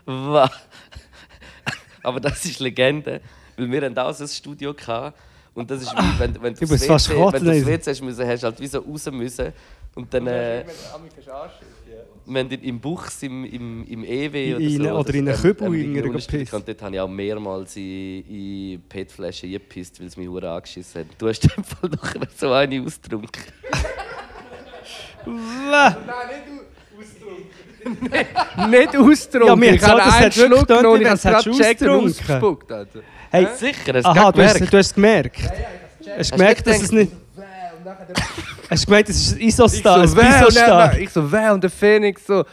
Was? 0.06 0.54
Aber 2.04 2.22
das 2.22 2.46
ist 2.46 2.60
Legende, 2.60 3.20
weil 3.58 3.72
wir 3.72 3.82
haben 3.84 3.98
auch 3.98 4.14
so 4.14 4.24
ein 4.24 4.28
Studio 4.28 4.74
gehabt 4.74 5.18
und 5.54 5.70
das 5.72 5.82
ist 5.84 5.94
wie, 5.94 6.20
wenn, 6.20 6.42
wenn 6.42 6.54
du 6.54 6.68
fast 6.68 7.10
WC, 7.10 7.34
wenn 7.34 7.44
du 7.46 7.52
ey. 7.52 7.66
WC 7.66 7.90
hast 7.92 8.02
müssen, 8.02 8.28
hast 8.28 8.44
du 8.44 8.48
halt 8.48 8.60
wie 8.60 8.68
so 8.68 8.80
raus 8.80 9.10
müssen 9.12 9.54
und 9.96 10.14
dann 10.14 10.28
äh, 10.28 10.66
wir 12.26 12.40
haben 12.40 12.50
im 12.52 12.80
Buchs 12.80 13.22
im, 13.24 13.46
im, 13.46 13.86
im 13.88 14.04
EW 14.04 14.56
oder 14.56 14.60
In- 14.64 14.84
so 14.84 14.90
oder 14.92 15.14
in 15.14 15.28
einen 15.30 15.36
ähm, 15.38 15.42
Kübel 15.42 15.76
in 15.76 15.98
einer 15.98 16.10
gepisst. 16.10 16.54
und 16.54 16.68
dort 16.68 16.82
habe 16.82 16.96
ich 16.96 17.00
auch 17.00 17.08
mehrmals 17.08 17.76
in, 17.78 18.26
in 18.28 18.82
PET-Flaschen 18.90 19.48
eingepisst, 19.48 20.00
weil 20.00 20.08
es 20.08 20.18
mich 20.18 20.28
hure 20.28 20.50
angeschissen 20.50 21.02
hat. 21.02 21.08
Du 21.18 21.28
hast 21.30 21.44
im 21.56 21.64
Fall 21.64 21.90
nachher 21.90 22.28
so 22.36 22.52
eine 22.52 22.82
ausgetrunken. 22.82 23.44
Nicht 25.26 25.36
austrunken. 27.86 29.48
Ja, 29.48 29.56
mir 29.56 29.74
ich 29.76 29.84
habe 29.84 30.02
einen 30.04 30.12
hat 30.12 30.34
Schluck 30.34 30.68
genommen 30.68 30.86
und 30.88 31.02
es 31.06 31.26
es 31.26 31.34
ausgetrunken. 31.48 32.10
ausgespuckt. 32.10 32.72
Alter. 32.72 33.00
Hey, 33.32 33.48
Sicher, 33.58 33.94
hast 33.94 34.06
aha, 34.06 34.32
du 34.32 34.38
du 34.42 34.44
hast, 34.48 34.54
gemerkt? 34.56 34.74
du 34.74 34.78
hast 34.78 34.86
es 34.88 34.94
gemerkt. 34.94 35.40
Hast 36.18 36.32
du 36.32 36.38
gemerkt, 36.38 36.68
dass 36.68 36.82
es 36.82 36.92
nicht... 36.92 37.12
Hast 38.70 38.84
du 38.84 38.86
gemeint, 38.88 39.10
es 39.10 39.18
ist 39.18 39.34
ein 39.36 39.42
Isostar, 39.42 40.04
ich 40.04 40.10
so, 40.10 40.16
wer? 40.18 40.48
Und 40.48 40.56
dann- 40.56 41.00
ich 41.00 41.10
so, 41.10 41.32
wer? 41.32 41.54
Und 41.54 41.64
der 41.64 41.70
Phoenix 41.70 42.26
so, 42.26 42.44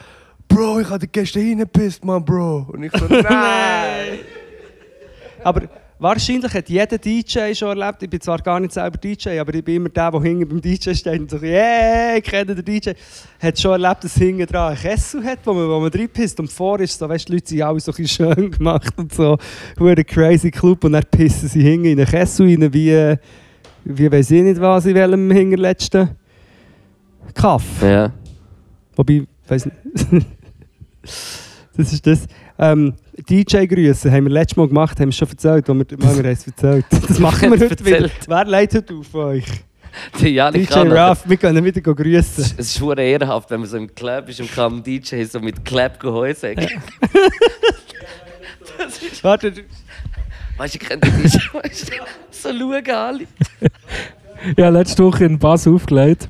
Bro, 0.47 0.81
ich 0.81 0.89
habe 0.89 1.07
gestern 1.07 1.41
hingepisst, 1.41 2.03
Mann, 2.05 2.23
Bro. 2.23 2.67
Und 2.71 2.83
ich 2.83 2.91
so, 2.91 3.05
nein. 3.05 4.19
Aber 5.43 5.61
wahrscheinlich 6.03 6.53
hat 6.53 6.69
jeder 6.69 6.97
DJ 6.97 7.53
schon 7.53 7.79
erlebt, 7.79 8.03
ich 8.03 8.09
bin 8.09 8.19
zwar 8.19 8.37
gar 8.39 8.59
nicht 8.59 8.73
selber 8.73 8.97
DJ, 8.97 9.39
aber 9.39 9.53
ich 9.53 9.63
bin 9.63 9.77
immer 9.77 9.89
der, 9.89 10.11
der 10.11 10.21
hinten 10.21 10.47
beim 10.49 10.61
DJ 10.61 10.93
steht 10.93 11.19
und 11.21 11.31
so, 11.31 11.37
yeah, 11.37 12.17
ich 12.17 12.23
kenne 12.23 12.53
den 12.53 12.65
DJ. 12.65 12.91
Hat 13.41 13.59
schon 13.59 13.71
erlebt, 13.71 14.03
dass 14.03 14.15
hinten 14.15 14.45
dran 14.45 14.73
ein 14.73 14.77
Kessel 14.77 15.23
hat, 15.23 15.39
wo 15.45 15.53
man, 15.53 15.67
wo 15.69 15.79
man 15.79 15.89
reinpisst 15.89 16.39
und 16.41 16.51
vor 16.51 16.79
ist 16.81 16.99
so, 16.99 17.07
weißt 17.07 17.29
du, 17.29 17.31
die 17.31 17.37
Leute 17.37 17.47
sind 17.47 17.61
alle 17.61 17.79
so 17.79 17.93
ein 17.97 18.07
schön 18.07 18.51
gemacht 18.51 18.93
und 18.97 19.13
so, 19.13 19.37
ein 19.79 20.05
crazy 20.05 20.51
Club 20.51 20.83
und 20.83 20.91
dann 20.91 21.03
pissen 21.09 21.47
sie 21.47 21.63
hinten 21.63 21.85
in 21.85 21.99
einen 21.99 22.07
Kessel 22.07 22.47
rein, 22.47 22.73
wie, 22.73 23.15
wie 23.85 24.11
weiß 24.11 24.31
ich 24.31 24.43
nicht 24.43 24.59
was, 24.59 24.85
in 24.85 24.95
welchem 24.95 25.31
hinterletzten 25.31 26.09
Kaff. 27.33 27.63
Ja. 27.81 28.11
Wobei, 28.95 29.23
weiß 29.47 29.67
nicht. 29.67 29.77
das 31.77 31.93
ist 31.93 32.05
das. 32.05 32.27
Ähm, 32.59 32.93
DJ-Grüße 33.17 34.11
haben 34.11 34.25
wir 34.25 34.31
letztes 34.31 34.57
Mal 34.57 34.67
gemacht, 34.67 34.99
haben 34.99 35.09
wir 35.09 35.13
schon 35.13 35.29
erzählt, 35.29 35.69
wo 35.69 35.73
wir, 35.73 35.85
wir 35.89 36.07
haben 36.07 36.25
es 36.25 36.47
erzählt. 36.47 36.85
Das 37.07 37.19
machen 37.19 37.51
wir 37.51 37.69
heute 37.69 37.85
wieder. 37.85 38.09
Wer 38.27 38.45
leitet 38.45 38.89
heute 38.89 38.99
auf 38.99 39.15
euch? 39.15 39.45
DJ 40.19 40.39
Ruff, 40.41 41.23
wir 41.27 41.37
können 41.37 41.63
wieder 41.63 41.81
grüßen. 41.81 42.43
Es 42.43 42.53
ist 42.53 42.77
schon 42.77 42.97
ehrenhaft, 42.97 43.51
wenn 43.51 43.59
man 43.59 43.69
so 43.69 43.77
im 43.77 43.93
Club 43.93 44.27
ist 44.29 44.41
und 44.41 44.51
kann 44.51 44.81
DJ 44.81 45.23
so 45.25 45.39
mit 45.39 45.63
Clap 45.63 46.01
Heu 46.03 46.33
sagen. 46.33 46.67
Warte, 49.21 49.53
Weißt 50.57 50.75
du, 50.75 50.79
ich 50.79 50.87
DJ. 50.87 50.99
Weißt 51.53 51.89
du, 51.89 51.93
so 52.31 52.49
schauen 52.49 52.89
alle. 52.89 53.27
Ja, 54.57 54.69
letzte 54.69 55.03
Woche 55.03 55.25
in 55.25 55.39
Basel 55.39 55.73
aufgelegt. 55.73 56.29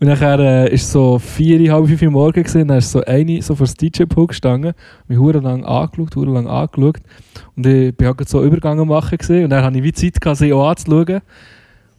Und 0.00 0.06
nachher 0.06 0.38
äh, 0.38 0.72
ist 0.72 0.92
so 0.92 1.18
vier, 1.18 1.72
halb 1.72 1.88
fünf 1.88 2.02
Uhr 2.02 2.10
morgen 2.10 2.44
gewesen, 2.44 2.68
dann 2.68 2.78
ist 2.78 2.92
so 2.92 3.02
eine 3.02 3.42
so 3.42 3.56
vor 3.56 3.66
das 3.66 3.74
DJ-Pool 3.74 4.28
gestanden, 4.28 4.74
mich 5.08 5.18
hure 5.18 5.40
lang 5.40 5.64
angeschaut, 5.64 6.14
hure 6.14 6.32
lang 6.32 6.46
angeschaut. 6.46 6.98
Und 7.56 7.66
ich 7.66 7.96
bin 7.96 8.06
halt 8.06 8.18
gerade 8.18 8.30
so 8.30 8.44
Übergang 8.44 8.86
machen 8.86 9.18
gewesen, 9.18 9.44
und 9.44 9.50
dann 9.50 9.64
hatte 9.64 9.76
ich 9.78 9.82
wie 9.82 9.92
Zeit, 9.92 10.20
gehabt, 10.20 10.38
sie 10.38 10.52
auch 10.52 10.68
anzuschauen. 10.68 11.20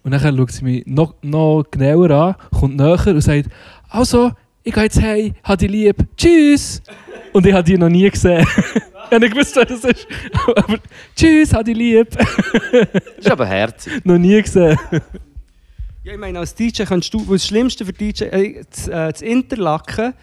Und 0.04 0.12
dann 0.12 0.38
schaut 0.38 0.52
sie 0.52 0.64
mich 0.64 0.86
noch, 0.86 1.16
noch 1.22 1.66
genauer 1.70 2.10
an, 2.12 2.36
kommt 2.58 2.78
näher 2.78 3.08
und 3.08 3.22
sagt, 3.22 3.50
also, 3.90 4.32
ich 4.64 4.74
gehe 4.74 4.84
jetzt 4.84 5.02
heim, 5.02 5.34
hab 5.44 5.60
dich 5.60 5.70
lieb, 5.70 5.98
tschüss! 6.16 6.82
Und 7.34 7.46
ich 7.46 7.54
habe 7.54 7.64
die 7.64 7.78
noch 7.78 7.90
nie 7.90 8.10
gesehen. 8.10 8.46
ich 8.76 9.12
habe 9.12 9.20
nicht 9.20 9.34
gewusst, 9.34 9.56
wer 9.58 9.66
das 9.66 9.84
ist. 9.84 10.08
Aber 10.56 10.78
tschüss, 11.18 11.54
hab 11.54 11.66
dich 11.66 11.76
lieb! 11.76 12.08
Das 12.12 13.18
ist 13.18 13.32
aber 13.32 13.46
herzig. 13.46 13.94
noch 14.06 14.18
nie 14.18 14.42
gesehen. 14.42 14.78
Ja, 16.10 16.16
ich 16.16 16.20
meine, 16.20 16.40
als 16.40 16.56
DJ 16.56 16.84
kannst 16.84 17.14
du, 17.14 17.24
das 17.24 17.46
Schlimmste 17.46 17.86
für 17.86 17.94
DJ, 17.94 18.24
äh, 18.26 18.64
das, 18.70 18.88
äh, 18.88 19.12
das 19.12 19.22
Interlaken 19.22 20.14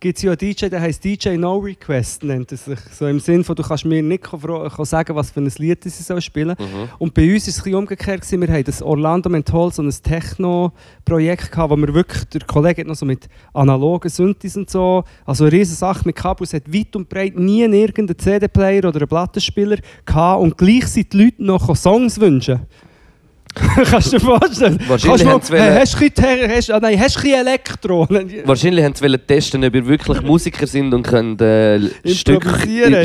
gibt 0.00 0.18
es 0.18 0.22
ja 0.22 0.32
einen 0.32 0.38
DJ, 0.38 0.66
der 0.66 0.80
heißt 0.80 1.02
DJ 1.04 1.36
No 1.36 1.58
Request, 1.58 2.24
nennt 2.24 2.50
er 2.50 2.58
sich. 2.58 2.78
So 2.92 3.06
im 3.06 3.20
Sinn 3.20 3.44
von, 3.44 3.56
du 3.56 3.62
kannst 3.62 3.84
mir 3.84 4.02
nicht 4.02 4.26
sagen, 4.26 5.16
was 5.16 5.30
für 5.30 5.40
ein 5.40 5.52
Lied 5.56 5.84
soll 5.84 6.20
spielen 6.20 6.56
Mhm. 6.58 6.88
Und 6.98 7.14
bei 7.14 7.32
uns 7.32 7.46
war 7.46 7.50
es 7.50 7.66
ein 7.66 7.74
umgekehrt. 7.74 8.20
Gewesen. 8.20 8.40
Wir 8.40 8.48
hatten 8.48 8.64
das 8.64 8.82
Orlando 8.82 9.30
Menthol, 9.30 9.72
so 9.72 9.82
ein 9.82 9.90
Techno-Projekt, 9.90 11.52
gehabt, 11.52 11.70
wo 11.70 11.76
wir 11.76 11.94
wirklich, 11.94 12.24
der 12.24 12.42
Kollege 12.42 12.82
hat 12.82 12.88
noch 12.88 12.96
so 12.96 13.06
mit 13.06 13.28
analogen 13.54 14.10
Synthes 14.10 14.56
und 14.56 14.68
so, 14.68 15.04
also 15.24 15.44
eine 15.44 15.52
riesige 15.52 15.76
Sache 15.76 16.02
mit 16.04 16.16
Kabel, 16.16 16.44
es 16.44 16.52
hat 16.52 16.72
weit 16.72 16.94
und 16.96 17.08
breit 17.08 17.36
nie 17.36 17.62
irgendeinen 17.62 18.18
CD-Player 18.18 18.84
oder 18.84 19.00
einen 19.00 19.08
Plattenspieler 19.08 19.78
gehabt 20.04 20.42
und 20.42 20.58
gleich 20.58 20.86
sind 20.86 21.12
die 21.12 21.24
Leute 21.24 21.44
noch 21.44 21.74
Songs 21.76 22.20
wünschen. 22.20 22.66
Kannst 23.90 24.12
du 24.12 24.18
dir 24.18 24.24
vorstellen? 24.24 24.78
Wahrscheinlich 24.88 25.26
haben 25.26 25.42
sie 25.42 25.56
hey, 25.56 25.78
hast 25.78 25.96
hast, 26.00 26.70
ah, 26.70 26.80
nein, 26.80 26.98
hast 26.98 27.24
Elektro? 27.24 28.06
Wahrscheinlich 28.44 28.84
haben 28.84 28.94
sie 28.94 29.04
wollen 29.04 29.20
testen, 29.26 29.64
ob 29.64 29.74
ihr 29.74 29.86
wirklich 29.86 30.22
Musiker 30.22 30.66
sind 30.66 30.92
und 30.92 31.02
können 31.04 31.38
äh, 31.38 31.80
Stück, 32.12 32.44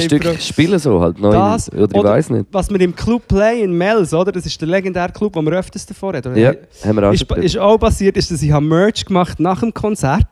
Stück 0.02 0.42
spielen 0.42 0.80
so 0.80 1.00
halt. 1.02 1.20
Neu, 1.20 1.32
Das 1.32 1.72
oder 1.72 1.84
ich 1.84 1.94
oder- 1.94 2.10
weiß 2.12 2.32
nicht. 2.32 2.46
Was 2.52 2.70
wir 2.70 2.82
im 2.82 2.96
Club 2.96 3.28
Play 3.28 3.64
in 3.64 3.74
Mels, 3.74 4.14
oder? 4.14 4.32
Das 4.32 4.46
ist 4.46 4.60
der 4.60 4.68
legendäre 4.68 5.12
Club, 5.12 5.36
wo 5.36 5.42
wir 5.42 5.52
öfters 5.54 5.86
davor 5.86 6.14
reden. 6.14 6.36
Ja, 6.36 6.54
haben 6.86 6.96
wir 6.96 7.10
auch 7.10 7.14
ist, 7.14 7.32
ist 7.32 7.58
auch 7.58 7.78
passiert, 7.78 8.18
ist, 8.18 8.32
dass 8.32 8.42
ich 8.42 8.52
Merch 8.68 9.06
gemacht 9.06 9.40
nach 9.40 9.60
dem 9.60 9.74
Konzert 9.74 10.26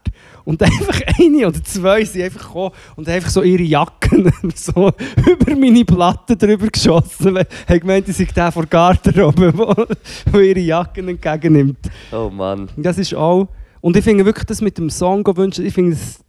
und 0.47 0.63
einfach 0.63 1.01
eine 1.19 1.45
oder 1.45 1.61
zwei 1.61 2.05
sind 2.05 2.23
einfach 2.23 2.47
gekommen 2.47 2.71
und 2.95 3.05
haben 3.05 3.15
einfach 3.15 3.29
so 3.29 3.43
ihre 3.43 3.63
Jacken 3.63 4.31
so 4.55 4.93
über 5.29 5.55
meine 5.57 5.83
Platte 5.83 6.37
drüber 6.37 6.67
geschossen. 6.67 7.37
Haben 7.37 7.79
gemeint, 7.81 8.07
ich 8.07 8.15
sei 8.15 8.27
der 8.33 8.53
von 8.53 8.67
Garderobe, 8.69 9.87
der 10.33 10.41
ihre 10.41 10.59
Jacken 10.61 11.09
entgegennimmt. 11.09 11.79
Oh 12.13 12.29
Mann. 12.29 12.69
Das 12.77 12.97
ist 12.97 13.13
auch... 13.13 13.49
Und 13.81 13.97
ich 13.97 14.03
finde 14.05 14.23
wirklich, 14.23 14.45
das 14.45 14.61
mit 14.61 14.77
dem 14.77 14.89
Song 14.89 15.25
wünschen, 15.35 15.65
ich 15.65 15.73
finde 15.73 15.91
das... 15.91 16.23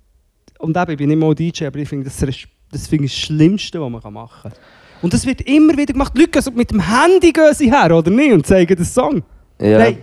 Und 0.59 0.77
eben, 0.77 0.91
ich 0.91 0.99
bin 0.99 1.09
nicht 1.11 1.19
mal 1.19 1.33
DJ, 1.33 1.67
aber 1.67 1.79
ich 1.79 1.89
finde 1.89 2.07
das, 2.07 2.17
das, 2.17 2.29
ich 2.29 2.49
das 2.73 3.13
Schlimmste, 3.13 3.81
was 3.81 4.03
man 4.03 4.13
machen 4.13 4.51
kann. 4.51 4.61
Und 5.01 5.15
das 5.15 5.27
wird 5.27 5.43
immer 5.43 5.77
wieder 5.77 5.93
gemacht. 5.93 6.13
Die 6.17 6.23
Leute 6.23 6.33
gehen 6.33 6.43
so 6.43 6.51
mit 6.51 6.73
dem 6.73 6.81
Handy 6.81 7.33
gehen 7.33 7.55
sie 7.55 7.71
her, 7.71 7.97
oder 7.97 8.11
nicht? 8.11 8.33
Und 8.33 8.45
zeigen 8.45 8.75
den 8.75 8.85
Song. 8.85 9.23
Ja. 9.61 9.79
Nein. 9.79 9.99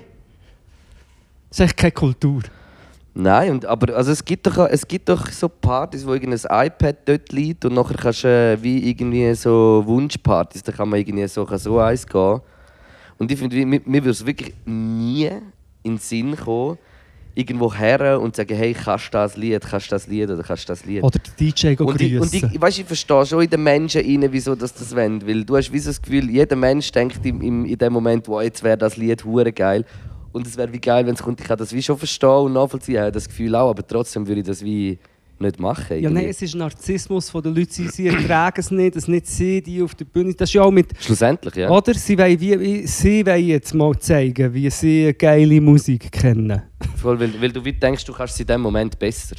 Das 1.49 1.59
ist 1.59 1.65
echt 1.65 1.77
keine 1.77 1.91
Kultur. 1.91 2.43
Nein, 3.17 3.51
und, 3.51 3.65
aber 3.65 3.95
also 3.95 4.11
es, 4.11 4.23
gibt 4.25 4.45
doch, 4.45 4.57
es 4.69 4.85
gibt 4.85 5.07
doch 5.07 5.31
so 5.31 5.47
Partys, 5.47 6.05
wo 6.05 6.13
irgendein 6.13 6.67
iPad 6.67 6.97
dort 7.05 7.31
liegt 7.31 7.63
und 7.63 7.73
nachher 7.73 7.95
kannst 7.95 8.25
du 8.25 8.27
äh, 8.27 8.61
wie 8.61 8.89
irgendwie 8.89 9.33
so 9.35 9.81
Wunschpartys, 9.85 10.61
da 10.63 10.73
kann 10.73 10.89
man 10.89 10.99
irgendwie 10.99 11.25
so, 11.27 11.45
kann 11.45 11.57
so 11.57 11.79
eins 11.79 12.05
gehen. 12.05 12.41
Und 13.17 13.31
ich 13.31 13.39
finde, 13.39 13.55
mir, 13.65 13.81
mir 13.85 14.03
würde 14.03 14.09
es 14.09 14.25
wirklich 14.25 14.53
nie 14.65 15.27
in 15.83 15.93
den 15.93 15.97
Sinn 15.97 16.35
kommen, 16.35 16.77
irgendwo 17.35 17.73
her 17.73 18.19
und 18.19 18.35
sagen, 18.35 18.53
hey, 18.53 18.73
kannst 18.73 19.07
du 19.07 19.11
das 19.11 19.37
Lied, 19.37 19.61
kannst 19.61 19.87
du 19.87 19.95
das 19.95 20.07
Lied 20.07 20.29
oder 20.29 20.43
kannst 20.43 20.67
du 20.67 20.73
das 20.73 20.83
Lied. 20.83 21.01
Oder 21.01 21.19
der 21.19 21.51
DJ 21.51 21.81
Und 21.81 22.01
ich, 22.01 22.19
und 22.19 22.33
ich, 22.33 22.61
weißt, 22.61 22.79
ich 22.79 22.85
verstehe 22.85 23.25
schon 23.25 23.43
in 23.43 23.49
den 23.49 23.63
Menschen 23.63 24.01
rein, 24.01 24.27
wieso 24.29 24.55
das 24.55 24.73
das 24.73 24.93
wollen. 24.93 25.25
Weil 25.25 25.45
du 25.45 25.55
hast 25.55 25.71
wie 25.71 25.79
so 25.79 25.89
das 25.89 26.01
Gefühl, 26.01 26.29
jeder 26.29 26.57
Mensch 26.57 26.91
denkt 26.91 27.25
im, 27.25 27.41
im, 27.41 27.65
in 27.65 27.77
dem 27.77 27.93
Moment, 27.93 28.27
wow, 28.27 28.41
jetzt 28.41 28.61
wäre 28.61 28.77
das 28.77 28.97
Lied 28.97 29.23
hure 29.23 29.53
geil. 29.53 29.85
Und 30.35 30.45
es 30.45 30.57
wäre 30.57 30.73
wie 30.73 30.81
geil, 30.81 31.07
wenn 31.07 31.13
es 31.13 31.23
kommt. 31.23 31.39
Ich 31.39 31.47
kann 31.47 31.57
das 31.57 31.71
wie 31.71 31.81
schon 31.81 31.97
verstehen 31.97 32.29
und 32.29 32.53
nachvollziehen, 32.53 32.95
ich 32.95 32.99
habe 32.99 33.11
das 33.13 33.25
Gefühl 33.25 33.55
auch, 33.55 33.69
aber 33.69 33.87
trotzdem 33.87 34.27
würde 34.27 34.41
ich 34.41 34.45
das 34.45 34.61
wie 34.61 34.99
nicht 35.39 35.61
machen. 35.61 35.85
ja, 35.91 35.95
irgendwie. 35.95 36.13
nein, 36.13 36.29
es 36.29 36.41
ist 36.41 36.55
Narzissmus 36.55 37.29
von 37.29 37.41
den 37.41 37.55
Leuten. 37.55 37.71
Sie, 37.71 37.87
sie 37.87 38.07
ertragen 38.07 38.59
es 38.59 38.69
nicht, 38.69 38.97
es 38.97 39.07
nicht 39.07 39.27
sie, 39.27 39.61
die 39.61 39.81
auf 39.81 39.95
der 39.95 40.03
Bühne. 40.03 40.33
Das 40.33 40.49
ist 40.49 40.53
ja 40.53 40.63
auch 40.63 40.71
mit... 40.71 40.87
Schlussendlich, 40.99 41.55
ja. 41.55 41.69
Oder? 41.69 41.93
Sie 41.93 42.17
wollen, 42.17 42.37
wie, 42.37 42.59
wie, 42.59 42.85
sie 42.85 43.25
wollen 43.25 43.45
jetzt 43.45 43.73
mal 43.73 43.97
zeigen, 43.97 44.53
wie 44.53 44.69
sie 44.69 45.13
geile 45.17 45.61
Musik 45.61 46.11
kennen. 46.11 46.63
Voll, 46.97 47.17
weil, 47.17 47.41
weil 47.41 47.53
du 47.53 47.63
wie 47.63 47.71
denkst, 47.71 48.03
du 48.03 48.11
kannst 48.11 48.33
es 48.33 48.41
in 48.41 48.47
dem 48.47 48.59
Moment 48.59 48.99
besser. 48.99 49.37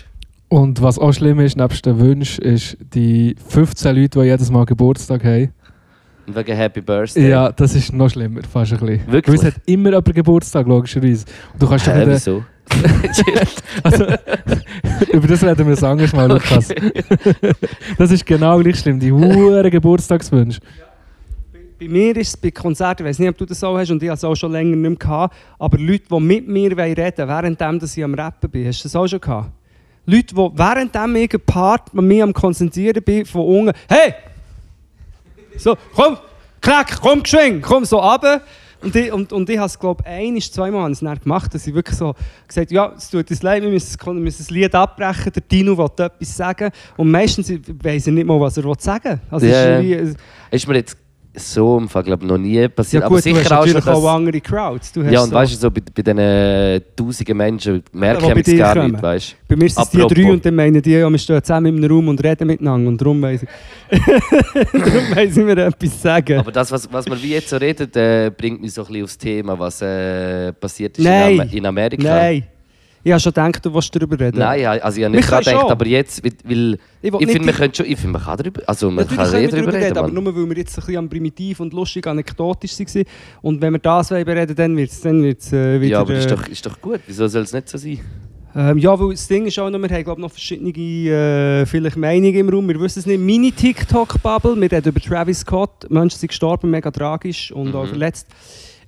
Und 0.49 0.81
was 0.81 0.99
auch 0.99 1.13
schlimm 1.13 1.41
ist, 1.41 1.59
nebst 1.59 1.85
den 1.85 1.99
Wünschen, 1.99 2.43
ist 2.43 2.79
die 2.95 3.37
15 3.49 3.95
Leute, 3.95 4.21
die 4.21 4.27
jedes 4.29 4.51
Mal 4.51 4.65
Geburtstag 4.65 5.25
haben. 5.25 5.53
Und 6.27 6.35
wegen 6.35 6.57
Happy 6.57 6.81
Birthday. 6.81 7.29
Ja, 7.29 7.53
das 7.53 7.75
ist 7.75 7.93
noch 7.93 8.11
schlimmer, 8.11 8.41
fast 8.43 8.73
ein 8.73 8.79
bisschen. 8.79 9.13
Wirklich? 9.13 9.41
Weil 9.41 9.49
es 9.49 9.55
hat 9.55 9.63
immer 9.67 9.91
jemand 9.91 10.15
Geburtstag, 10.15 10.67
logischerweise. 10.67 11.25
Und 11.53 11.63
du 11.63 11.69
kannst 11.69 11.87
doch 11.87 11.93
Hä, 11.93 12.07
nicht... 12.07 12.09
wieso? 12.09 12.45
Also, 13.85 14.05
über 15.13 15.29
das 15.29 15.45
reden 15.45 15.69
wir 15.69 15.77
ein 15.77 15.85
anderes 15.85 16.13
Mal, 16.13 16.29
Lukas. 16.29 16.75
das 17.99 18.11
ist 18.11 18.27
genau 18.27 18.59
gleich 18.59 18.81
schlimm, 18.81 18.99
die 18.99 19.13
hohen 19.13 19.71
Geburtstagswünsche. 19.71 20.61
Bei 21.79 21.89
mir 21.89 22.17
ist 22.17 22.29
es 22.29 22.37
bei 22.37 22.51
Konzerten, 22.51 23.03
ich 23.05 23.11
weiß 23.11 23.19
nicht, 23.21 23.29
ob 23.29 23.37
du 23.37 23.45
das 23.45 23.63
auch 23.63 23.77
hast 23.77 23.91
und 23.91 24.03
ich 24.03 24.09
habe 24.09 24.17
es 24.17 24.25
auch 24.25 24.35
schon 24.35 24.51
länger 24.51 24.75
nicht 24.75 24.89
mehr 24.89 24.97
gehabt, 24.97 25.37
aber 25.59 25.79
Leute, 25.79 26.05
die 26.11 26.21
mit 26.21 26.49
mir 26.49 26.77
reden 26.77 27.29
wollen, 27.29 27.59
während 27.59 27.83
ich 27.83 28.05
am 28.05 28.15
Rappen 28.15 28.51
bin, 28.51 28.67
hast 28.67 28.81
du 28.81 28.89
das 28.89 28.97
auch 28.97 29.07
schon 29.07 29.21
gehabt? 29.21 29.53
Leute, 30.07 30.35
die 30.35 30.51
während 30.55 31.17
ich 31.17 31.47
Part 31.47 31.95
mit 31.95 32.05
mir 32.05 32.25
am 32.25 32.33
Konzentrieren 32.33 33.03
bin, 33.03 33.27
von 33.27 33.43
unten, 33.43 33.73
hey! 33.89 34.15
So, 35.59 35.77
komm, 35.95 36.19
klack, 36.61 37.01
komm, 37.01 37.23
geschwing, 37.23 37.61
komm 37.61 37.85
so 37.85 37.99
runter. 37.99 38.43
Und 38.83 38.95
ich, 38.95 39.13
und, 39.13 39.33
und 39.33 39.49
ich 39.49 39.57
habe 39.57 39.67
es, 39.67 39.79
glaube 39.79 40.03
ich, 40.05 40.11
ein, 40.11 40.41
zweimal 40.41 40.85
ich 40.93 41.23
gemacht, 41.23 41.53
dass 41.55 41.67
ich 41.67 41.75
wirklich 41.75 41.97
so 41.97 42.15
gesagt 42.47 42.69
habe, 42.69 42.75
ja, 42.75 42.93
es 42.97 43.11
tut 43.11 43.29
uns 43.31 43.43
leid, 43.43 43.63
wir 43.63 43.71
müssen, 43.71 43.99
wir 44.05 44.13
müssen 44.15 44.39
das 44.39 44.51
Lied 44.51 44.75
abbrechen, 44.75 45.33
der 45.33 45.43
Dino 45.43 45.77
will 45.77 45.87
etwas 45.99 46.37
sagen. 46.37 46.71
Und 46.97 47.11
meistens 47.11 47.51
weiss 47.83 48.07
er 48.07 48.13
nicht 48.13 48.27
mal, 48.27 48.39
was 48.39 48.57
er 48.59 48.65
sagen 48.79 49.05
will. 49.05 49.21
Also, 49.31 49.47
Ja, 49.47 49.79
ist 49.79 50.17
Ist 50.51 50.69
mir 50.69 50.77
jetzt 50.77 50.97
so 51.39 51.79
im 51.79 51.89
Fall, 51.89 52.03
glaub, 52.03 52.23
noch 52.23 52.39
nie 52.39 52.67
passiert. 52.69 53.03
ja 53.03 53.09
gut, 53.09 53.19
aber 53.19 53.23
sicher 53.23 53.37
du 53.37 53.45
hast 53.45 53.53
auch 53.53 53.67
schon, 53.67 53.75
dass, 53.75 53.87
auch 53.89 54.09
andere 54.09 54.41
Crowds. 54.41 54.93
Du 54.93 55.05
hast 55.05 55.13
Ja, 55.13 55.21
und 55.23 55.29
so, 55.29 55.35
weißt 55.35 55.53
du, 55.53 55.57
so 55.57 55.71
bei, 55.71 55.83
bei 55.95 56.03
diesen 56.03 56.83
tausenden 56.97 57.37
Menschen 57.37 57.83
merke 57.93 58.27
Ja, 58.27 58.37
ich 58.37 58.49
es 58.49 58.59
gar 58.59 58.75
kommen. 58.75 58.93
nicht, 58.93 59.03
weißt 59.03 59.37
bei 59.49 59.57
mir 59.57 59.69
sind 59.69 59.83
es 59.85 59.91
die 59.91 59.99
drei 59.99 60.31
und 60.33 60.45
dann 60.45 60.55
meinen 60.55 60.81
die, 60.83 60.91
ja, 60.93 61.09
wir 61.11 61.19
stehen 61.19 61.43
zusammen 61.43 61.67
in 61.77 61.85
einem 61.85 61.93
Raum 61.93 62.09
und 62.09 62.25
reden 62.25 62.47
miteinander 62.47 62.89
und 62.89 63.01
darum 63.01 63.21
weiss 63.23 63.43
ich, 63.43 63.49
darum 64.73 65.15
weiss 65.15 65.37
ich 65.37 65.45
mir 65.45 65.57
etwas 65.59 66.03
sagen. 66.03 66.39
Aber 66.39 66.53
das, 66.53 66.73
was, 66.73 66.91
was 66.93 67.07
wir 67.07 67.23
wie 67.23 67.33
jetzt 67.33 67.51
so 67.51 67.57
reden, 67.57 67.93
äh, 67.95 68.31
bringt 68.37 68.61
mich 68.63 68.73
so 68.73 68.83
ein 68.83 68.87
bisschen 68.89 69.05
aufs 69.05 69.19
Thema, 69.19 69.59
was 69.59 69.83
äh, 69.83 70.53
passiert 70.55 70.99
ist 70.99 71.05
in, 71.05 71.13
Am 71.41 71.49
in 71.53 71.67
Amerika. 71.67 72.03
Nein. 72.03 72.45
Ich 73.07 73.13
habe 73.13 73.21
schon 73.21 73.31
gedacht, 73.33 73.65
du 73.65 73.73
willst 73.73 73.95
darüber 73.95 74.19
reden. 74.19 74.41
Nein, 74.41 74.63
ja, 74.63 74.73
also 74.73 74.99
ich 74.99 75.05
habe 75.05 75.15
nicht 75.15 75.29
können 75.29 75.45
gedacht, 75.45 75.71
aber 75.71 75.87
jetzt, 75.87 76.25
weil- 76.25 76.77
Ich 77.01 77.15
ich, 77.15 77.31
finde, 77.31 77.47
man 77.47 77.55
könnte 77.55 77.77
schon, 77.77 77.87
ich 77.87 77.97
finde, 78.01 78.15
man 78.15 78.23
kann 78.23 78.37
darüber, 78.37 78.63
also 78.67 78.91
man 78.91 79.05
Natürlich 79.07 79.17
kann 79.17 79.27
eh 79.27 79.47
darüber 79.47 79.71
darüber 79.71 79.87
reden, 79.87 79.99
aber 79.99 80.09
nur 80.11 80.25
weil 80.35 80.49
wir 80.51 80.57
jetzt 80.57 80.77
ein 80.77 80.81
bisschen 80.81 80.97
am 80.97 81.09
primitiv 81.09 81.61
und 81.61 81.73
lustig 81.73 82.05
anekdotisch 82.05 82.73
waren. 82.81 83.05
Und 83.43 83.61
wenn 83.63 83.75
wir 83.75 83.79
das 83.79 84.09
bereden, 84.09 84.57
dann 84.57 84.77
wird 84.77 84.91
es 84.91 85.01
dann 85.03 85.23
wird's, 85.23 85.53
äh, 85.53 85.81
wieder... 85.81 85.91
Ja, 85.93 86.01
aber 86.01 86.15
ist 86.15 86.27
äh, 86.27 86.35
doch, 86.35 86.49
ist 86.49 86.67
doch 86.67 86.81
gut, 86.81 86.99
wieso 87.07 87.29
soll 87.29 87.43
es 87.43 87.53
nicht 87.53 87.69
so 87.69 87.79
sein? 87.79 88.01
Ähm, 88.57 88.79
ja, 88.79 88.99
weil 88.99 89.11
das 89.13 89.29
Ding 89.29 89.47
ist 89.47 89.57
auch 89.61 89.71
noch, 89.71 89.79
wir 89.81 89.89
haben 89.89 90.03
glaub, 90.03 90.19
noch 90.19 90.33
verschiedene 90.33 90.73
äh, 90.73 91.65
vielleicht 91.65 91.97
Meinungen 91.97 92.35
im 92.35 92.49
Raum. 92.49 92.67
Wir 92.67 92.81
wissen 92.81 92.99
es 92.99 93.07
nicht. 93.07 93.21
Meine 93.21 93.53
TikTok-Bubble, 93.53 94.61
wir 94.61 94.73
reden 94.73 94.89
über 94.89 94.99
Travis 95.01 95.41
Scott. 95.41 95.89
Menschen 95.91 96.19
sind 96.19 96.29
gestorben, 96.31 96.71
mega 96.71 96.91
tragisch 96.91 97.53
und 97.53 97.73
auch 97.73 97.85
Mhm. 97.85 97.89
verletzt. 97.91 98.27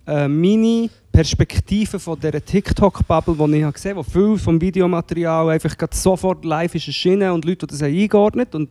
Äh, 0.09 0.27
meine 0.27 0.89
Perspektive 1.13 1.99
von 1.99 2.19
dieser 2.19 2.43
TikTok-Bubble, 2.43 3.35
die 3.35 3.59
ich 3.59 3.73
gesehen 3.75 3.97
habe, 3.97 4.07
wo 4.07 4.11
viel 4.11 4.39
vom 4.39 4.59
Videomaterial 4.59 5.51
einfach 5.51 5.77
sofort 5.91 6.47
live 6.47 6.75
ist 6.75 6.87
erschienen 6.87 7.31
und 7.33 7.45
Leute, 7.45 7.67
die 7.67 7.73
das 7.73 7.83
eingeordnet 7.83 8.55
und 8.55 8.71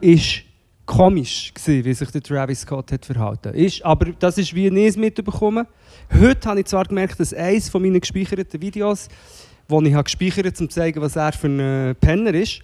ist 0.00 0.42
komisch 0.86 1.52
gewesen, 1.52 1.84
wie 1.84 1.94
sich 1.94 2.10
der 2.12 2.22
Travis 2.22 2.60
Scott 2.60 2.92
hat 2.92 3.04
verhalten. 3.04 3.54
Ist, 3.54 3.84
aber 3.84 4.12
das 4.20 4.38
ist 4.38 4.54
wie 4.54 4.68
es 4.68 4.96
mitbekommen. 4.96 5.66
Heute 6.16 6.48
habe 6.48 6.60
ich 6.60 6.66
zwar 6.66 6.84
gemerkt, 6.84 7.18
dass 7.18 7.34
eines 7.34 7.68
von 7.68 7.82
meinen 7.82 8.00
gespeicherten 8.00 8.62
Videos, 8.62 9.08
die 9.68 9.88
ich 9.88 9.94
habe 9.94 10.04
gespeichert 10.04 10.46
habe, 10.46 10.48
um 10.50 10.54
zu 10.54 10.68
zeigen, 10.68 11.00
was 11.00 11.16
er 11.16 11.32
für 11.32 11.48
ein 11.48 11.58
äh, 11.58 11.94
Penner 11.94 12.34
ist, 12.34 12.60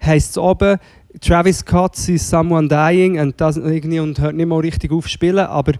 heisst 0.00 0.30
es 0.30 0.38
oben, 0.38 0.78
Travis 1.20 1.58
Scott 1.58 1.96
sees 1.96 2.30
someone 2.30 2.68
dying 2.68 3.18
and, 3.18 3.40
doesn't, 3.40 3.68
irgendwie, 3.68 3.98
und 3.98 4.20
hört 4.20 4.36
nicht 4.36 4.46
mal 4.46 4.60
richtig 4.60 4.92
auf 4.92 5.08
spielen, 5.08 5.46
aber 5.46 5.72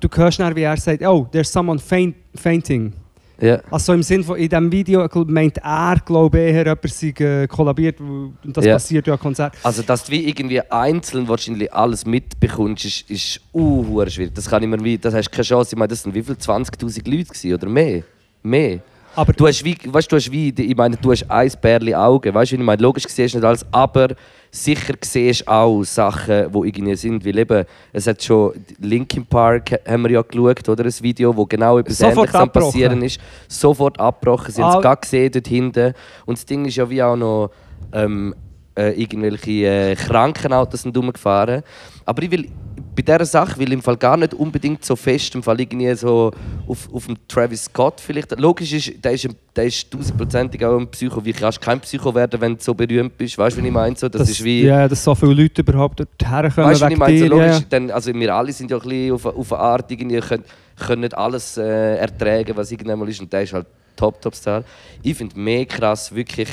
du 0.00 0.08
hörst 0.14 0.38
dann, 0.40 0.54
wie 0.56 0.62
er 0.62 0.76
sagt, 0.76 1.02
oh, 1.02 1.26
there's 1.30 1.52
someone 1.52 1.78
faint, 1.78 2.14
fainting. 2.34 2.92
Ja. 3.40 3.60
Also 3.70 3.92
im 3.92 4.02
Sinne 4.02 4.24
von, 4.24 4.38
in 4.38 4.48
diesem 4.48 4.72
Video 4.72 5.06
meint 5.26 5.58
er, 5.58 5.96
glaube 6.04 6.38
ich, 6.40 6.54
eher, 6.54 6.64
jemand 6.64 6.88
sei 6.88 7.08
äh, 7.18 7.46
kollabiert, 7.46 8.00
und 8.00 8.34
das 8.44 8.64
Ja. 8.64 8.72
passiert 8.74 9.06
ja 9.06 9.12
am 9.12 9.20
Konzert. 9.20 9.54
Also, 9.62 9.82
dass 9.82 10.04
du 10.04 10.12
wie 10.12 10.26
irgendwie 10.26 10.60
einzeln 10.62 11.28
wahrscheinlich 11.28 11.70
alles 11.72 12.06
mitbekommst, 12.06 12.86
ist, 12.86 13.10
ist 13.10 13.40
uh, 13.52 13.84
schwierig. 14.08 14.34
Das 14.34 14.48
kann 14.48 14.62
ich 14.62 14.68
mir 14.68 14.82
wie, 14.82 14.96
das 14.96 15.12
hast 15.12 15.30
keine 15.30 15.44
Chance. 15.44 15.70
Ich 15.74 15.78
meine, 15.78 15.88
das 15.88 16.02
sind 16.02 16.14
wie 16.14 16.22
viel? 16.22 16.34
20'000 16.34 17.10
Leute 17.10 17.24
gewesen, 17.24 17.52
oder 17.54 17.68
mehr? 17.68 18.02
Mehr. 18.42 18.80
Aber 19.14 19.32
Du 19.32 19.46
hast 19.46 19.64
wie, 19.64 19.76
weißt, 19.84 20.12
du 20.12 20.16
hast 20.16 20.30
wie, 20.30 20.48
ich 20.50 20.76
meine, 20.76 20.96
du 20.96 21.10
hast 21.10 21.30
ein 21.30 21.50
Bärli 21.60 21.94
Augen, 21.94 22.34
weißt 22.34 22.52
du, 22.52 22.56
wie 22.56 22.60
ich 22.60 22.66
meine, 22.66 22.82
logisch 22.82 23.04
siehst 23.06 23.34
du 23.34 23.38
nicht 23.38 23.46
alles, 23.46 23.64
aber 23.70 24.08
sicher 24.50 24.94
siehst 25.00 25.46
auch 25.48 25.82
Sachen, 25.84 26.52
die 26.52 26.68
irgendwie 26.68 26.96
sind, 26.96 27.24
weil 27.24 27.38
eben, 27.38 27.64
es 27.92 28.06
hat 28.06 28.22
schon, 28.22 28.52
Linkin 28.80 29.26
Park 29.26 29.72
haben 29.86 30.02
wir 30.04 30.10
ja 30.12 30.22
geschaut, 30.22 30.68
oder, 30.68 30.84
ein 30.84 30.94
Video, 31.00 31.36
wo 31.36 31.44
genau 31.46 31.78
etwas 31.78 31.98
Sofort 31.98 32.16
Ähnliches 32.16 32.34
am 32.34 32.50
passieren 32.50 33.02
ist, 33.02 33.20
sofort 33.48 34.00
abgebrochen, 34.00 34.52
sie 34.52 34.62
haben 34.62 34.76
es 34.76 34.82
gar 34.82 34.96
gesehen 34.96 35.30
dort 35.32 35.46
hinten. 35.46 35.94
Und 36.24 36.38
das 36.38 36.46
Ding 36.46 36.64
ist 36.64 36.76
ja 36.76 36.88
wie 36.88 37.02
auch 37.02 37.16
noch, 37.16 37.50
ähm, 37.92 38.34
äh, 38.76 38.90
irgendwelche 39.00 39.50
äh, 39.50 39.96
Krankenautos 39.96 40.82
sind 40.82 40.96
rumgefahren. 40.96 41.62
Aber 42.04 42.22
ich 42.22 42.30
will 42.30 42.48
bei 42.96 43.02
dieser 43.02 43.26
Sache 43.26 43.58
will 43.58 43.68
ich 43.68 43.74
im 43.74 43.82
Fall 43.82 43.96
gar 43.96 44.16
nicht 44.16 44.32
unbedingt 44.32 44.82
so 44.84 44.96
fest 44.96 45.34
im 45.34 45.42
Fall 45.42 45.60
irgendwie 45.60 45.94
so 45.94 46.32
auf, 46.66 46.88
auf 46.92 47.06
dem 47.06 47.16
Travis 47.28 47.64
Scott 47.64 48.00
vielleicht. 48.00 48.38
Logisch 48.40 48.72
ist, 48.72 49.04
der 49.04 49.12
ist, 49.12 49.28
der 49.54 49.64
ist 49.64 49.90
tausendprozentig 49.90 50.64
auch 50.64 50.78
ein 50.78 50.88
Psycho. 50.88 51.22
Wie 51.22 51.32
kannst 51.32 51.60
kein 51.60 51.78
Psycho 51.80 52.14
werden, 52.14 52.40
wenn 52.40 52.56
du 52.56 52.62
so 52.62 52.72
berühmt 52.72 53.16
bist? 53.18 53.36
Weißt 53.36 53.56
du, 53.56 53.62
wie 53.62 53.66
ich 53.66 53.72
meine? 53.72 53.94
So, 53.96 54.08
das, 54.08 54.30
ist 54.30 54.42
wie... 54.42 54.62
Ja, 54.62 54.88
dass 54.88 55.04
so 55.04 55.14
viele 55.14 55.34
Leute 55.34 55.60
überhaupt 55.60 56.00
dorthin 56.00 56.50
kommen 56.50 56.68
Weißt 56.68 56.82
du, 56.82 56.88
ich 56.88 56.96
meine? 56.96 57.18
So 57.18 57.26
logisch, 57.26 57.46
ja. 57.46 57.64
dann, 57.68 57.90
also 57.90 58.14
wir 58.14 58.34
alle 58.34 58.52
sind 58.52 58.70
ja 58.70 58.78
ein 58.78 58.82
bisschen 58.82 59.12
auf, 59.12 59.26
auf 59.26 59.52
eine 59.52 59.62
Art, 59.62 59.90
irgendwie 59.90 60.20
können, 60.20 60.44
können 60.86 61.02
nicht 61.02 61.16
alles 61.16 61.58
äh, 61.58 61.96
ertragen, 61.96 62.56
was 62.56 62.72
irgendwann 62.72 62.98
mal 62.98 63.08
ist. 63.08 63.20
Und 63.20 63.30
der 63.30 63.42
ist 63.42 63.52
halt 63.52 63.66
top, 63.94 64.22
top 64.22 64.34
Star. 64.34 64.64
Ich 65.02 65.16
finde 65.16 65.38
mehr 65.38 65.66
krass 65.66 66.14
wirklich. 66.14 66.48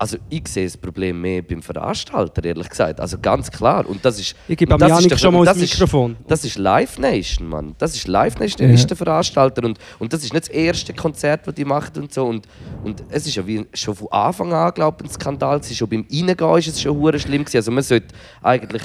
Also 0.00 0.16
ich 0.30 0.48
sehe 0.48 0.64
das 0.64 0.78
Problem 0.78 1.20
mehr 1.20 1.42
beim 1.42 1.60
Veranstalter, 1.60 2.42
ehrlich 2.42 2.70
gesagt. 2.70 2.98
Also 3.00 3.18
ganz 3.18 3.50
klar. 3.50 3.86
Und 3.86 4.02
das 4.02 4.18
ist, 4.18 4.34
Ich 4.48 4.56
gebe 4.56 4.74
und 4.74 4.82
am 4.82 4.88
das 4.88 4.98
ist 4.98 5.04
Janik 5.04 5.20
schon 5.20 5.34
mal 5.34 5.44
das 5.44 5.54
das 5.58 5.62
ist- 5.64 5.72
Mikrofon. 5.74 6.16
Das 6.26 6.42
ist 6.42 6.56
Live 6.56 6.98
Nation, 6.98 7.46
Mann. 7.48 7.74
Das 7.76 7.94
ist 7.94 8.08
Live 8.08 8.38
Nation, 8.38 8.56
der 8.60 8.68
Ja. 8.68 8.74
ist 8.76 8.88
der 8.88 8.96
Veranstalter. 8.96 9.62
Und, 9.62 9.78
und 9.98 10.10
das 10.10 10.24
ist 10.24 10.32
nicht 10.32 10.46
das 10.48 10.54
erste 10.54 10.94
Konzert, 10.94 11.46
das 11.46 11.54
die 11.54 11.66
machen 11.66 12.00
und 12.00 12.14
so. 12.14 12.24
Und, 12.24 12.46
und 12.82 13.04
es 13.10 13.26
ist 13.26 13.34
ja 13.34 13.46
wie 13.46 13.66
schon 13.74 13.94
von 13.94 14.08
Anfang 14.10 14.54
an, 14.54 14.72
glaube 14.72 15.04
ich, 15.04 15.10
ein 15.10 15.12
Skandal. 15.12 15.58
gewesen. 15.60 15.74
Schon 15.76 15.88
beim 15.90 16.06
Reingehen 16.10 16.58
ist 16.58 16.68
es 16.68 16.80
schon 16.80 16.96
hure 16.96 17.18
schlimm. 17.20 17.44
Gewesen. 17.44 17.58
Also 17.58 17.70
man 17.70 17.82
sollte 17.82 18.14
eigentlich 18.42 18.82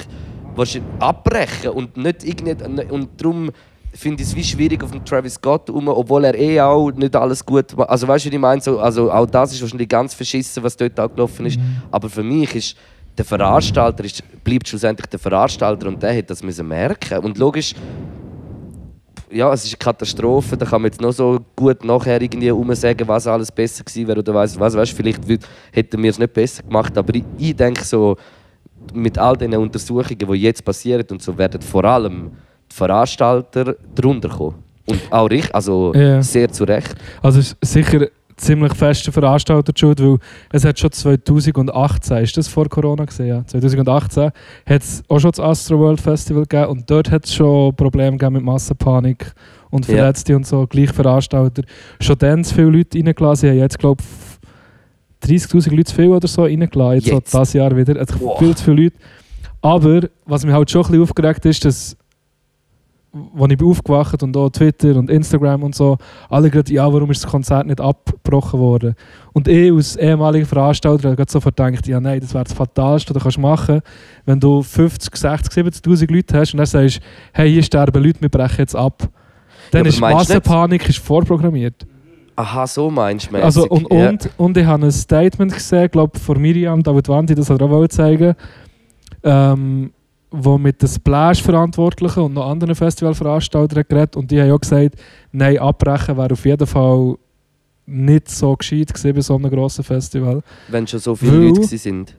wahrscheinlich 0.54 0.90
abbrechen 1.00 1.70
und 1.70 1.96
nicht 1.96 2.24
irgendwie... 2.24 2.56
Und 2.90 3.08
darum 3.16 3.50
finde 3.98 4.22
es 4.22 4.34
wie 4.34 4.44
schwierig 4.44 4.82
auf 4.82 4.90
den 4.90 5.04
Travis 5.04 5.34
Scott 5.34 5.70
rum, 5.70 5.88
obwohl 5.88 6.24
er 6.24 6.34
eh 6.34 6.60
auch 6.60 6.90
nicht 6.90 7.14
alles 7.14 7.44
gut 7.44 7.76
macht. 7.76 7.88
Also 7.88 8.08
weißt 8.08 8.24
du, 8.24 8.28
was 8.28 8.34
ich 8.34 8.40
meine? 8.40 8.60
So, 8.60 8.78
also 8.78 9.10
auch 9.10 9.26
das 9.26 9.52
ist 9.52 9.62
wahrscheinlich 9.62 9.88
ganz 9.88 10.14
verschissen, 10.14 10.62
was 10.62 10.76
dort 10.76 10.98
angelaufen 10.98 11.46
ist. 11.46 11.58
Aber 11.90 12.08
für 12.08 12.22
mich 12.22 12.54
ist 12.54 12.76
der 13.16 13.24
Veranstalter 13.24 14.04
ist, 14.04 14.22
bleibt 14.44 14.68
schlussendlich 14.68 15.06
der 15.06 15.18
Veranstalter 15.18 15.88
und 15.88 16.02
der 16.02 16.16
hat 16.16 16.30
das 16.30 16.42
müssen 16.42 16.68
merken. 16.68 17.18
Und 17.18 17.38
logisch, 17.38 17.74
ja, 19.30 19.52
es 19.52 19.64
ist 19.64 19.72
eine 19.72 19.78
Katastrophe. 19.78 20.56
Da 20.56 20.66
kann 20.66 20.82
man 20.82 20.90
jetzt 20.90 21.00
noch 21.00 21.12
so 21.12 21.40
gut 21.54 21.84
nachher 21.84 22.20
irgendwie 22.20 22.74
sagen, 22.74 23.08
was 23.08 23.26
alles 23.26 23.50
besser 23.50 23.84
gewesen 23.84 24.08
wäre 24.08 24.18
oder 24.18 24.34
weiss 24.34 24.58
was. 24.58 24.76
Weißt, 24.76 24.92
vielleicht 24.92 25.20
hätten 25.72 26.02
wir 26.02 26.10
es 26.10 26.18
nicht 26.18 26.32
besser 26.32 26.62
gemacht. 26.62 26.96
Aber 26.96 27.14
ich, 27.14 27.24
ich 27.38 27.56
denke 27.56 27.84
so, 27.84 28.16
mit 28.92 29.18
all 29.18 29.36
den 29.36 29.54
Untersuchungen, 29.56 30.18
die 30.18 30.34
jetzt 30.34 30.64
passieren 30.64 31.04
und 31.10 31.22
so, 31.22 31.36
werden 31.36 31.60
vor 31.60 31.84
allem 31.84 32.32
die 32.70 32.74
Veranstalter 32.74 33.76
drunter 33.94 34.28
kommen. 34.28 34.54
Und 34.86 35.00
auch 35.10 35.26
richtig, 35.28 35.54
also 35.54 35.92
Ja. 35.94 36.22
sehr 36.22 36.50
zu 36.50 36.64
Recht. 36.64 36.94
Also 37.22 37.40
es 37.40 37.56
ist 37.60 37.72
sicher 37.72 38.06
ziemlich 38.36 38.74
feste 38.74 39.10
Veranstalter 39.10 39.72
schuld, 39.74 40.00
weil 40.00 40.18
es 40.52 40.64
hat 40.64 40.78
schon 40.78 40.92
2018, 40.92 42.18
ist 42.18 42.36
das 42.36 42.46
vor 42.48 42.68
Corona 42.68 43.04
gesehen, 43.06 43.28
ja? 43.28 43.44
2018 43.46 44.24
hat 44.66 44.82
es 44.82 45.02
auch 45.08 45.18
schon 45.18 45.30
das 45.30 45.40
Astro 45.40 45.78
World 45.78 46.00
Festival 46.00 46.42
gegeben 46.42 46.70
und 46.70 46.90
dort 46.90 47.10
hat 47.10 47.24
es 47.24 47.34
schon 47.34 47.74
Probleme 47.74 48.12
gegeben 48.18 48.34
mit 48.34 48.44
Massenpanik 48.44 49.32
und. 49.70 49.86
Verletzte 49.86 50.36
und 50.36 50.46
so, 50.46 50.66
gleich 50.66 50.92
Veranstalter. 50.92 51.62
Schon 51.98 52.18
dann 52.18 52.44
zu 52.44 52.54
viele 52.54 52.68
Leute 52.70 52.98
reingelassen, 52.98 53.48
haben 53.48 53.58
jetzt 53.58 53.78
glaube 53.78 54.02
ich 54.02 55.28
30'000 55.28 55.70
Leute 55.70 55.84
zu 55.84 55.94
viel 55.94 56.08
oder 56.08 56.28
so 56.28 56.42
reingelassen, 56.42 56.94
jetzt, 56.96 57.06
Jetzt? 57.08 57.30
so 57.32 57.38
das 57.38 57.52
Jahr 57.54 57.74
wieder, 57.76 57.96
also 57.98 58.18
Boah. 58.18 58.38
viel 58.38 58.54
zu 58.54 58.64
viele 58.64 58.82
Leute. 58.84 58.96
Aber 59.62 60.02
was 60.26 60.44
mich 60.44 60.54
halt 60.54 60.70
schon 60.70 60.82
ein 60.82 60.88
bisschen 60.88 61.02
aufgeregt 61.02 61.44
ist, 61.46 61.64
dass 61.64 61.96
als 63.38 63.50
ich 63.52 63.58
bin 63.58 63.68
aufgewacht 63.68 64.22
und 64.22 64.36
auch 64.36 64.50
Twitter 64.50 64.96
und 64.96 65.10
Instagram 65.10 65.62
und 65.62 65.74
so, 65.74 65.98
alle 66.28 66.50
gerade, 66.50 66.72
ja, 66.72 66.92
warum 66.92 67.10
ist 67.10 67.24
das 67.24 67.30
Konzert 67.30 67.66
nicht 67.66 67.80
abgebrochen 67.80 68.60
worden? 68.60 68.94
Und 69.32 69.48
ich 69.48 69.72
als 69.72 69.96
ehemaliger 69.96 70.46
Veranstalter 70.46 71.10
habe 71.10 71.24
sofort 71.28 71.56
gedacht, 71.56 71.86
ja 71.86 72.00
nein, 72.00 72.20
das 72.20 72.32
wäre 72.34 72.44
das 72.44 72.52
Fatalste, 72.52 73.10
was 73.14 73.18
du 73.18 73.22
kannst 73.22 73.38
machen 73.38 73.80
wenn 74.24 74.40
du 74.40 74.62
50, 74.62 75.16
60, 75.16 75.64
70'000 75.64 76.12
Leute 76.12 76.38
hast 76.38 76.52
und 76.52 76.58
dann 76.58 76.66
sagst, 76.66 77.00
hey, 77.32 77.50
hier 77.50 77.62
sterben 77.62 78.02
Leute, 78.02 78.20
wir 78.20 78.28
brechen 78.28 78.58
jetzt 78.58 78.74
ab. 78.74 79.08
Dann 79.70 79.80
aber 79.80 79.88
ist 79.88 80.00
Massenpanik 80.00 80.88
ist 80.88 80.98
vorprogrammiert. 80.98 81.86
Aha, 82.36 82.66
so 82.66 82.90
meinst 82.90 83.30
du 83.32 83.36
Also, 83.42 83.66
und, 83.66 83.90
Ja. 83.90 84.10
und, 84.10 84.28
und 84.36 84.56
ich 84.58 84.66
habe 84.66 84.84
ein 84.84 84.92
Statement 84.92 85.54
gesehen, 85.54 85.90
glaube 85.90 86.18
von 86.18 86.40
Miriam 86.40 86.82
David 86.82 87.08
Wanti, 87.08 87.34
das 87.34 87.48
hat 87.48 87.60
er 87.60 87.70
auch 87.70 87.88
zeigen, 87.88 88.34
ähm, 89.22 89.92
wo 90.30 90.58
mit 90.58 90.82
den 90.82 90.88
Splash-Verantwortlichen 90.88 92.20
und 92.20 92.34
noch 92.34 92.48
anderen 92.50 92.74
Festivalveranstaltern 92.74 93.84
geredet 93.88 94.16
und 94.16 94.30
die 94.30 94.40
haben 94.40 94.50
auch 94.52 94.60
gesagt, 94.60 94.96
nein, 95.32 95.58
abbrechen 95.58 96.16
wäre 96.16 96.32
auf 96.32 96.44
jeden 96.44 96.66
Fall 96.66 97.14
nicht 97.86 98.28
so 98.30 98.56
gescheit 98.56 98.92
gewesen 98.92 99.14
bei 99.14 99.20
so 99.20 99.36
einem 99.36 99.50
grossen 99.50 99.84
Festival. 99.84 100.42
Wenn 100.68 100.86
schon 100.86 100.98
so 101.00 101.14
viele 101.14 101.32
Weil- 101.38 101.48
Leute 101.48 101.78
sind. 101.78 102.16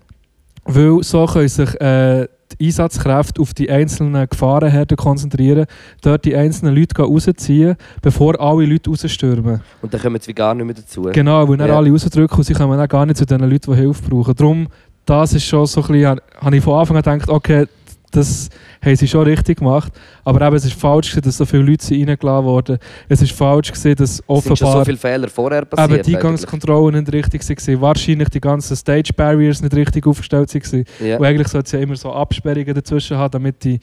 Weil 0.70 1.01
so 1.03 1.26
können 1.26 1.47
sich 1.47 1.80
äh, 1.80 2.28
die 2.60 2.66
Einsatzkräfte 2.68 3.41
auf 3.41 3.53
die 3.53 3.70
einzelnen 3.70 4.28
Gefahrenherden 4.28 4.97
konzentrieren, 4.97 5.66
dort 6.01 6.26
die 6.26 6.36
einzelnen 6.36 6.76
Leute 6.76 7.01
rausziehen, 7.01 7.76
bevor 8.01 8.39
alle 8.39 8.66
Leute 8.66 8.89
rausstürmen. 8.89 9.62
Und 9.82 9.93
dann 9.93 10.01
kommen 10.01 10.20
sie 10.22 10.34
gar 10.34 10.53
nicht 10.55 10.66
mehr 10.66 10.76
dazu. 10.76 11.03
Genau, 11.14 11.47
weil 11.47 11.58
dann 11.58 11.70
Ja. 11.70 11.78
alle 11.78 11.89
rausdrücken 11.91 12.38
und 12.38 12.43
sie 12.43 12.53
kommen 12.53 12.78
dann 12.78 12.88
gar 12.88 13.05
nicht 13.05 13.18
zu 13.18 13.26
den 13.26 13.41
Leuten, 13.41 13.72
die 13.72 13.78
Hilfe 13.78 14.10
brauchen. 14.10 14.36
Darum, 14.36 14.68
das 15.05 15.34
ist 15.34 15.43
schon 15.45 15.66
so 15.66 15.82
ein 15.82 15.88
bisschen, 15.88 16.20
habe 16.41 16.58
ich 16.58 16.64
von 16.64 16.80
Anfang 16.80 16.97
an 16.97 17.03
gedacht, 17.03 17.30
okay, 17.30 17.66
das 18.12 18.49
haben 18.84 18.95
sie 18.95 19.08
schon 19.08 19.24
richtig 19.24 19.60
gemacht. 19.60 19.91
Aber 20.24 20.45
eben, 20.45 20.55
es 20.55 20.66
ist 20.66 20.80
falsch, 20.80 21.10
gewesen, 21.10 21.26
dass 21.26 21.38
so 21.38 21.45
viele 21.45 21.64
Leute 21.64 21.86
sind 21.86 22.08
reingelassen 22.08 22.45
wurden. 22.45 22.78
Es 23.10 23.22
ist 23.22 23.32
falsch, 23.34 23.72
gewesen, 23.72 23.95
dass 23.95 24.10
Es 24.12 24.16
sind 24.18 24.28
schon 24.28 24.41
so 24.55 24.66
offenbar 24.66 24.86
viele 24.86 24.97
Fehler 24.97 25.28
vorher 25.28 25.60
eben 25.60 25.70
passiert. 25.70 26.08
die 26.08 26.16
Eingangskontrollen 26.16 26.99
nicht 27.03 27.14
richtig 27.14 27.41
waren. 27.49 27.82
Wahrscheinlich 27.82 28.30
die 28.30 28.41
ganzen 28.41 28.76
Stage 28.76 29.12
Barriers 29.16 29.62
nicht 29.62 29.76
richtig 29.76 30.08
aufgestellt 30.08 30.53
waren. 30.53 30.86
ja. 30.99 31.18
Und 31.18 31.26
eigentlich 31.26 31.47
sollte 31.47 31.66
es 31.66 31.72
ja 31.74 31.80
immer 31.80 31.95
so 31.95 32.12
Absperrungen 32.12 32.74
dazwischen 32.74 33.18
haben, 33.18 33.32
damit 33.32 33.64
die 33.64 33.80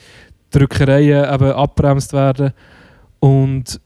Drückereien 0.51 1.33
eben 1.35 1.53
abbremst 1.53 2.13
werden. 2.13 2.53
Und 3.21 3.81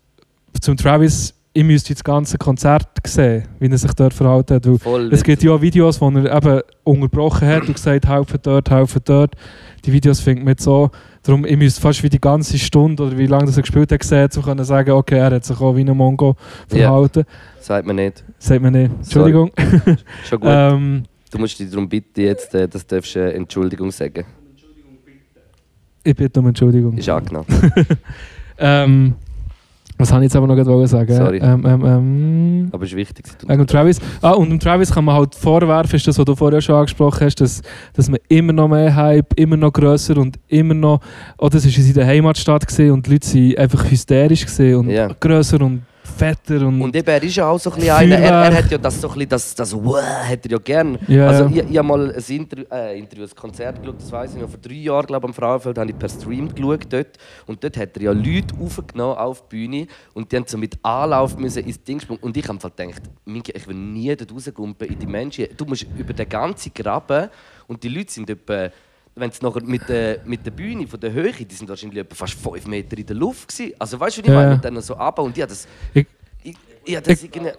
zum 0.61 0.77
Travis, 0.77 1.35
ich 1.59 1.65
müsste 1.65 1.93
das 1.93 2.05
ganze 2.05 2.39
Konzert 2.39 2.87
sehen, 3.05 3.43
wie 3.59 3.69
er 3.69 3.77
sich 3.77 3.93
dort 3.95 4.15
verhalten 4.15 4.55
hat. 4.55 4.81
Voll. 4.81 5.13
es 5.13 5.25
gibt 5.25 5.43
ja 5.43 5.51
auch 5.51 5.61
Videos, 5.61 6.01
wo 6.01 6.09
er 6.09 6.37
eben 6.37 6.61
unterbrochen 6.85 7.49
hat 7.49 7.67
und 7.67 7.75
gesagt 7.75 8.07
helfen 8.07 8.39
dort, 8.45 8.71
helfen 8.71 9.01
dort. 9.05 9.35
Die 9.85 9.93
Videos 9.93 10.21
findet 10.21 10.45
man 10.45 10.55
so. 10.57 10.89
Darum, 11.25 11.45
ich 11.45 11.57
müsste 11.57 11.81
fast 11.81 12.01
wie 12.05 12.09
die 12.09 12.21
ganze 12.21 12.57
Stunde 12.59 13.03
oder 13.03 13.19
wie 13.19 13.27
lange 13.27 13.47
das 13.47 13.57
er 13.57 13.63
gespielt 13.63 13.91
hat, 13.91 13.99
gesehen, 13.99 14.29
um 14.37 14.59
zu 14.59 14.65
sagen, 14.65 14.93
okay, 14.93 15.19
er 15.19 15.33
hat 15.33 15.45
sich 15.45 15.61
auch 15.61 15.75
wie 15.75 15.81
ein 15.81 15.97
Mongo 15.97 16.37
Ja. 16.71 16.79
verhalten. 16.79 17.25
Sagt 17.59 17.85
man 17.89 17.97
nicht. 17.97 18.23
Sagt 18.39 18.63
man 18.63 18.73
nicht. 18.75 18.93
Entschuldigung. 18.95 19.51
Schon 20.29 20.39
gut. 20.39 20.49
ähm, 20.53 21.03
Du 21.29 21.39
musst 21.39 21.59
dich 21.59 21.69
darum 21.71 21.89
bitten, 21.89 22.21
jetzt, 22.21 22.55
äh, 22.55 22.69
dass 22.69 22.87
du 22.87 22.95
darfst, 22.95 23.17
äh, 23.17 23.33
Entschuldigung 23.33 23.91
sagen. 23.91 24.25
ich 26.05 26.15
bitte 26.15 26.39
um 26.39 26.47
Entschuldigung. 26.47 26.97
Ist 26.97 27.09
angenommen. 27.09 27.47
Ähm, 28.61 29.15
was 29.99 30.13
habe 30.13 30.23
ich 30.23 30.29
jetzt 30.29 30.37
aber 30.37 30.47
noch 30.47 30.55
gerade 30.55 30.87
sagen? 30.87 31.13
Sorry. 31.13 31.39
Ähm, 31.39 31.65
ähm, 31.67 31.85
ähm, 31.85 32.69
Aber 32.73 32.85
es 32.85 32.91
ist 32.91 32.97
wichtig. 32.97 33.27
wegen 33.47 33.67
Travis. 33.67 34.01
Ah, 34.23 34.31
und 34.33 34.49
dem 34.51 34.61
Travis 34.61 34.93
kann 34.93 35.05
man 35.05 35.17
halt 35.17 35.35
vorwerfen, 35.35 35.97
ist 35.97 36.07
das, 36.07 36.19
was 36.19 36.25
du 36.25 36.35
vorher 36.35 36.61
schon 36.61 36.77
angesprochen 36.77 37.27
hast, 37.27 37.41
dass, 37.41 37.63
dass 37.95 38.09
man 38.09 38.21
immer 38.29 38.53
noch 38.53 38.69
mehr 38.69 38.95
Hype, 38.95 39.35
immer 39.39 39.57
noch 39.57 39.73
grösser 39.73 40.17
und 40.19 40.39
immer 40.49 40.75
noch. 40.75 41.01
Oh, 41.39 41.49
das 41.49 41.65
war 41.67 41.77
in 41.77 41.93
seiner 41.93 42.07
Heimatstadt 42.07 42.67
gewesen 42.67 42.93
und 42.93 43.07
die 43.07 43.11
Leute 43.13 43.35
waren 43.35 43.59
einfach 43.59 43.91
hysterisch 43.91 44.47
gewesen 44.47 44.75
und 44.77 44.91
Ja. 44.91 45.09
grösser 45.19 45.61
und 45.61 45.83
fetter 46.09 46.67
und. 46.67 46.81
Und 46.81 46.97
eben, 46.97 47.09
er 47.09 47.23
ist 47.23 47.37
ja 47.37 47.49
auch 47.49 47.59
so 47.59 47.71
ein 47.71 47.77
bisschen 47.77 47.95
einer, 47.95 48.17
er, 48.17 48.45
er 48.45 48.55
hat 48.57 48.71
ja 48.71 48.79
das 48.79 49.01
so 49.01 49.09
ein 49.09 49.15
bisschen, 49.15 49.29
das, 49.29 49.55
das 49.55 49.75
wow, 49.75 50.03
hat 50.03 50.45
er 50.45 50.51
ja 50.51 50.59
gern. 50.59 50.99
Ja, 51.07 51.29
also 51.29 51.47
ich, 51.47 51.59
ich 51.59 51.79
habe 51.79 51.89
mal 51.89 52.15
ein 52.15 52.25
Interview, 52.27 52.65
äh, 52.71 52.99
Interview, 52.99 53.25
ein 53.25 53.35
Konzert 53.35 53.81
geschaut, 53.81 54.01
das 54.01 54.11
weiß 54.13 54.35
ich 54.35 54.41
noch, 54.41 54.49
vor 54.49 54.59
drei 54.61 54.75
Jahren, 54.75 55.07
glaube 55.07 55.27
ich, 55.27 55.29
am 55.29 55.35
Frauenfeld, 55.35 55.79
habe 55.79 55.91
ich 55.91 55.99
per 55.99 56.09
Stream 56.09 56.55
geschaut 56.55 56.87
dort. 56.91 57.19
Und 57.47 57.63
dort 57.63 57.77
hat 57.77 57.97
er 57.97 58.03
ja 58.03 58.13
Leute 58.13 58.55
aufgenommen 58.61 59.17
auf 59.17 59.43
die 59.49 59.57
Bühne 59.57 59.87
und 60.15 60.33
die 60.33 60.37
haben 60.37 60.45
so 60.47 60.59
mit 60.59 60.79
Anlauf 60.83 61.37
müssen 61.37 61.65
ins 61.65 61.83
Ding 61.83 62.01
springen. 62.01 62.21
Und 62.23 62.37
ich 62.37 62.49
habe 62.49 62.59
gedacht, 62.59 63.03
Minke, 63.25 63.53
ich 63.53 63.67
will 63.67 63.77
nie 63.77 64.15
dort 64.17 64.33
rausgumpen 64.33 64.89
in 64.89 64.99
die 64.99 65.07
Menschen. 65.07 65.47
Du 65.57 65.65
musst 65.65 65.87
über 65.97 66.13
den 66.13 66.29
ganzen 66.29 66.73
Graben 66.75 67.29
und 67.67 67.83
die 67.83 67.89
Leute 67.89 68.13
sind 68.13 68.31
etwa 68.31 68.71
wenn 69.21 69.31
es 69.31 69.43
nachher 69.43 69.63
mit 69.65 69.89
der, 69.89 70.21
mit 70.25 70.45
der 70.45 70.51
Bühne 70.51 70.87
von 70.87 71.01
der 71.01 71.13
Höhe, 71.13 71.33
die 71.33 71.55
sind 71.55 71.69
wahrscheinlich 71.69 72.05
fast 72.15 72.35
5 72.35 72.67
Meter 72.67 72.97
in 72.99 73.07
der 73.07 73.17
Luft 73.17 73.49
gewesen. 73.49 73.73
Also 73.79 73.99
weißt 74.01 74.19
du, 74.19 74.23
wie 74.23 74.27
ich 74.27 74.33
Ja, 74.33 74.41
meine? 74.41 74.55
Und 74.55 74.65
dann 74.65 74.81
so 74.81 74.95
runter 74.95 75.23
und 75.23 75.37
habe 75.37 75.47
das... 75.49 75.67
Ich- 75.95 76.07
Habe 76.87 77.03
das 77.03 77.23
irgendwie... 77.23 77.51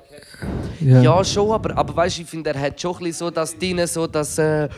ja. 0.82 1.02
Ja, 1.02 1.24
schon, 1.24 1.52
aber, 1.52 1.76
aber 1.78 1.96
weißt 1.96 2.18
du, 2.18 2.22
ich 2.22 2.28
finde, 2.30 2.52
er 2.52 2.60
hat 2.60 2.80
schon 2.80 2.94
ein 2.96 3.00
bisschen 3.00 3.14
so 3.14 3.32
das 3.32 3.58
drin, 3.58 3.86
so 3.88 4.08
das. 4.08 4.38
Äh, 4.38 4.70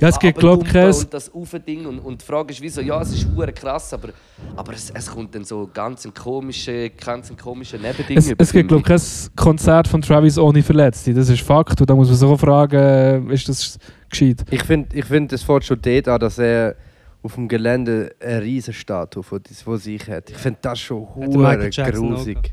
Ja, 0.00 0.08
es 0.08 0.18
gibt, 0.18 0.38
glaub 0.38 0.66
ich, 0.66 0.74
Und 0.74 1.14
das 1.14 1.32
Aufding. 1.32 1.86
Und, 1.86 1.98
und 2.00 2.20
die 2.20 2.24
Frage 2.24 2.52
ist, 2.52 2.60
wieso? 2.60 2.80
Ja, 2.80 3.00
es 3.00 3.12
ist 3.12 3.26
hure 3.34 3.52
krass, 3.52 3.92
aber, 3.94 4.08
aber 4.56 4.72
es, 4.72 4.90
es 4.90 5.10
kommt 5.10 5.34
dann 5.34 5.44
so 5.44 5.68
ganz 5.72 6.04
ein 6.04 6.14
komischer, 6.14 6.88
ganz 6.90 7.30
ein 7.30 7.36
komischer 7.36 7.78
Nebending 7.78 8.18
Es, 8.18 8.32
es 8.36 8.52
gibt, 8.52 8.68
glaube 8.68 8.82
ich, 8.82 8.86
kein 8.86 9.36
Konzert 9.36 9.88
von 9.88 10.02
Travis 10.02 10.38
ohne 10.38 10.62
Verletzte. 10.62 11.14
Das 11.14 11.28
ist 11.28 11.42
Fakt. 11.42 11.80
Und 11.80 11.88
da 11.88 11.94
muss 11.94 12.08
man 12.08 12.16
sich 12.16 12.28
auch 12.28 12.38
fragen, 12.38 13.28
äh, 13.30 13.34
ist 13.34 13.48
das 13.48 13.78
gescheit? 14.08 14.44
Ich 14.50 14.62
finde, 14.64 14.96
ich 14.96 15.04
find, 15.04 15.32
es 15.32 15.42
fällt 15.42 15.64
schon 15.64 15.80
dort 15.80 16.08
an, 16.08 16.20
dass 16.20 16.38
er 16.38 16.76
auf 17.22 17.34
dem 17.36 17.48
Gelände 17.48 18.14
eine 18.20 18.42
riesen 18.42 18.74
Statue 18.74 19.22
von, 19.22 19.40
sich 19.78 20.08
hat. 20.08 20.30
Ich 20.30 20.36
finde 20.36 20.58
das 20.62 20.80
schon 20.80 21.06
hure 21.14 21.70
grusig. 21.70 22.52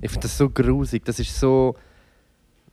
Ich 0.00 0.10
finde 0.10 0.22
das 0.22 0.36
so 0.36 0.48
grusig. 0.48 1.04
Das 1.04 1.18
ist 1.18 1.38
so. 1.38 1.74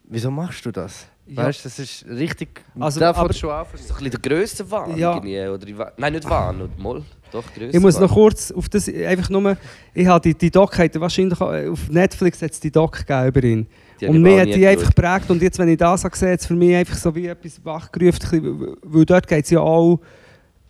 Wieso 0.10 0.32
machst 0.32 0.66
du 0.66 0.72
das? 0.72 1.08
Ja. 1.28 1.44
Weißt 1.44 1.60
du, 1.60 1.64
das 1.70 1.80
ist 1.80 2.06
richtig. 2.08 2.64
Also, 2.80 3.00
da 3.02 3.14
aber- 3.14 3.34
schon 3.34 3.50
an. 3.50 3.66
Das 3.72 3.82
ist 3.82 3.88
so 3.90 3.96
ein 3.96 4.04
bisschen 4.04 4.22
der 4.22 4.32
Grössenwahn 4.32 4.98
Ja. 4.98 5.16
irgendwie. 5.16 5.48
Oder 5.48 5.92
Nein, 5.98 6.14
nicht 6.14 6.30
Wahn, 6.30 6.62
und 6.62 6.80
mal. 6.80 7.04
Doch. 7.32 7.44
Ich 7.58 7.80
muss 7.82 8.00
noch 8.00 8.14
kurz 8.14 8.52
auf 8.52 8.70
das, 8.70 8.88
einfach 8.88 9.30
nur, 9.30 9.58
ich 9.94 10.08
habe 10.08 10.22
die, 10.22 10.34
die 10.34 10.50
Doc, 10.50 10.78
wahrscheinlich 10.78 11.42
auch, 11.42 11.52
auf 11.52 11.90
Netflix 11.90 12.42
hat 12.42 12.52
es 12.52 12.60
die 12.62 12.72
Doc 12.72 13.06
gegeben 13.06 13.28
über 13.28 13.44
ihn. 13.44 13.68
Und 14.08 14.22
mir 14.22 14.42
hat 14.42 14.48
die 14.48 14.66
einfach 14.66 14.88
geprägt 14.94 15.30
und 15.30 15.42
jetzt, 15.42 15.60
wenn 15.60 15.68
ich 15.68 15.78
das 15.78 16.04
gesehen, 16.04 16.32
hat 16.32 16.40
es 16.40 16.46
für 16.46 16.56
mich 16.56 16.74
einfach 16.74 16.96
so 16.96 17.14
wie 17.14 17.28
etwas 17.28 17.64
wachgerufen, 17.66 18.20
bisschen, 18.20 18.78
weil 18.82 19.06
dort 19.06 19.28
geht 19.28 19.44
es 19.44 19.52
ja 19.52 19.60
auch 19.60 20.00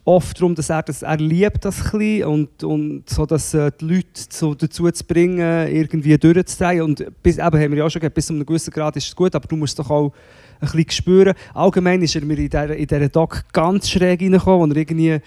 oft 0.08 0.40
darum, 0.40 0.56
dass 0.56 0.70
er, 0.70 0.82
das, 0.84 1.02
er 1.02 1.18
liebt 1.18 1.66
das 1.66 1.94
ein 1.94 2.24
und, 2.24 2.64
und 2.64 3.10
so, 3.10 3.26
dass 3.26 3.54
äh, 3.54 3.72
die 3.80 3.86
Leute 3.86 4.08
so 4.30 4.56
dazu 4.56 4.90
zu 4.90 5.04
bringen, 5.04 5.68
irgendwie 5.68 6.18
durchzudrehen 6.18 6.82
und 6.82 7.06
bis, 7.22 7.38
eben, 7.38 7.46
haben 7.46 7.72
wir 7.72 7.80
ja 7.80 7.86
auch 7.86 7.90
schon 7.90 8.00
gesagt, 8.00 8.16
bis 8.16 8.28
zu 8.28 8.34
einem 8.34 8.46
gewissen 8.46 8.72
Grad 8.72 8.96
ist 8.96 9.08
es 9.08 9.16
gut, 9.16 9.36
aber 9.36 9.46
du 9.48 9.58
musst 9.58 9.78
doch 9.78 9.90
auch 9.90 10.14
ein 10.62 10.70
bisschen 10.72 10.92
spüren. 10.92 11.34
Allgemein 11.54 12.02
ist 12.02 12.16
er 12.16 12.24
mir 12.24 12.38
in 12.38 12.50
dieser, 12.50 13.04
in 13.04 13.12
Doc 13.12 13.44
ganz 13.52 13.90
schräg 13.90 14.22
reingekommen, 14.22 14.70
wo 14.70 14.74
er 14.74 14.78
irgendwie 14.78 15.20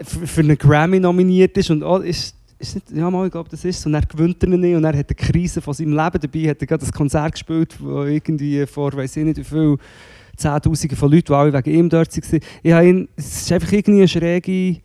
für, 0.00 0.26
für 0.26 0.40
einen 0.40 0.56
Grammy 0.56 1.00
nominiert 1.00 1.56
ist 1.58 1.70
und 1.70 1.82
oh, 1.82 1.98
ist, 1.98 2.36
ist 2.60 2.76
nicht, 2.76 2.92
ja 2.92 3.10
mal, 3.10 3.26
ich 3.26 3.32
glaube 3.32 3.50
das 3.50 3.64
ist 3.64 3.80
es. 3.80 3.86
und 3.86 3.94
er 3.94 4.02
gewinnt 4.02 4.40
er 4.44 4.50
ihn 4.50 4.60
nicht 4.60 4.76
und 4.76 4.84
er 4.84 4.96
hat 4.96 5.08
eine 5.08 5.16
Krise 5.16 5.60
von 5.60 5.74
seinem 5.74 5.96
Leben 5.96 6.20
dabei, 6.20 6.50
hat 6.50 6.60
er 6.60 6.66
gerade 6.68 6.86
ein 6.86 6.92
Konzert 6.92 7.32
gespielt, 7.32 7.74
wo 7.80 8.04
irgendwie 8.04 8.64
vor, 8.66 8.92
weiß 8.92 9.16
ich 9.16 9.24
nicht 9.24 9.38
wie 9.38 9.44
viel, 9.44 9.76
Zehntausende 10.42 10.96
von 10.96 11.10
Leuten, 11.10 11.26
die 11.28 11.32
alle 11.32 11.52
wegen 11.52 11.70
ihm 11.78 11.88
dort 11.88 12.14
waren. 12.16 12.40
Ich 12.62 12.72
habe 12.72 12.86
ihn, 12.88 13.08
es 13.16 13.42
ist 13.42 13.52
einfach 13.52 13.72
irgendwie 13.72 14.02
ein 14.02 14.08
schräge, 14.08 14.76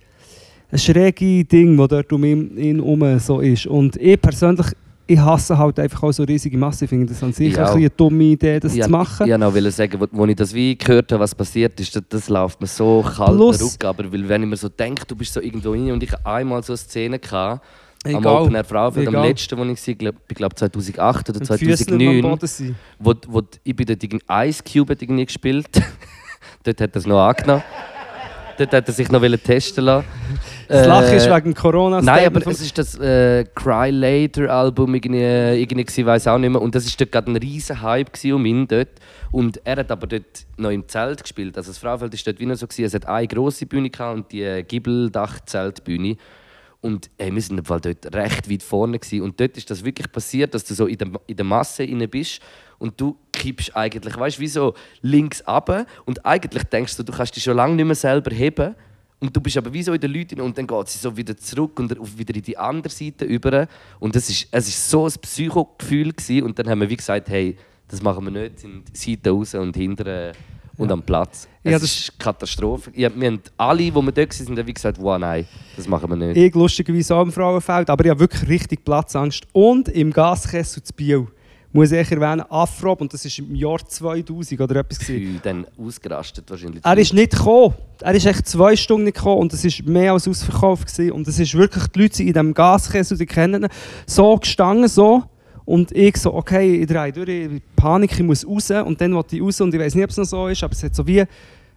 ein 0.72 0.78
schräge 0.80 1.46
Ding, 1.46 1.78
das 1.78 1.88
dort 1.88 2.12
um 2.14 2.24
ihn, 2.24 2.58
ihn 2.58 2.76
herum 2.78 3.20
so 3.20 3.40
ist. 3.40 3.66
Und 3.68 3.96
ich 3.98 4.22
persönlich, 4.22 4.68
ich 5.10 5.18
hasse 5.20 5.58
halt 5.58 5.80
einfach 5.80 6.04
auch 6.04 6.12
so 6.12 6.24
riesige 6.24 6.58
Massen. 6.58 6.84
Ich 6.84 6.90
finde 6.90 7.06
das 7.06 7.24
an 7.24 7.32
sich 7.32 7.54
bisschen 7.54 7.78
eine 7.78 7.90
dumme 7.90 8.24
Idee, 8.26 8.60
das 8.60 8.76
Ich 8.76 8.84
zu 8.84 8.90
machen. 8.90 9.26
Ich 9.26 9.32
wollte 9.40 9.62
noch 9.62 9.72
sagen, 9.72 10.00
wo, 10.02 10.08
wo 10.12 10.26
ich 10.26 10.36
das 10.36 10.54
wie 10.54 10.78
gehört 10.78 11.12
habe, 11.12 11.22
was 11.24 11.34
passiert 11.34 11.80
ist, 11.80 11.96
das, 11.96 12.04
das 12.10 12.30
läuft 12.30 12.60
mir 12.60 12.68
so 12.68 13.02
kalt 13.04 13.38
Plus- 13.38 13.62
Rücken. 13.62 13.88
Aber 13.88 14.12
weil, 14.12 14.28
wenn 14.28 14.44
ich 14.44 14.50
mir 14.50 14.58
so 14.58 14.68
denke, 14.70 15.06
du 15.08 15.16
bist 15.16 15.34
so 15.34 15.42
irgendwo 15.42 15.72
rein 15.72 15.92
und 15.92 16.04
ich 16.04 16.12
hatte 16.12 16.26
einmal 16.26 16.62
so 16.64 16.74
eine 16.74 16.78
Szene 16.78 17.20
gehabt, 18.04 18.16
am 18.16 18.22
Egal. 18.22 18.42
Open 18.44 18.56
Air 18.56 18.64
Frauenfeld, 18.64 19.08
am 19.08 19.14
Egal. 19.16 19.28
letzten, 19.28 19.58
wo 19.58 19.64
ich 19.66 19.88
war, 19.88 19.96
glaub, 19.96 20.16
ich 20.30 20.36
glaube 20.36 20.56
2008 20.56 21.30
oder 21.30 21.40
Mit 21.40 21.50
den 21.50 21.58
Füßen 21.58 21.98
nicht 21.98 22.08
am 22.08 22.14
2009, 22.14 22.22
Boden 22.22 22.48
sein. 22.48 22.76
wo, 23.00 23.14
wo 23.28 23.42
ich 23.64 23.76
bei 23.76 23.84
der 23.84 23.96
Ding- 23.96 24.22
Ice 24.30 24.64
Cube 24.64 24.92
hat 24.94 25.02
irgendwie 25.02 25.26
gespielt. 25.26 25.68
Dort 26.64 26.82
hat 26.82 26.92
er 26.96 26.98
es 26.98 27.06
noch 27.06 27.20
angenommen. 27.28 27.64
Dort 28.58 28.74
hat 28.74 28.88
er 28.88 28.94
sich 28.94 29.12
noch 29.12 29.22
testen 29.22 29.84
lassen. 29.86 30.08
Das 30.68 30.88
Lachen 30.88 31.14
ist 31.16 31.28
Äh, 31.28 31.36
wegen 31.36 31.54
corona 31.54 32.02
Nein, 32.02 32.26
aber 32.26 32.48
es 32.48 32.60
ist 32.60 32.76
das 32.76 32.98
äh, 33.00 33.46
Cry 33.54 33.92
Later 33.92 34.50
Album 34.52 34.96
irgendwie, 34.96 35.20
irgendwie 35.62 35.86
ich 35.88 36.06
weiß 36.06 36.28
auch 36.28 36.40
nicht 36.40 36.50
mehr. 36.50 36.60
Und 36.62 36.74
das 36.74 36.86
ist 36.86 37.00
dort 37.00 37.12
gerade 37.12 37.32
ein 37.32 37.36
riesen 37.36 37.80
Hype 37.84 38.10
um 38.34 38.44
ihn 38.48 38.68
dort. 38.68 38.90
Und 39.32 39.62
er 39.64 39.76
hat 39.78 39.92
aber 39.92 40.08
dort 40.08 40.46
noch 40.58 40.72
im 40.72 40.88
Zelt 40.88 41.22
gespielt. 41.22 41.56
Also 41.56 41.70
das 41.70 41.78
Frauenfeld 41.78 42.16
ist 42.16 42.26
dort 42.26 42.40
wie 42.40 42.48
noch 42.48 42.56
so 42.56 42.66
gewesen. 42.66 42.86
Es 42.86 42.96
hat 42.96 43.06
eine 43.06 43.28
große 43.28 43.68
Bühne 43.68 43.92
gehabt 43.92 44.16
und 44.18 44.32
die 44.32 44.42
äh, 44.42 44.64
Gibbeldach-Zeltbühne. 44.64 46.18
Und 46.88 47.10
ey, 47.18 47.36
wir 47.36 47.42
sind 47.42 47.58
im 47.58 47.66
Fall 47.66 47.82
dort 47.82 48.16
recht 48.16 48.50
weit 48.50 48.64
vorne 48.64 48.98
gewesen. 48.98 49.22
Und 49.22 49.38
dort 49.42 49.58
ist 49.58 49.70
das 49.70 49.84
wirklich 49.84 50.10
passiert, 50.10 50.54
dass 50.54 50.64
du 50.64 50.74
so 50.74 50.88
in 50.88 50.98
der, 50.98 51.10
in 51.28 51.36
der 51.36 51.46
Masse 51.46 51.84
inne 51.84 52.08
bist 52.08 52.40
und 52.80 53.00
du 53.02 53.18
kippst 53.34 53.76
eigentlich, 53.76 54.18
weißt 54.18 54.38
du, 54.38 54.42
wie 54.42 54.48
so 54.48 54.74
links 55.02 55.42
ab 55.42 55.86
und 56.06 56.26
eigentlich 56.26 56.64
denkst 56.64 56.96
du, 56.96 57.04
du 57.04 57.12
kannst 57.12 57.36
dich 57.36 57.44
schon 57.44 57.58
lange 57.58 57.76
nicht 57.76 57.86
mehr 57.86 57.96
selber 57.96 58.34
heben. 58.34 58.74
Und 59.20 59.36
du 59.36 59.42
bist 59.42 59.58
aber 59.58 59.74
wie 59.74 59.84
so 59.84 59.92
in 59.92 60.00
den 60.00 60.14
Leuten 60.14 60.40
und 60.40 60.58
dann 60.58 60.66
geht 60.66 60.88
sie 60.88 61.00
so 61.00 61.18
wieder 61.18 61.36
zurück 61.36 61.78
und 61.78 62.18
wieder 62.18 62.34
in 62.34 62.42
die 62.42 62.58
andere 62.58 62.94
Seite 62.94 63.26
über. 63.26 63.68
Und 64.00 64.16
das 64.16 64.30
ist, 64.30 64.48
es 64.50 64.70
ist 64.70 64.90
so 64.90 65.08
ein 65.08 65.14
Psychogefühl 65.22 66.14
gewesen. 66.14 66.44
Und 66.44 66.58
dann 66.58 66.70
haben 66.70 66.80
wir 66.80 66.90
wie 66.90 66.96
gesagt, 66.96 67.28
hey, 67.28 67.58
das 67.90 68.02
machen 68.02 68.24
wir 68.24 68.32
nicht, 68.32 68.60
sind 68.60 68.96
Seiten 68.96 69.28
raus 69.28 69.56
und 69.56 69.76
hinten 69.76 70.32
und 70.78 70.92
am 70.92 71.02
Platz. 71.02 71.48
Es 71.64 71.72
Ja, 71.72 71.80
das- 71.80 71.84
ist 72.00 72.20
Katastrophe. 72.20 72.92
Ja, 72.96 73.10
wir 73.14 73.28
haben 73.28 73.42
alle, 73.58 73.78
die 73.84 73.94
wir 73.94 74.12
dort 74.12 74.48
waren, 74.48 74.58
haben 74.58 74.74
gesagt, 74.74 74.98
wow, 75.02 75.18
nein, 75.20 75.46
das 75.76 75.88
machen 75.88 76.10
wir 76.10 76.16
nicht. 76.16 76.38
Ich 76.38 76.54
lustigerweise 76.56 77.16
auch 77.16 77.24
im 77.24 77.32
Frauenfeld, 77.32 77.90
aber 77.90 78.06
ich 78.06 78.12
habe 78.12 78.20
wirklich 78.22 78.48
richtig 78.48 78.86
Platzangst. 78.86 79.46
Und 79.54 79.90
im 79.90 80.12
Gaskessel 80.14 80.82
zu 80.84 80.94
Biel, 80.94 81.28
muss 81.74 81.92
ich 81.92 82.10
erwähnen, 82.12 82.42
Afrob, 82.50 83.02
und 83.02 83.14
das 83.14 83.26
war 83.26 83.46
im 83.46 83.54
Jahr 83.56 83.78
2000 83.86 84.62
oder 84.62 84.78
etwas. 84.78 85.00
gewesen. 85.00 85.40
Dann 85.44 85.68
ausgerastet 85.78 86.50
wahrscheinlich. 86.50 86.84
Er 86.84 86.98
ist 86.98 87.14
nicht 87.14 87.32
gekommen. 87.34 87.74
Er 88.02 88.14
ist 88.16 88.26
echt 88.26 88.48
zwei 88.48 88.76
Stunden 88.76 89.04
nicht 89.04 89.18
gekommen 89.18 89.42
und 89.42 89.54
es 89.54 89.64
war 89.66 89.90
mehr 89.92 90.14
als 90.14 90.28
ausverkauft. 90.28 90.88
Gewesen. 90.88 91.12
Und 91.12 91.28
es 91.28 91.38
ist 91.38 91.54
wirklich, 91.54 91.86
die 91.88 92.02
Leute 92.04 92.22
in 92.24 92.28
diesem 92.34 92.54
Gaskessel, 92.54 93.18
die 93.18 93.26
kennen 93.26 93.64
ihn, 93.64 93.70
so 94.06 94.38
gestanden, 94.38 94.88
so. 94.88 95.24
Und 95.68 95.92
ich 95.92 96.16
so, 96.16 96.34
okay, 96.34 96.76
ich 96.76 96.88
drehe 96.88 97.12
durch, 97.12 97.28
ich 97.28 97.62
Panik, 97.76 98.14
ich 98.14 98.24
muss 98.24 98.48
raus. 98.48 98.72
Und 98.72 99.02
dann 99.02 99.14
wollte 99.14 99.36
ich 99.36 99.42
raus 99.42 99.60
und 99.60 99.74
ich 99.74 99.80
weiß 99.82 99.96
nicht, 99.96 100.04
ob 100.06 100.12
es 100.12 100.16
noch 100.16 100.24
so 100.24 100.48
ist, 100.48 100.64
aber 100.64 100.72
es 100.72 100.82
hat 100.82 100.96
so 100.96 101.06
wie 101.06 101.26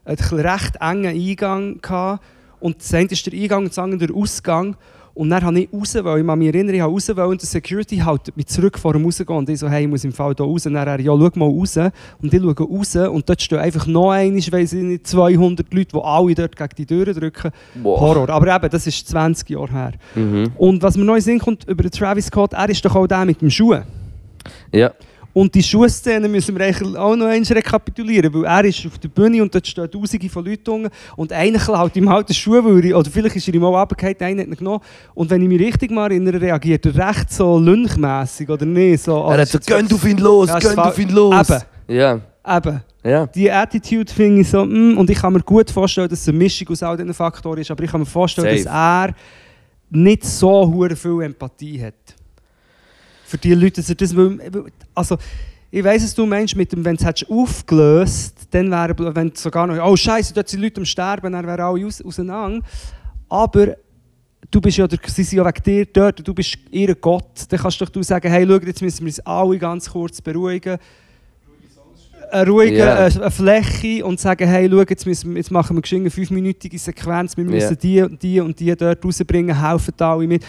einen 0.04 0.16
recht 0.16 0.76
engen 0.80 1.06
Eingang 1.06 1.80
gehabt. 1.82 2.24
Und 2.60 2.78
das 2.78 2.94
eine 2.94 3.08
ist 3.08 3.26
der 3.26 3.32
Eingang 3.32 3.64
und 3.64 3.70
das 3.70 3.80
andere 3.80 4.06
der 4.06 4.16
Ausgang. 4.16 4.76
Und 5.14 5.30
dann 5.30 5.42
habe 5.42 5.60
ich 5.60 5.68
raus, 5.72 5.96
weil 6.00 6.20
ich 6.20 6.24
mich 6.24 6.54
erinnern, 6.54 6.74
ich 6.74 6.82
raus 6.82 7.08
und 7.08 7.42
der 7.42 7.48
Security 7.48 7.96
hält 7.96 8.36
mich 8.36 8.46
zurück 8.46 8.78
vor 8.78 8.92
dem 8.92 9.04
Rausgehen. 9.04 9.38
Und 9.38 9.48
ich 9.48 9.58
so, 9.58 9.68
hey, 9.68 9.82
ich 9.82 9.88
muss 9.88 10.04
im 10.04 10.12
Fall 10.12 10.34
hier 10.36 10.46
raus. 10.46 10.66
Und 10.66 10.74
dann 10.74 10.86
er, 10.86 11.00
ja, 11.00 11.12
schau 11.12 11.30
mal 11.34 11.46
raus. 11.46 11.76
Und 11.76 12.32
ich 12.32 12.40
schaue 12.40 12.54
raus 12.54 12.96
und 12.96 13.28
dort 13.28 13.42
stehen 13.42 13.58
einfach 13.58 13.86
noch 13.86 14.10
einmal, 14.10 14.40
weiss 14.52 14.72
ich 14.72 14.82
nicht, 14.82 15.06
200 15.06 15.72
Leute, 15.74 15.88
die 15.92 16.00
alle 16.02 16.34
dort 16.34 16.56
gegen 16.56 16.74
die 16.78 16.86
Türen 16.86 17.14
drücken. 17.14 17.50
Wow. 17.82 18.00
Horror. 18.00 18.30
Aber 18.30 18.54
eben, 18.54 18.70
das 18.70 18.86
ist 18.86 19.08
20 19.08 19.50
Jahre 19.50 19.70
her. 19.70 19.92
Mhm. 20.14 20.52
Und 20.56 20.82
was 20.82 20.96
mir 20.96 21.04
den 21.04 21.20
Sinn 21.20 21.38
kommt 21.38 21.64
über 21.68 21.82
den 21.82 21.90
Travis 21.90 22.26
Scott, 22.26 22.52
er 22.52 22.68
ist 22.68 22.84
doch 22.84 22.94
auch 22.94 23.06
der 23.06 23.24
mit 23.24 23.40
dem 23.40 23.50
Schuh. 23.50 23.76
Ja. 24.72 24.92
Und 25.32 25.54
die 25.54 25.62
Schuhszene 25.62 26.28
müssen 26.28 26.58
wir 26.58 26.66
eigentlich 26.66 26.96
auch 26.96 27.14
noch 27.14 27.26
einmal 27.26 27.52
rekapitulieren, 27.52 28.32
weil 28.34 28.44
er 28.44 28.64
ist 28.64 28.84
auf 28.86 28.98
der 28.98 29.08
Bühne 29.08 29.42
und 29.42 29.54
dort 29.54 29.66
stehen 29.66 29.90
tausende 29.90 30.28
von 30.28 30.44
Leuten 30.44 30.70
unten 30.70 30.90
und 31.16 31.32
einer 31.32 31.58
klaut 31.58 31.94
ihm 31.96 32.08
halt 32.08 32.28
den 32.28 32.34
Schuh, 32.34 32.62
weil 32.64 32.84
er, 32.84 32.98
oder 32.98 33.10
vielleicht 33.10 33.36
ist 33.36 33.46
er 33.46 33.54
ihm 33.54 33.64
auch 33.64 33.78
runtergefallen, 33.78 34.16
einer 34.20 34.42
hat 34.42 34.48
ihn 34.48 34.56
genommen. 34.56 34.80
Und 35.14 35.30
wenn 35.30 35.42
ich 35.42 35.48
mich 35.48 35.60
richtig 35.60 35.90
mal 35.90 36.10
erinnere, 36.10 36.40
reagiert 36.40 36.84
er 36.86 37.08
recht 37.08 37.32
so 37.32 37.58
lynchmässig 37.58 38.48
oder 38.48 38.66
nicht? 38.66 39.04
So, 39.04 39.24
Er 39.30 39.38
hat 39.38 39.48
so, 39.48 39.58
gönnt 39.64 39.92
auf 39.92 40.04
ihn 40.04 40.18
los, 40.18 40.48
Ja, 40.48 40.58
gönnt 40.58 40.78
auf 40.78 40.98
ihn 40.98 41.10
los. 41.10 41.50
Eben. 41.50 41.60
Ja, 41.88 42.20
Eben, 42.46 42.80
ja. 43.04 43.26
die 43.26 43.50
Attitude 43.50 44.12
finde 44.12 44.40
ich 44.40 44.48
so, 44.48 44.64
mm, 44.64 44.96
und 44.96 45.10
ich 45.10 45.18
kann 45.18 45.32
mir 45.32 45.40
gut 45.40 45.70
vorstellen, 45.70 46.08
dass 46.08 46.20
es 46.20 46.28
eine 46.28 46.38
Mischung 46.38 46.68
aus 46.68 46.82
all 46.82 46.96
diesen 46.96 47.12
Faktoren 47.12 47.58
ist, 47.58 47.70
aber 47.70 47.84
ich 47.84 47.90
kann 47.90 48.00
mir 48.00 48.06
vorstellen, 48.06 48.48
Safe. 48.58 48.64
dass 48.64 48.72
er 48.72 49.14
nicht 49.90 50.24
so 50.24 50.86
viel 50.94 51.22
Empathie 51.22 51.82
hat. 51.82 52.19
Für 53.30 53.38
die 53.38 53.54
Leute, 53.54 53.80
dass 53.80 53.88
er 53.88 53.94
das 53.94 54.12
also 54.92 55.16
ich 55.70 55.84
weiss, 55.84 56.02
was 56.02 56.14
du 56.16 56.26
meinst, 56.26 56.56
mit 56.56 56.72
dem, 56.72 56.84
wenn 56.84 56.96
du 56.96 57.06
es 57.06 57.30
aufgelöst 57.30 58.48
dann 58.50 58.72
wäre, 58.72 59.14
wenn 59.14 59.32
sogar 59.36 59.68
noch, 59.68 59.78
oh 59.86 59.94
Scheiße, 59.94 60.34
dort 60.34 60.48
sind 60.48 60.62
Leute 60.62 60.80
am 60.80 60.84
Sterben, 60.84 61.32
dann 61.32 61.46
wären 61.46 61.60
alle 61.60 61.86
aus, 61.86 62.02
auseinander. 62.02 62.66
Aber 63.28 63.76
du 64.50 64.60
bist 64.60 64.78
ja, 64.78 64.88
der, 64.88 64.98
sie 65.06 65.22
sind 65.22 65.38
ja 65.38 65.46
wegen 65.46 65.62
dir 65.62 65.86
dort, 65.86 66.26
du 66.26 66.34
bist 66.34 66.58
ihr 66.72 66.92
Gott, 66.96 67.46
dann 67.48 67.60
kannst 67.60 67.80
doch 67.80 67.88
du 67.88 68.02
sagen, 68.02 68.28
hey, 68.28 68.44
schau, 68.48 68.66
jetzt 68.66 68.82
müssen 68.82 69.00
wir 69.02 69.10
uns 69.10 69.20
alle 69.20 69.58
ganz 69.58 69.88
kurz 69.88 70.20
beruhigen. 70.20 70.76
Eine 72.32 72.50
ruhige 72.50 72.80
äh, 72.80 73.10
eine 73.12 73.30
Fläche 73.30 74.04
und 74.04 74.18
sagen, 74.18 74.48
hey, 74.48 74.68
schau, 74.68 74.80
jetzt, 74.80 75.06
müssen, 75.06 75.36
jetzt 75.36 75.52
machen 75.52 75.76
wir 75.76 75.96
eine 75.96 76.10
fünfminütige 76.10 76.80
Sequenz, 76.80 77.36
wir 77.36 77.44
müssen 77.44 77.70
Ja. 77.70 77.76
die 77.76 78.02
und 78.02 78.20
die 78.20 78.40
und 78.40 78.58
die 78.58 78.74
dort 78.74 79.04
rausbringen, 79.04 79.60
helfen 79.60 79.94
da 79.96 80.14
alle 80.14 80.26
mit. 80.26 80.44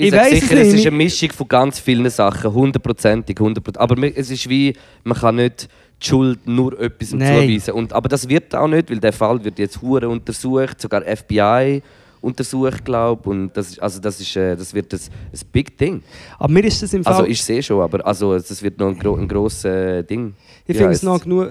Ich, 0.00 0.06
Ich 0.06 0.10
sag 0.12 0.20
weiss 0.20 0.32
es 0.32 0.40
sicher, 0.40 0.60
es 0.60 0.74
ist 0.74 0.86
eine 0.86 0.96
Mischung 0.96 1.30
von 1.32 1.48
ganz 1.48 1.78
vielen 1.78 2.10
Sachen, 2.10 2.52
hundertprozentig, 2.52 3.38
hundertprozentig. 3.38 3.80
Aber 3.80 4.12
es 4.16 4.30
ist 4.30 4.48
wie, 4.48 4.74
man 5.04 5.18
kann 5.18 5.36
nicht 5.36 5.68
die 6.02 6.06
Schuld 6.06 6.46
nur 6.46 6.78
etwas 6.80 7.10
zuweisen. 7.10 7.74
Und, 7.74 7.92
aber 7.92 8.08
das 8.08 8.28
wird 8.28 8.54
auch 8.54 8.68
nicht, 8.68 8.90
weil 8.90 8.98
der 8.98 9.12
Fall 9.12 9.42
wird 9.44 9.58
jetzt 9.58 9.80
hure 9.82 10.08
untersucht, 10.08 10.80
sogar 10.80 11.02
FBI 11.02 11.82
untersucht, 12.20 12.84
glaube 12.84 13.28
Und 13.28 13.56
das 13.56 13.70
ist, 13.70 13.82
also 13.82 14.00
das 14.00 14.20
ist, 14.20 14.36
äh, 14.36 14.56
das 14.56 14.72
wird 14.74 14.92
ein, 14.92 15.00
ein 15.00 15.40
Big 15.52 15.76
Ding. 15.76 16.02
Aber 16.38 16.52
mir 16.52 16.64
ist 16.64 16.82
das 16.82 16.92
im 16.92 17.04
Fall, 17.04 17.14
Also 17.14 17.26
ich 17.26 17.42
sehe 17.42 17.62
schon, 17.62 17.80
aber 17.80 18.06
also 18.06 18.34
das 18.34 18.62
wird 18.62 18.78
noch 18.78 18.88
ein, 18.88 18.98
gro 18.98 19.16
ein 19.16 19.28
grosses 19.28 19.64
äh, 19.64 20.02
Ding. 20.02 20.34
ich 20.66 20.76
finde 20.76 20.92
es 20.92 21.02
noch 21.02 21.22
genug 21.22 21.48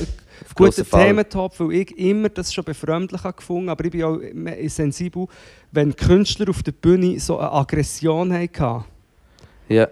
guter. 0.55 0.85
Thementop, 0.85 1.59
weil 1.59 1.71
ich 1.73 1.97
immer 1.97 2.29
das 2.29 2.53
schon 2.53 2.63
befremdlich 2.63 3.23
habe 3.23 3.37
gefunden 3.37 3.69
aber 3.69 3.85
ich 3.85 3.91
bin 3.91 4.03
auch 4.03 4.19
sensibel, 4.67 5.27
wenn 5.71 5.95
Künstler 5.95 6.49
auf 6.49 6.63
der 6.63 6.71
Bühne 6.71 7.19
so 7.19 7.39
eine 7.39 7.51
Aggression 7.51 8.33
hatten. 8.33 8.83
Ja. 9.67 9.87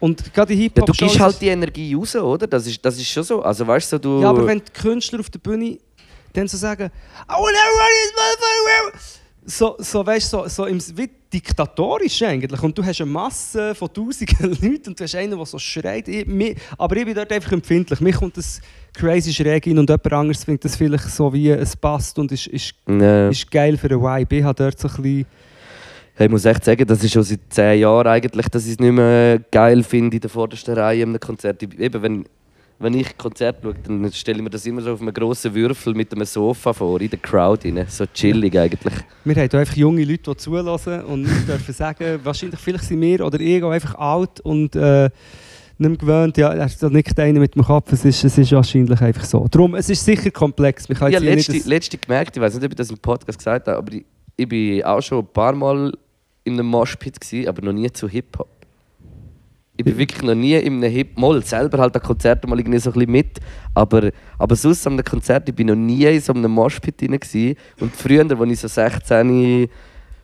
Und 0.00 0.32
gerade 0.32 0.52
in 0.54 0.58
ja, 0.58 0.62
Hip-Hop 0.64 0.86
du 0.86 0.92
gibst 0.92 1.20
halt 1.20 1.40
die 1.40 1.48
Energie 1.48 1.94
raus, 1.94 2.16
oder? 2.16 2.46
Das 2.46 2.66
ist, 2.66 2.82
das 2.82 2.96
ist 2.96 3.08
schon 3.08 3.22
so. 3.22 3.42
Also 3.42 3.66
weißt 3.66 3.92
du, 3.92 3.98
du... 3.98 4.22
Ja, 4.22 4.30
aber 4.30 4.46
wenn 4.46 4.58
die 4.58 4.72
Künstler 4.72 5.20
auf 5.20 5.28
der 5.28 5.38
Bühne 5.38 5.78
dann 6.32 6.48
so 6.48 6.56
sagen, 6.56 6.90
I 7.28 7.32
want 7.32 7.56
everybody 7.56 8.14
motherfucker. 8.14 8.98
So, 9.44 9.76
so 9.78 10.06
weißt 10.06 10.30
so, 10.30 10.48
so 10.48 10.66
im, 10.66 10.80
wie 10.96 11.10
diktatorisch 11.32 12.22
eigentlich. 12.22 12.62
Und 12.62 12.76
du 12.76 12.84
hast 12.84 13.00
eine 13.00 13.10
Masse 13.10 13.74
von 13.74 13.92
tausenden 13.92 14.50
Leuten 14.50 14.90
und 14.90 15.00
du 15.00 15.04
hast 15.04 15.14
einen, 15.14 15.36
der 15.36 15.46
so 15.46 15.58
schreit. 15.58 16.08
Ich, 16.08 16.26
mi- 16.26 16.56
aber 16.78 16.96
ich 16.96 17.04
bin 17.04 17.14
dort 17.14 17.32
einfach 17.32 17.52
empfindlich. 17.52 18.00
Mir 18.00 18.12
kommt 18.12 18.36
das 18.36 18.60
crazy 18.94 19.32
schräg 19.32 19.66
in 19.66 19.78
und 19.78 19.88
jemand 19.88 20.12
anderes 20.12 20.44
findet 20.44 20.64
das 20.64 20.76
vielleicht 20.76 21.08
so 21.10 21.32
wie 21.32 21.50
es 21.50 21.76
passt 21.76 22.18
und 22.18 22.30
ist, 22.32 22.46
ist, 22.48 22.74
Ja. 22.88 23.28
ist 23.28 23.50
geil 23.50 23.76
für 23.76 23.88
den 23.88 24.00
Vibe. 24.00 24.36
Ich 24.36 24.44
habe 24.44 24.54
dort 24.54 24.78
so 24.78 24.88
ein 24.88 25.02
bisschen... 25.02 25.26
Ich 26.18 26.28
muss 26.28 26.44
echt 26.44 26.64
sagen, 26.64 26.86
das 26.86 27.02
ist 27.02 27.12
schon 27.12 27.22
seit 27.22 27.40
zehn 27.48 27.80
Jahren 27.80 28.06
eigentlich, 28.06 28.46
dass 28.48 28.66
ich 28.66 28.72
es 28.72 28.78
nicht 28.78 28.92
mehr 28.92 29.40
geil 29.50 29.82
finde 29.82 30.16
in 30.16 30.20
der 30.20 30.28
vordersten 30.28 30.74
Reihe 30.74 31.02
in 31.02 31.08
einem 31.10 31.20
Konzert. 31.20 31.62
Eben, 31.62 32.02
wenn, 32.02 32.24
wenn 32.78 32.92
ich 32.92 33.16
Konzert 33.16 33.58
schaue, 33.62 33.74
dann 33.86 34.12
stelle 34.12 34.36
ich 34.38 34.44
mir 34.44 34.50
das 34.50 34.66
immer 34.66 34.82
so 34.82 34.92
auf 34.92 35.00
einem 35.00 35.14
grossen 35.14 35.54
Würfel 35.54 35.94
mit 35.94 36.12
einem 36.12 36.26
Sofa 36.26 36.74
vor, 36.74 37.00
in 37.00 37.08
der 37.08 37.20
Crowd 37.20 37.66
rein. 37.66 37.86
So 37.88 38.04
chillig 38.12 38.58
eigentlich. 38.58 38.92
Wir 39.24 39.34
haben 39.34 39.48
hier 39.50 39.60
einfach 39.60 39.76
junge 39.76 40.04
Leute, 40.04 40.30
die 40.30 40.36
zulassen 40.36 41.00
und 41.04 41.24
wir 41.26 41.54
dürfen 41.54 41.72
sagen, 41.72 42.20
wahrscheinlich 42.22 42.60
vielleicht 42.60 42.84
sind 42.84 43.00
wir 43.00 43.24
oder 43.24 43.40
ich 43.40 43.62
auch 43.62 43.70
einfach 43.70 43.94
alt 43.94 44.40
und 44.40 44.76
äh, 44.76 45.08
nicht 45.80 46.00
gewöhnt. 46.00 46.36
Ja, 46.36 46.52
er 46.52 46.66
ist 46.66 46.82
da 46.82 46.88
nicht 46.88 47.18
einer 47.18 47.40
mit 47.40 47.54
dem 47.54 47.64
Kopf, 47.64 47.92
es 47.92 48.04
ist, 48.04 48.22
es 48.24 48.38
ist 48.38 48.52
wahrscheinlich 48.52 49.00
einfach 49.00 49.24
so. 49.24 49.46
Darum, 49.50 49.74
es 49.74 49.88
ist 49.88 50.04
sicher 50.04 50.30
komplex. 50.30 50.88
Ich 50.88 51.00
habe 51.00 51.10
hier 51.10 51.20
letzte, 51.20 51.56
letzte 51.68 51.98
gemerkt, 51.98 52.36
ich 52.36 52.42
weiß 52.42 52.54
nicht, 52.54 52.64
ob 52.64 52.70
ich 52.70 52.76
das 52.76 52.90
im 52.90 52.98
Podcast 52.98 53.38
gesagt 53.38 53.66
habe, 53.66 53.78
aber 53.78 53.92
ich, 53.92 54.04
ich 54.36 54.48
bin 54.48 54.82
auch 54.84 55.00
schon 55.00 55.20
ein 55.20 55.26
paar 55.32 55.54
Mal 55.54 55.92
in 56.44 56.54
einem 56.54 56.66
Moshpit, 56.66 57.20
gewesen, 57.20 57.48
aber 57.48 57.62
noch 57.62 57.72
nie 57.72 57.90
zu 57.90 58.08
Hip-Hop. 58.08 58.48
Ich 59.76 59.84
bin 59.84 59.96
wirklich 59.96 60.22
noch 60.22 60.34
nie 60.34 60.56
in 60.56 60.74
einem 60.74 60.92
Hip 60.92 61.16
Moll 61.16 61.42
selber 61.42 61.78
halt 61.78 61.96
an 61.96 62.02
Konzerten 62.02 62.50
mal 62.50 62.58
irgendwie 62.58 62.78
so 62.78 62.90
ein 62.90 62.94
bisschen 62.94 63.12
mit, 63.12 63.38
aber, 63.74 64.10
aber 64.38 64.54
sonst 64.54 64.86
an 64.86 64.92
einem 64.92 65.04
Konzert, 65.04 65.48
ich 65.48 65.54
bin 65.54 65.68
noch 65.68 65.74
nie 65.74 66.04
in 66.04 66.20
so 66.20 66.34
einem 66.34 66.50
Moshpit 66.50 67.00
drin 67.00 67.18
gewesen. 67.18 67.56
Und 67.80 67.96
früher, 67.96 68.26
als 68.30 68.50
ich 68.50 68.60
so 68.60 68.68
16, 68.68 69.68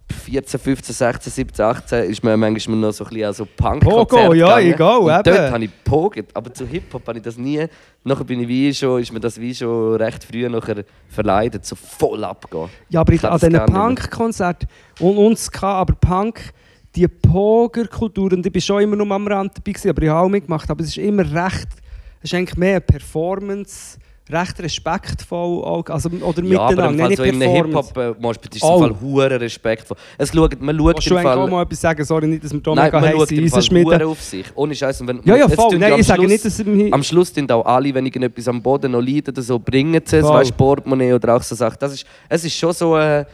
14, 0.09 0.61
15, 0.61 0.95
16, 0.95 1.33
17, 1.33 1.65
18, 1.65 2.05
ist 2.11 2.23
man 2.23 2.39
manchmal 2.39 2.77
noch 2.79 2.93
so 2.93 3.05
ein 3.05 3.11
bisschen 3.11 3.27
an 3.27 3.33
so 3.35 3.47
punk 3.57 3.83
Pogo, 3.83 4.35
ja, 4.35 4.59
egal, 4.61 4.99
Und 4.99 5.11
eben. 5.11 5.23
dort 5.25 5.51
habe 5.53 5.65
ich 5.65 5.71
poget, 5.85 6.27
aber 6.35 6.55
zu 6.55 6.65
Hip-Hop 6.67 7.07
habe 7.09 7.19
ich 7.19 7.25
das 7.25 7.37
nie. 7.37 7.67
Nachher 8.05 8.25
bin 8.25 8.41
ich 8.41 8.49
wie 8.49 8.73
schon, 8.73 9.01
ist 9.01 9.13
mir 9.13 9.19
das 9.19 9.41
wie 9.41 9.53
schon 9.55 9.97
recht 9.97 10.23
früh 10.23 10.49
nachher 10.49 10.85
verleidet, 11.09 11.67
so 11.67 11.75
voll 11.75 12.23
abgehen. 12.23 12.69
Ja, 12.89 13.01
aber 13.01 13.13
Ich 13.13 13.23
ich, 13.23 13.29
an 13.29 13.39
diesen. 13.39 13.67
Punk-Konzerten 13.67 14.69
und 15.01 15.17
uns 15.17 15.51
kann 15.51 15.71
aber 15.71 15.95
Punk, 15.95 16.53
die 16.95 17.09
Poger-Kultur, 17.09 18.33
und 18.33 18.47
ich 18.47 18.55
war 18.55 18.61
schon 18.61 18.83
immer 18.83 18.97
nur 18.97 19.11
am 19.11 19.27
Rand 19.27 19.53
dabei, 19.59 19.73
gewesen, 19.73 19.91
aber 19.91 20.03
ich 20.03 20.09
habe 20.09 20.21
auch 20.21 20.29
mitgemacht, 20.29 20.71
aber 20.71 20.83
es 20.83 20.89
ist 20.91 20.99
immer 20.99 21.23
recht, 21.25 21.69
es 22.23 22.33
ist 22.33 22.35
eigentlich 22.35 22.57
mehr 22.57 22.77
eine 22.77 22.81
Performance, 22.81 23.99
recht 24.29 24.59
respektvoll, 24.61 25.63
auch, 25.65 25.85
also, 25.89 26.09
oder 26.09 26.43
Ja, 26.43 26.61
aber 26.61 26.91
miteinander, 26.91 26.91
nein, 26.91 26.99
Fall 26.99 27.09
nicht 27.09 27.17
so 27.19 27.23
in 27.23 27.43
einem 27.43 27.71
Performance. 27.71 27.89
Hip-Hop-Moshpit 27.95 28.57
ist 28.57 28.63
es 28.65 28.69
Oh. 28.69 28.79
Fall 28.81 29.01
hure 29.01 29.41
respektvoll. 29.41 29.97
Es 30.19 30.33
schaut, 30.33 30.61
man 30.61 30.77
schaut 30.77 30.95
Willst 30.97 31.07
im 31.09 31.17
eigentlich 31.17 31.31
auch 31.33 31.35
Fall... 31.43 31.51
mal 31.51 31.63
etwas 31.63 31.81
sagen? 31.81 32.05
Sorry, 32.05 32.27
nicht, 32.27 32.43
dass 32.45 32.53
wir 32.53 32.61
da 32.61 32.75
Nein, 32.75 32.85
mega 32.87 33.01
man 33.01 33.11
schaut 33.13 33.29
sind. 33.29 33.49
Fall 33.51 33.63
mit 33.71 33.85
hure 33.87 33.99
der- 33.99 34.09
auf 34.09 34.21
sich. 34.21 34.47
Ohne 34.57 34.75
Scheiß. 34.75 35.01
Und 35.01 35.07
wenn, 35.09 35.21
Ja, 35.25 35.37
ja, 35.37 35.49
voll. 35.49 35.79
Nein, 35.79 35.93
am 35.93 36.01
ich 36.01 36.07
sage 36.07 36.21
Schluss- 36.23 36.31
nicht, 36.33 36.45
dass 36.45 36.59
es... 36.59 36.93
Am 36.93 37.03
Schluss 37.05 37.35
sind 37.35 37.53
auch 37.53 37.65
alle, 37.65 37.95
wenn 37.95 38.05
irgendetwas 38.05 38.49
am 38.49 38.61
Boden 38.63 38.91
noch 38.93 39.01
liegt 39.01 39.29
oder 39.29 39.43
so, 39.43 39.59
bringen 39.59 40.03
sie 40.05 40.17
es, 40.17 40.25
weißt, 40.25 40.57
Portemonnaie 40.57 41.13
oder 41.13 41.37
auch 41.37 41.43
so 41.43 41.55
Sachen. 41.55 41.77
Das 41.79 41.93
ist, 41.93 42.05
es 42.29 42.45
ist 42.45 42.57
schon 42.57 42.73
so 42.73 42.95
eine, 42.95 43.27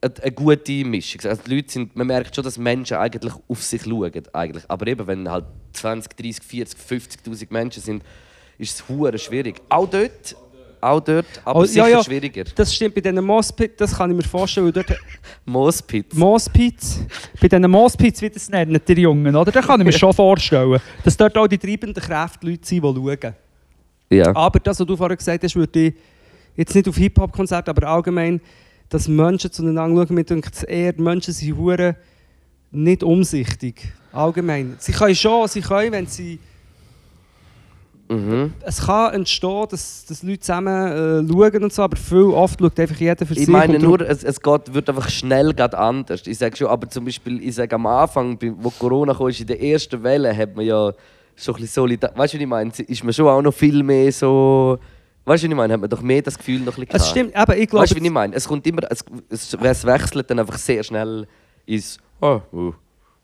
eine, 0.00 0.12
eine 0.22 0.32
gute 0.32 0.84
Mischung. 0.84 1.20
Also 1.24 1.42
die 1.46 1.56
Leute 1.56 1.72
sind, 1.72 1.96
man 1.96 2.06
merkt 2.06 2.34
schon, 2.34 2.44
dass 2.44 2.58
Menschen 2.58 2.96
eigentlich 2.96 3.32
auf 3.48 3.62
sich 3.62 3.82
schauen. 3.82 4.12
Eigentlich. 4.32 4.64
Aber 4.68 4.86
eben, 4.86 5.04
wenn 5.06 5.28
halt 5.28 5.46
20, 5.72 6.16
30, 6.16 6.44
40, 6.44 6.78
50'000 7.26 7.46
Menschen 7.50 7.82
sind, 7.82 8.02
ist 8.58 8.74
es 8.74 8.88
hure 8.88 9.18
schwierig. 9.18 9.60
Auch 9.68 9.88
dort, 9.88 10.36
auch 10.80 11.00
dort, 11.00 11.26
aber 11.44 11.60
Oh, 11.60 11.64
sicher 11.64 11.88
ja, 11.88 11.98
ja. 11.98 12.04
schwieriger. 12.04 12.44
Das 12.54 12.74
stimmt, 12.74 12.94
bei 12.94 13.00
diesen 13.00 13.24
Moospits, 13.24 13.76
das 13.76 13.96
kann 13.96 14.10
ich 14.10 14.16
mir 14.16 14.22
vorstellen, 14.22 14.66
weil 14.66 14.72
dort... 14.72 14.98
Moospit. 15.44 16.14
Moospits, 16.14 17.00
bei 17.40 17.48
diesen 17.48 17.70
Moospits, 17.70 18.20
wie 18.20 18.30
das 18.30 18.48
nennen 18.48 18.80
die 18.86 18.92
Jungen, 18.94 19.34
oder? 19.34 19.52
Da 19.52 19.60
kann 19.62 19.80
ich 19.80 19.86
mir 19.86 19.92
schon 19.92 20.12
vorstellen, 20.12 20.80
dass 21.04 21.16
dort 21.16 21.36
auch 21.38 21.46
die 21.46 21.58
treibenden 21.58 22.02
Kräfte 22.02 22.46
Leute 22.46 22.66
sind, 22.66 22.82
die 22.82 22.94
schauen. 22.94 23.34
Ja. 24.10 24.34
Aber 24.34 24.58
das, 24.58 24.80
was 24.80 24.86
du 24.86 24.96
vorher 24.96 25.16
gesagt 25.16 25.42
hast, 25.44 25.56
würde 25.56 25.86
ich 25.86 25.94
jetzt 26.56 26.74
nicht 26.74 26.88
auf 26.88 26.96
Hip-Hop-Konzerte, 26.96 27.70
aber 27.70 27.86
allgemein, 27.88 28.40
dass 28.88 29.08
Menschen 29.08 29.50
zueinander 29.50 30.04
schauen, 30.04 30.14
mir 30.14 30.24
denkt 30.24 30.54
es 30.54 30.62
eher, 30.64 30.92
Menschen 30.98 31.32
sind 31.32 31.56
hure 31.56 31.96
nicht 32.72 33.02
umsichtig. 33.02 33.92
Allgemein. 34.12 34.74
Sie 34.78 34.92
können 34.92 35.14
schon, 35.14 35.48
sie 35.48 35.60
können, 35.60 35.92
wenn 35.92 36.06
sie... 36.06 36.38
Mhm. 38.08 38.52
Es 38.64 38.84
kann 38.86 39.14
entstehen, 39.14 39.66
dass, 39.70 40.04
dass 40.04 40.22
Leute 40.22 40.40
zusammen 40.40 41.26
äh, 41.26 41.32
schauen 41.32 41.64
und 41.64 41.72
so, 41.72 41.82
aber 41.82 41.96
viel 41.96 42.24
oft 42.24 42.60
schaut 42.60 42.78
einfach 42.78 42.96
jeder 42.96 43.24
für 43.24 43.32
Ich 43.32 43.40
sich. 43.40 43.48
meine 43.48 43.76
und 43.76 43.82
nur, 43.82 44.00
es, 44.02 44.22
es 44.22 44.40
geht, 44.40 44.74
wird 44.74 44.88
einfach 44.88 45.08
schnell 45.08 45.54
grad 45.54 45.74
anders. 45.74 46.26
Ich 46.26 46.38
sage 46.38 46.56
schon, 46.56 46.66
aber 46.68 46.88
zum 46.88 47.04
Beispiel, 47.04 47.42
ich 47.42 47.54
sage 47.54 47.74
am 47.74 47.86
Anfang, 47.86 48.38
wo 48.58 48.70
Corona 48.70 49.14
kam, 49.14 49.28
in 49.28 49.46
der 49.46 49.62
ersten 49.62 50.02
Welle, 50.02 50.36
hat 50.36 50.54
man 50.54 50.66
ja 50.66 50.92
so 51.36 51.52
ein 51.52 51.60
bisschen 51.60 51.68
solidar... 51.68 52.10
Weißt 52.14 52.34
du, 52.34 52.38
was 52.38 52.42
ich 52.42 52.46
meine? 52.48 52.70
Ist 52.70 53.04
man 53.04 53.12
schon 53.12 53.28
auch 53.28 53.42
noch 53.42 53.54
viel 53.54 53.82
mehr 53.82 54.12
so... 54.12 54.78
Weißt 55.24 55.44
du, 55.44 55.46
was 55.46 55.50
ich 55.52 55.56
meine? 55.56 55.72
Hat 55.72 55.80
man 55.80 55.88
doch 55.88 56.02
mehr 56.02 56.20
das 56.20 56.36
Gefühl 56.36 56.60
noch 56.60 56.76
ein 56.76 56.84
bisschen 56.84 56.96
Es 57.00 57.08
stimmt, 57.08 57.34
aber 57.34 57.56
ich 57.56 57.68
glaube... 57.68 57.84
Weißt 57.84 57.92
du, 57.96 58.00
wie 58.00 58.04
ich 58.04 58.12
meine? 58.12 58.34
Es 58.34 58.46
kommt 58.46 58.66
immer... 58.66 58.82
Es, 58.90 59.04
es, 59.30 59.54
es 59.54 59.84
wechselt 59.86 60.30
dann 60.30 60.38
einfach 60.38 60.58
sehr 60.58 60.82
schnell 60.82 61.26
ins... 61.64 61.98
Oh, 62.20 62.40
oh 62.52 62.74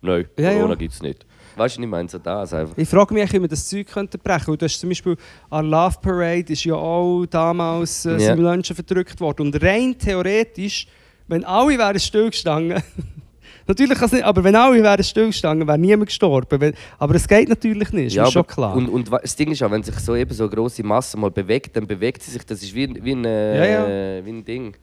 nein, 0.01 0.27
Ja, 0.39 0.53
Corona 0.53 0.71
ja. 0.71 0.75
gibt 0.77 0.95
es 0.95 1.03
nicht. 1.03 1.27
Weißt 1.59 1.77
du, 1.77 1.81
was 1.81 1.85
ich 1.85 1.91
meine? 1.91 2.09
So 2.09 2.19
das 2.19 2.53
einfach. 2.55 2.77
Ich 2.79 2.89
frage 2.89 3.13
mich, 3.15 3.33
wie 3.33 3.39
man 3.39 3.49
das 3.49 3.67
Zeug 3.69 3.87
könnte 3.89 4.19
brechen 4.19 4.45
könnte. 4.47 4.59
Du 4.59 4.65
hast 4.67 4.79
zum 4.79 4.89
Beispiel 4.89 5.17
an 5.51 5.67
Love 5.69 5.97
Parade 6.01 6.53
ist 6.53 6.65
ja 6.65 6.75
auch 6.75 7.27
damals 7.27 8.05
äh, 8.07 8.13
Ja. 8.13 8.19
sind 8.19 8.43
Menschen 8.43 8.75
verdrückt 8.77 9.21
worden. 9.21 9.47
Und 9.49 9.63
rein 9.63 9.97
theoretisch, 9.99 10.87
wenn 11.27 11.45
alle 11.45 11.77
wären 11.79 11.99
stillgestanden, 11.99 12.83
natürlich 13.67 13.99
kann 13.99 14.07
es 14.07 14.13
nicht, 14.13 14.25
aber 14.25 14.43
wenn 14.45 14.57
alle 14.57 14.83
wären 14.83 15.03
stillgestanden, 15.05 15.67
wäre 15.69 15.79
niemand 15.79 16.07
gestorben. 16.07 16.61
Wenn, 16.61 16.75
aber 16.99 17.15
es 17.15 17.27
geht 17.29 17.49
natürlich 17.49 17.93
nicht, 17.93 18.07
ist 18.15 18.17
mir 18.17 18.31
schon 18.31 18.47
klar. 18.47 18.75
Und, 18.75 18.89
und 18.89 19.11
das 19.13 19.37
Ding 19.37 19.51
ist 19.51 19.63
auch, 19.63 19.71
wenn 19.71 19.83
sich 19.83 19.97
so 19.97 20.15
eben 20.17 20.33
so 20.33 20.45
eine 20.45 20.53
grosse 20.55 20.83
Masse 20.83 21.17
mal 21.19 21.31
bewegt, 21.31 21.77
dann 21.77 21.87
bewegt 21.87 22.23
sie 22.23 22.31
sich. 22.31 22.45
Das 22.47 22.63
ist 22.63 22.75
wie, 22.75 23.03
wie, 23.05 23.13
ein, 23.13 23.25
äh, 23.25 24.19
Ja, 24.19 24.25
wie 24.25 24.31
ein 24.31 24.45
Ding. 24.45 24.75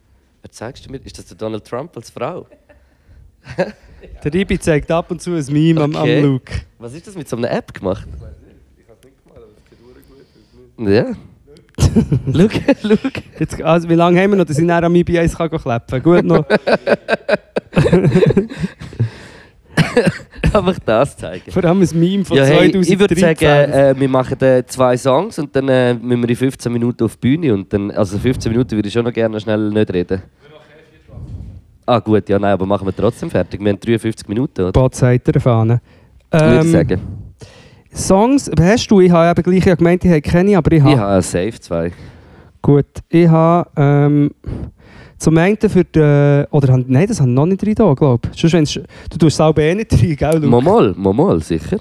Wer 0.41 0.51
zeigst 0.51 0.85
du 0.85 0.91
mir? 0.91 0.97
Ist 1.03 1.17
das 1.17 1.25
der 1.25 1.37
Donald 1.37 1.65
Trump 1.65 1.95
als 1.97 2.11
Frau? 2.11 2.45
Der 4.23 4.33
Ribi 4.33 4.57
zeigt 4.59 4.89
ab 4.91 5.09
und 5.11 5.21
zu 5.21 5.35
ein 5.35 5.45
Meme 5.49 5.81
am, 5.81 5.95
am 5.95 6.01
Okay. 6.01 6.21
Luke. 6.21 6.51
Was 6.79 6.93
ist 6.93 7.07
das 7.07 7.15
mit 7.15 7.29
so 7.29 7.37
einer 7.37 7.51
App 7.51 7.73
gemacht? 7.73 8.07
Ja. 10.77 11.05
Schau, 12.33 12.47
schau. 12.81 12.95
Jetzt, 13.39 13.61
also, 13.61 13.89
wie 13.89 13.95
lange 13.95 14.21
haben 14.21 14.31
wir 14.31 14.37
noch, 14.37 14.45
dass 14.45 14.57
ich 14.57 14.63
nachher 14.65 14.85
am 14.85 14.93
IB1 14.93 15.35
kann 15.35 15.49
klappen 15.49 15.85
kann? 15.87 16.03
Gut 16.03 16.23
noch. 16.23 16.45
Einfach 20.53 20.79
das 20.85 21.17
zeigen. 21.17 21.51
Vor 21.51 21.63
allem 21.65 21.81
ein 21.81 21.89
Meme 21.99 22.23
von 22.25 22.37
Ja, 22.37 22.43
hey, 22.45 22.71
2013. 22.71 22.93
ich 22.93 22.99
würde 22.99 23.15
sagen, 23.15 23.71
äh, 23.71 23.93
wir 23.97 24.09
machen 24.09 24.39
äh, 24.41 24.63
zwei 24.65 24.97
Songs 24.97 25.37
und 25.39 25.55
dann 25.55 25.69
äh, 25.69 25.93
müssen 25.93 26.21
wir 26.21 26.29
in 26.29 26.35
15 26.35 26.71
Minuten 26.71 27.03
auf 27.03 27.15
die 27.17 27.27
Bühne. 27.27 27.53
Und 27.53 27.71
dann, 27.73 27.91
also 27.91 28.17
15 28.17 28.51
Minuten 28.51 28.71
würde 28.71 28.87
ich 28.87 28.93
schon 28.93 29.05
noch 29.05 29.13
gerne 29.13 29.39
schnell 29.39 29.69
nicht 29.69 29.93
reden. 29.93 30.21
Ah 31.85 31.99
gut, 31.99 32.27
ja 32.29 32.39
nein, 32.39 32.53
aber 32.53 32.65
machen 32.65 32.87
wir 32.87 32.95
trotzdem 32.95 33.29
fertig. 33.29 33.59
Wir 33.59 33.69
haben 33.69 33.79
53 33.79 34.27
Minuten, 34.27 34.61
oder? 34.61 34.71
Botseiter 34.71 35.39
Fahne. 35.39 35.81
Würde 36.31 36.55
ich 36.59 36.65
Ähm, 36.65 36.71
sagen. 36.71 37.01
Songs, 37.93 38.51
hast 38.59 38.87
du? 38.91 38.99
Ich 39.01 39.11
habe 39.11 39.39
eben 39.39 39.59
gleich 39.61 39.77
gemeint, 39.77 40.03
ich 40.03 40.11
habe 40.11 40.21
keine, 40.21 40.57
aber 40.57 40.71
ich 40.71 40.81
habe... 40.81 40.91
Ich 40.93 40.97
habe 40.97 41.21
safe 41.21 41.59
zwei. 41.59 41.91
Gut, 42.61 42.85
ich 43.09 43.27
habe 43.27 43.69
ähm, 43.77 44.31
zum 45.17 45.37
einen 45.37 45.57
für 45.57 45.83
die... 45.83 46.43
Oder, 46.51 46.77
nein, 46.87 47.07
das 47.07 47.21
haben 47.21 47.33
noch 47.33 47.45
nicht 47.45 47.63
drin, 47.63 47.75
glaube 47.75 48.27
ich. 48.33 48.39
Sonst, 48.41 48.53
wenn's- 48.53 48.73
du 49.09 49.17
tust 49.17 49.21
es 49.33 49.37
selber 49.37 49.61
eh 49.61 49.75
nicht 49.75 49.93
rein, 49.93 50.15
gell, 50.15 50.33
Luke? 50.35 50.47
Momol, 50.47 50.93
Momol, 50.97 51.41
sicher. 51.41 51.77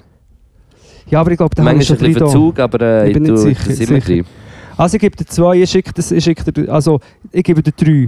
Ja, 1.09 1.19
aber 1.21 1.31
ich 1.31 1.37
glaube, 1.37 1.53
da 1.53 1.63
haben 1.63 1.67
wir 1.67 1.73
Manchmal 1.75 1.97
schon 1.97 2.05
ein 2.07 2.13
bisschen 2.13 2.19
drin. 2.19 2.29
Verzug, 2.29 2.59
aber 2.59 2.81
äh, 2.81 3.07
Ich 3.09 3.13
bin 3.13 3.23
nicht 3.23 3.37
sicher, 3.37 3.71
sicher. 3.73 3.99
drin. 3.99 4.25
Also 4.77 4.95
ich 4.95 5.01
gebe 5.01 5.15
dir 5.17 5.25
zwei, 5.25 5.55
ich 5.61 5.69
schicke, 5.69 5.91
das, 5.93 6.11
ich 6.11 6.23
schicke 6.23 6.49
dir... 6.51 6.71
Also, 6.71 6.99
ich 7.31 7.43
gebe 7.43 7.61
dir 7.61 7.71
drei. 7.71 8.07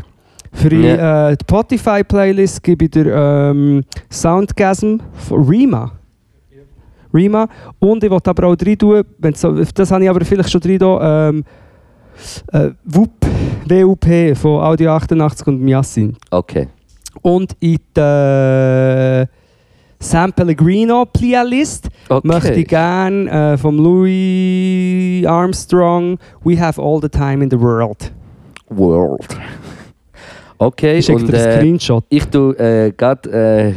Für 0.54 0.70
die, 0.70 0.82
Ja. 0.82 1.30
äh, 1.30 1.38
die 1.38 1.43
Spotify-Playlist 1.43 2.64
gebe 2.64 2.86
ich 2.86 2.91
dir 2.91 3.14
ähm, 3.14 3.84
Soundgasm 4.10 4.98
von 5.14 5.48
Rima. 5.48 5.91
Rima. 7.14 7.48
Und 7.80 8.04
ich 8.04 8.10
wollte 8.12 8.30
aber 8.30 8.48
auch 8.48 8.56
drin 8.56 8.78
tun, 8.78 9.04
so, 9.34 9.52
das 9.52 9.91
habe 9.91 10.04
ich 10.04 10.10
aber 10.10 10.24
vielleicht 10.26 10.52
schon 10.52 10.62
drin 10.62 10.80
da, 10.80 11.30
ähm, 11.30 11.43
äh, 12.52 12.70
WUP, 12.86 13.26
WUP 13.68 14.38
von 14.38 14.62
Audio 14.62 14.91
88 14.91 15.48
und 15.48 15.62
Miassin. 15.62 16.16
Okay. 16.32 16.68
Und 17.22 17.56
in 17.60 17.78
der 17.95 19.28
San 20.00 20.32
Pellegrino 20.32 21.06
Playlist 21.06 21.89
okay. 22.10 22.28
möchte 22.28 22.54
ich 22.54 22.68
gerne 22.68 23.54
äh, 23.54 23.58
vom 23.58 23.78
Louis 23.78 25.26
Armstrong 25.26 26.18
We 26.43 26.60
Have 26.60 26.82
All 26.82 27.00
the 27.02 27.10
Time 27.10 27.43
in 27.43 27.50
the 27.50 27.60
World. 27.60 28.12
World. 28.70 29.38
Okay, 30.60 30.97
Ich 30.97 31.05
schicke 31.05 31.24
dir 31.24 31.38
einen 31.38 31.47
äh, 31.47 31.58
Screenshot. 31.58 32.05
ich 32.10 32.26
tue 32.26 32.58
äh, 32.58 32.91
gerade 32.91 33.30
äh, 33.30 33.74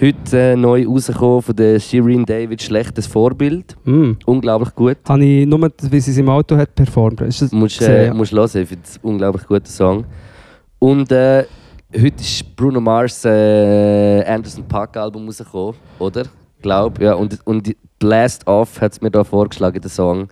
heute 0.00 0.38
äh, 0.38 0.56
neu 0.56 0.86
rausgekommen 0.86 1.42
von 1.42 1.54
der 1.54 1.78
Shireen 1.78 2.24
David 2.24 2.62
«Schlechtes 2.62 3.06
Vorbild». 3.06 3.76
Mm. 3.84 4.12
Unglaublich 4.24 4.74
gut. 4.74 4.96
Habe 5.06 5.24
ich 5.24 5.46
nur, 5.46 5.60
wie 5.90 6.00
sie 6.00 6.10
es 6.12 6.16
im 6.16 6.28
Auto 6.30 6.56
hat 6.56 6.74
performt. 6.74 7.20
Ist 7.20 7.42
das 7.42 7.52
Musst, 7.52 7.78
gesehen, 7.78 8.12
äh, 8.12 8.14
musst 8.14 8.32
hören, 8.32 8.62
ich 8.62 8.68
finde 8.68 8.84
es 8.84 8.98
unglaublich 9.02 9.46
guter 9.46 9.66
Song. 9.66 10.04
Und 10.78 11.12
äh, 11.12 11.44
heute 11.94 12.22
ist 12.22 12.56
Bruno 12.56 12.80
Mars 12.80 13.26
Anderson 13.26 14.64
Paak 14.66 14.96
Album 14.96 15.26
rausgekommen, 15.26 15.74
oder? 15.98 16.22
Glaub, 16.62 17.00
ja. 17.00 17.14
Und, 17.14 17.38
und 17.44 17.74
Blast 17.98 18.46
Off 18.46 18.80
hat 18.80 18.92
es 18.92 19.00
mir 19.00 19.10
da 19.10 19.24
vorgeschlagen, 19.24 19.80
der 19.80 19.90
Song. 19.90 20.28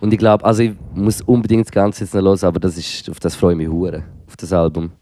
Und 0.00 0.12
ich 0.12 0.18
glaube, 0.18 0.44
also 0.44 0.62
ich 0.62 0.72
muss 0.94 1.20
unbedingt 1.20 1.66
das 1.66 1.72
Ganze 1.72 2.04
jetzt 2.04 2.14
noch 2.14 2.22
hören, 2.22 2.38
aber 2.42 2.58
das 2.58 2.78
ist, 2.78 3.10
auf 3.10 3.20
das 3.20 3.34
freue 3.34 3.52
ich 3.52 3.58
mich 3.58 3.68
hure 3.68 4.02
auf 4.26 4.36
das 4.36 4.52
Album. 4.52 4.92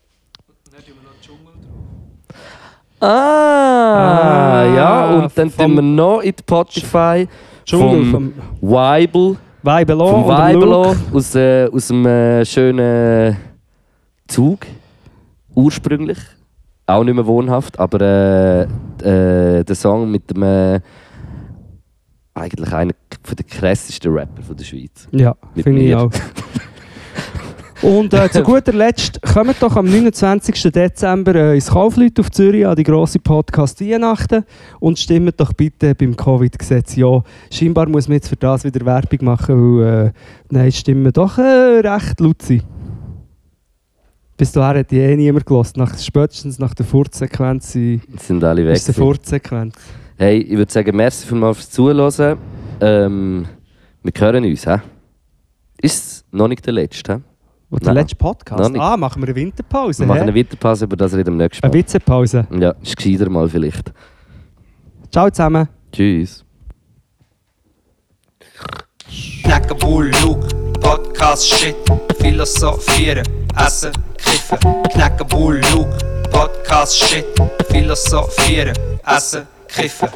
Ah, 3.01 4.61
Ah, 4.61 4.65
ja, 4.75 5.11
und 5.15 5.33
dann 5.39 5.55
tun 5.55 5.75
wir 5.77 5.83
noch 5.83 6.21
in 6.21 6.33
die 6.33 6.41
Spotify 6.43 7.29
vom 7.69 8.11
vom- 8.11 8.33
Weibel 8.61 9.37
Weibelo 9.63 10.07
Vom 10.09 10.29
Weibelo 10.29 10.95
aus, 11.13 11.35
äh, 11.35 11.69
aus 11.73 11.89
dem 11.89 12.07
äh, 12.07 12.45
schönen 12.45 13.37
Zug. 14.27 14.61
Ursprünglich. 15.55 16.19
Auch 16.87 17.05
nicht 17.05 17.15
mehr 17.15 17.27
wohnhaft, 17.27 17.79
aber 17.79 18.01
äh, 18.01 18.63
äh, 19.59 19.65
der 19.65 19.75
Song 19.75 20.11
mit 20.11 20.31
dem. 20.31 20.43
Äh, 20.43 20.81
eigentlich 22.35 22.73
einer 22.73 22.93
der 23.37 23.45
krassesten 23.45 24.13
Rapper 24.13 24.43
von 24.43 24.57
der 24.57 24.65
Schweiz. 24.65 25.09
Ja, 25.11 25.35
finde 25.55 25.81
ich 25.83 25.95
auch. 25.95 26.11
Und 27.83 28.13
äh, 28.13 28.29
zu 28.31 28.43
guter 28.45 28.73
Letzt, 28.73 29.21
kommt 29.23 29.63
doch 29.63 29.77
am 29.77 29.87
29. 29.87 30.73
Dezember 30.73 31.35
äh, 31.35 31.55
ins 31.55 31.69
Kaufleut 31.71 32.19
auf 32.19 32.31
Zürich 32.31 32.67
an 32.67 32.75
die 32.77 32.83
grosse 32.83 33.19
Podcast 33.21 33.81
Weihnachten 33.81 34.45
und 34.81 34.99
stimmt 34.99 35.41
doch 35.41 35.53
bitte 35.53 35.95
beim 35.95 36.17
Covid-Gesetz 36.17 36.97
ja. 36.97 37.23
Scheinbar 37.53 37.89
muss 37.89 38.09
man 38.09 38.15
jetzt 38.17 38.29
für 38.29 38.37
das 38.37 38.65
wieder 38.65 38.85
Werbung 38.85 39.25
machen, 39.25 39.79
weil 39.79 40.07
äh, 40.07 40.13
nein, 40.51 40.73
Stimmen 40.73 41.13
doch 41.13 41.39
äh, 41.39 41.81
recht 41.87 42.19
laut 42.21 42.43
sind. 42.43 42.65
Bis 44.37 44.53
dahin 44.53 44.79
hat 44.81 44.91
die 44.91 44.99
eh 44.99 45.17
niemand 45.17 45.47
gelost. 45.47 45.77
Nach, 45.77 45.97
spätestens 45.99 46.59
nach 46.59 46.75
der 46.75 46.87
Furtsequenz 46.87 47.73
sind- 47.73 48.03
Sind 48.21 48.43
alle 48.45 48.65
weg. 48.67 48.77
ist. 48.77 48.93
Furtsequenz. 48.93 49.75
Hey, 50.17 50.39
ich 50.39 50.57
würde 50.57 50.73
sagen, 50.73 50.97
merci 50.97 51.27
vielmals 51.27 51.57
fürs 51.59 51.71
Zuhören. 51.71 52.39
Ähm, 52.81 53.47
wir 54.03 54.13
hören 54.17 54.45
uns, 54.45 54.67
hä? 54.67 54.77
Ist 55.81 56.05
es 56.05 56.25
noch 56.33 56.49
nicht 56.49 56.65
der 56.67 56.73
letzte, 56.73 57.15
hä? 57.15 57.19
Und 57.71 57.83
der 57.85 57.93
Nein. 57.93 58.03
letzte 58.03 58.17
Podcast? 58.17 58.77
Ah, 58.79 58.97
machen 58.97 59.21
wir 59.23 59.29
eine 59.29 59.37
Winterpause. 59.37 60.01
Wir 60.01 60.07
machen 60.07 60.23
eine 60.23 60.35
Winterpause, 60.35 60.87
über 60.87 60.97
das 60.97 61.13
reden 61.15 61.35
wir 61.39 61.45
nächstes 61.45 61.63
eine 61.63 61.71
Mal. 61.71 61.79
Witzepause. 61.79 62.47
Ja, 62.59 62.71
ist 62.83 62.97
gescheiter 62.97 63.29
mal 63.29 63.49
vielleicht. 63.49 63.93
Ciao 65.13 65.29
zusammen. 65.31 65.69
Tschüss. 65.93 66.45
Knacken 69.43 69.79
Bull, 69.79 70.11
Luke, 70.23 70.47
Podcast 70.81 71.47
Shit, 71.49 71.77
Philosophieren, 72.19 73.27
Essen, 73.57 73.93
Kiffen. 74.17 74.59
Knacken 74.93 75.27
Bull, 75.29 75.61
Luke, 75.73 75.97
Podcast 76.31 76.99
Shit, 76.99 77.25
Philosophieren, 77.71 78.75
Essen, 79.07 79.47
Kiffen. 79.69 80.09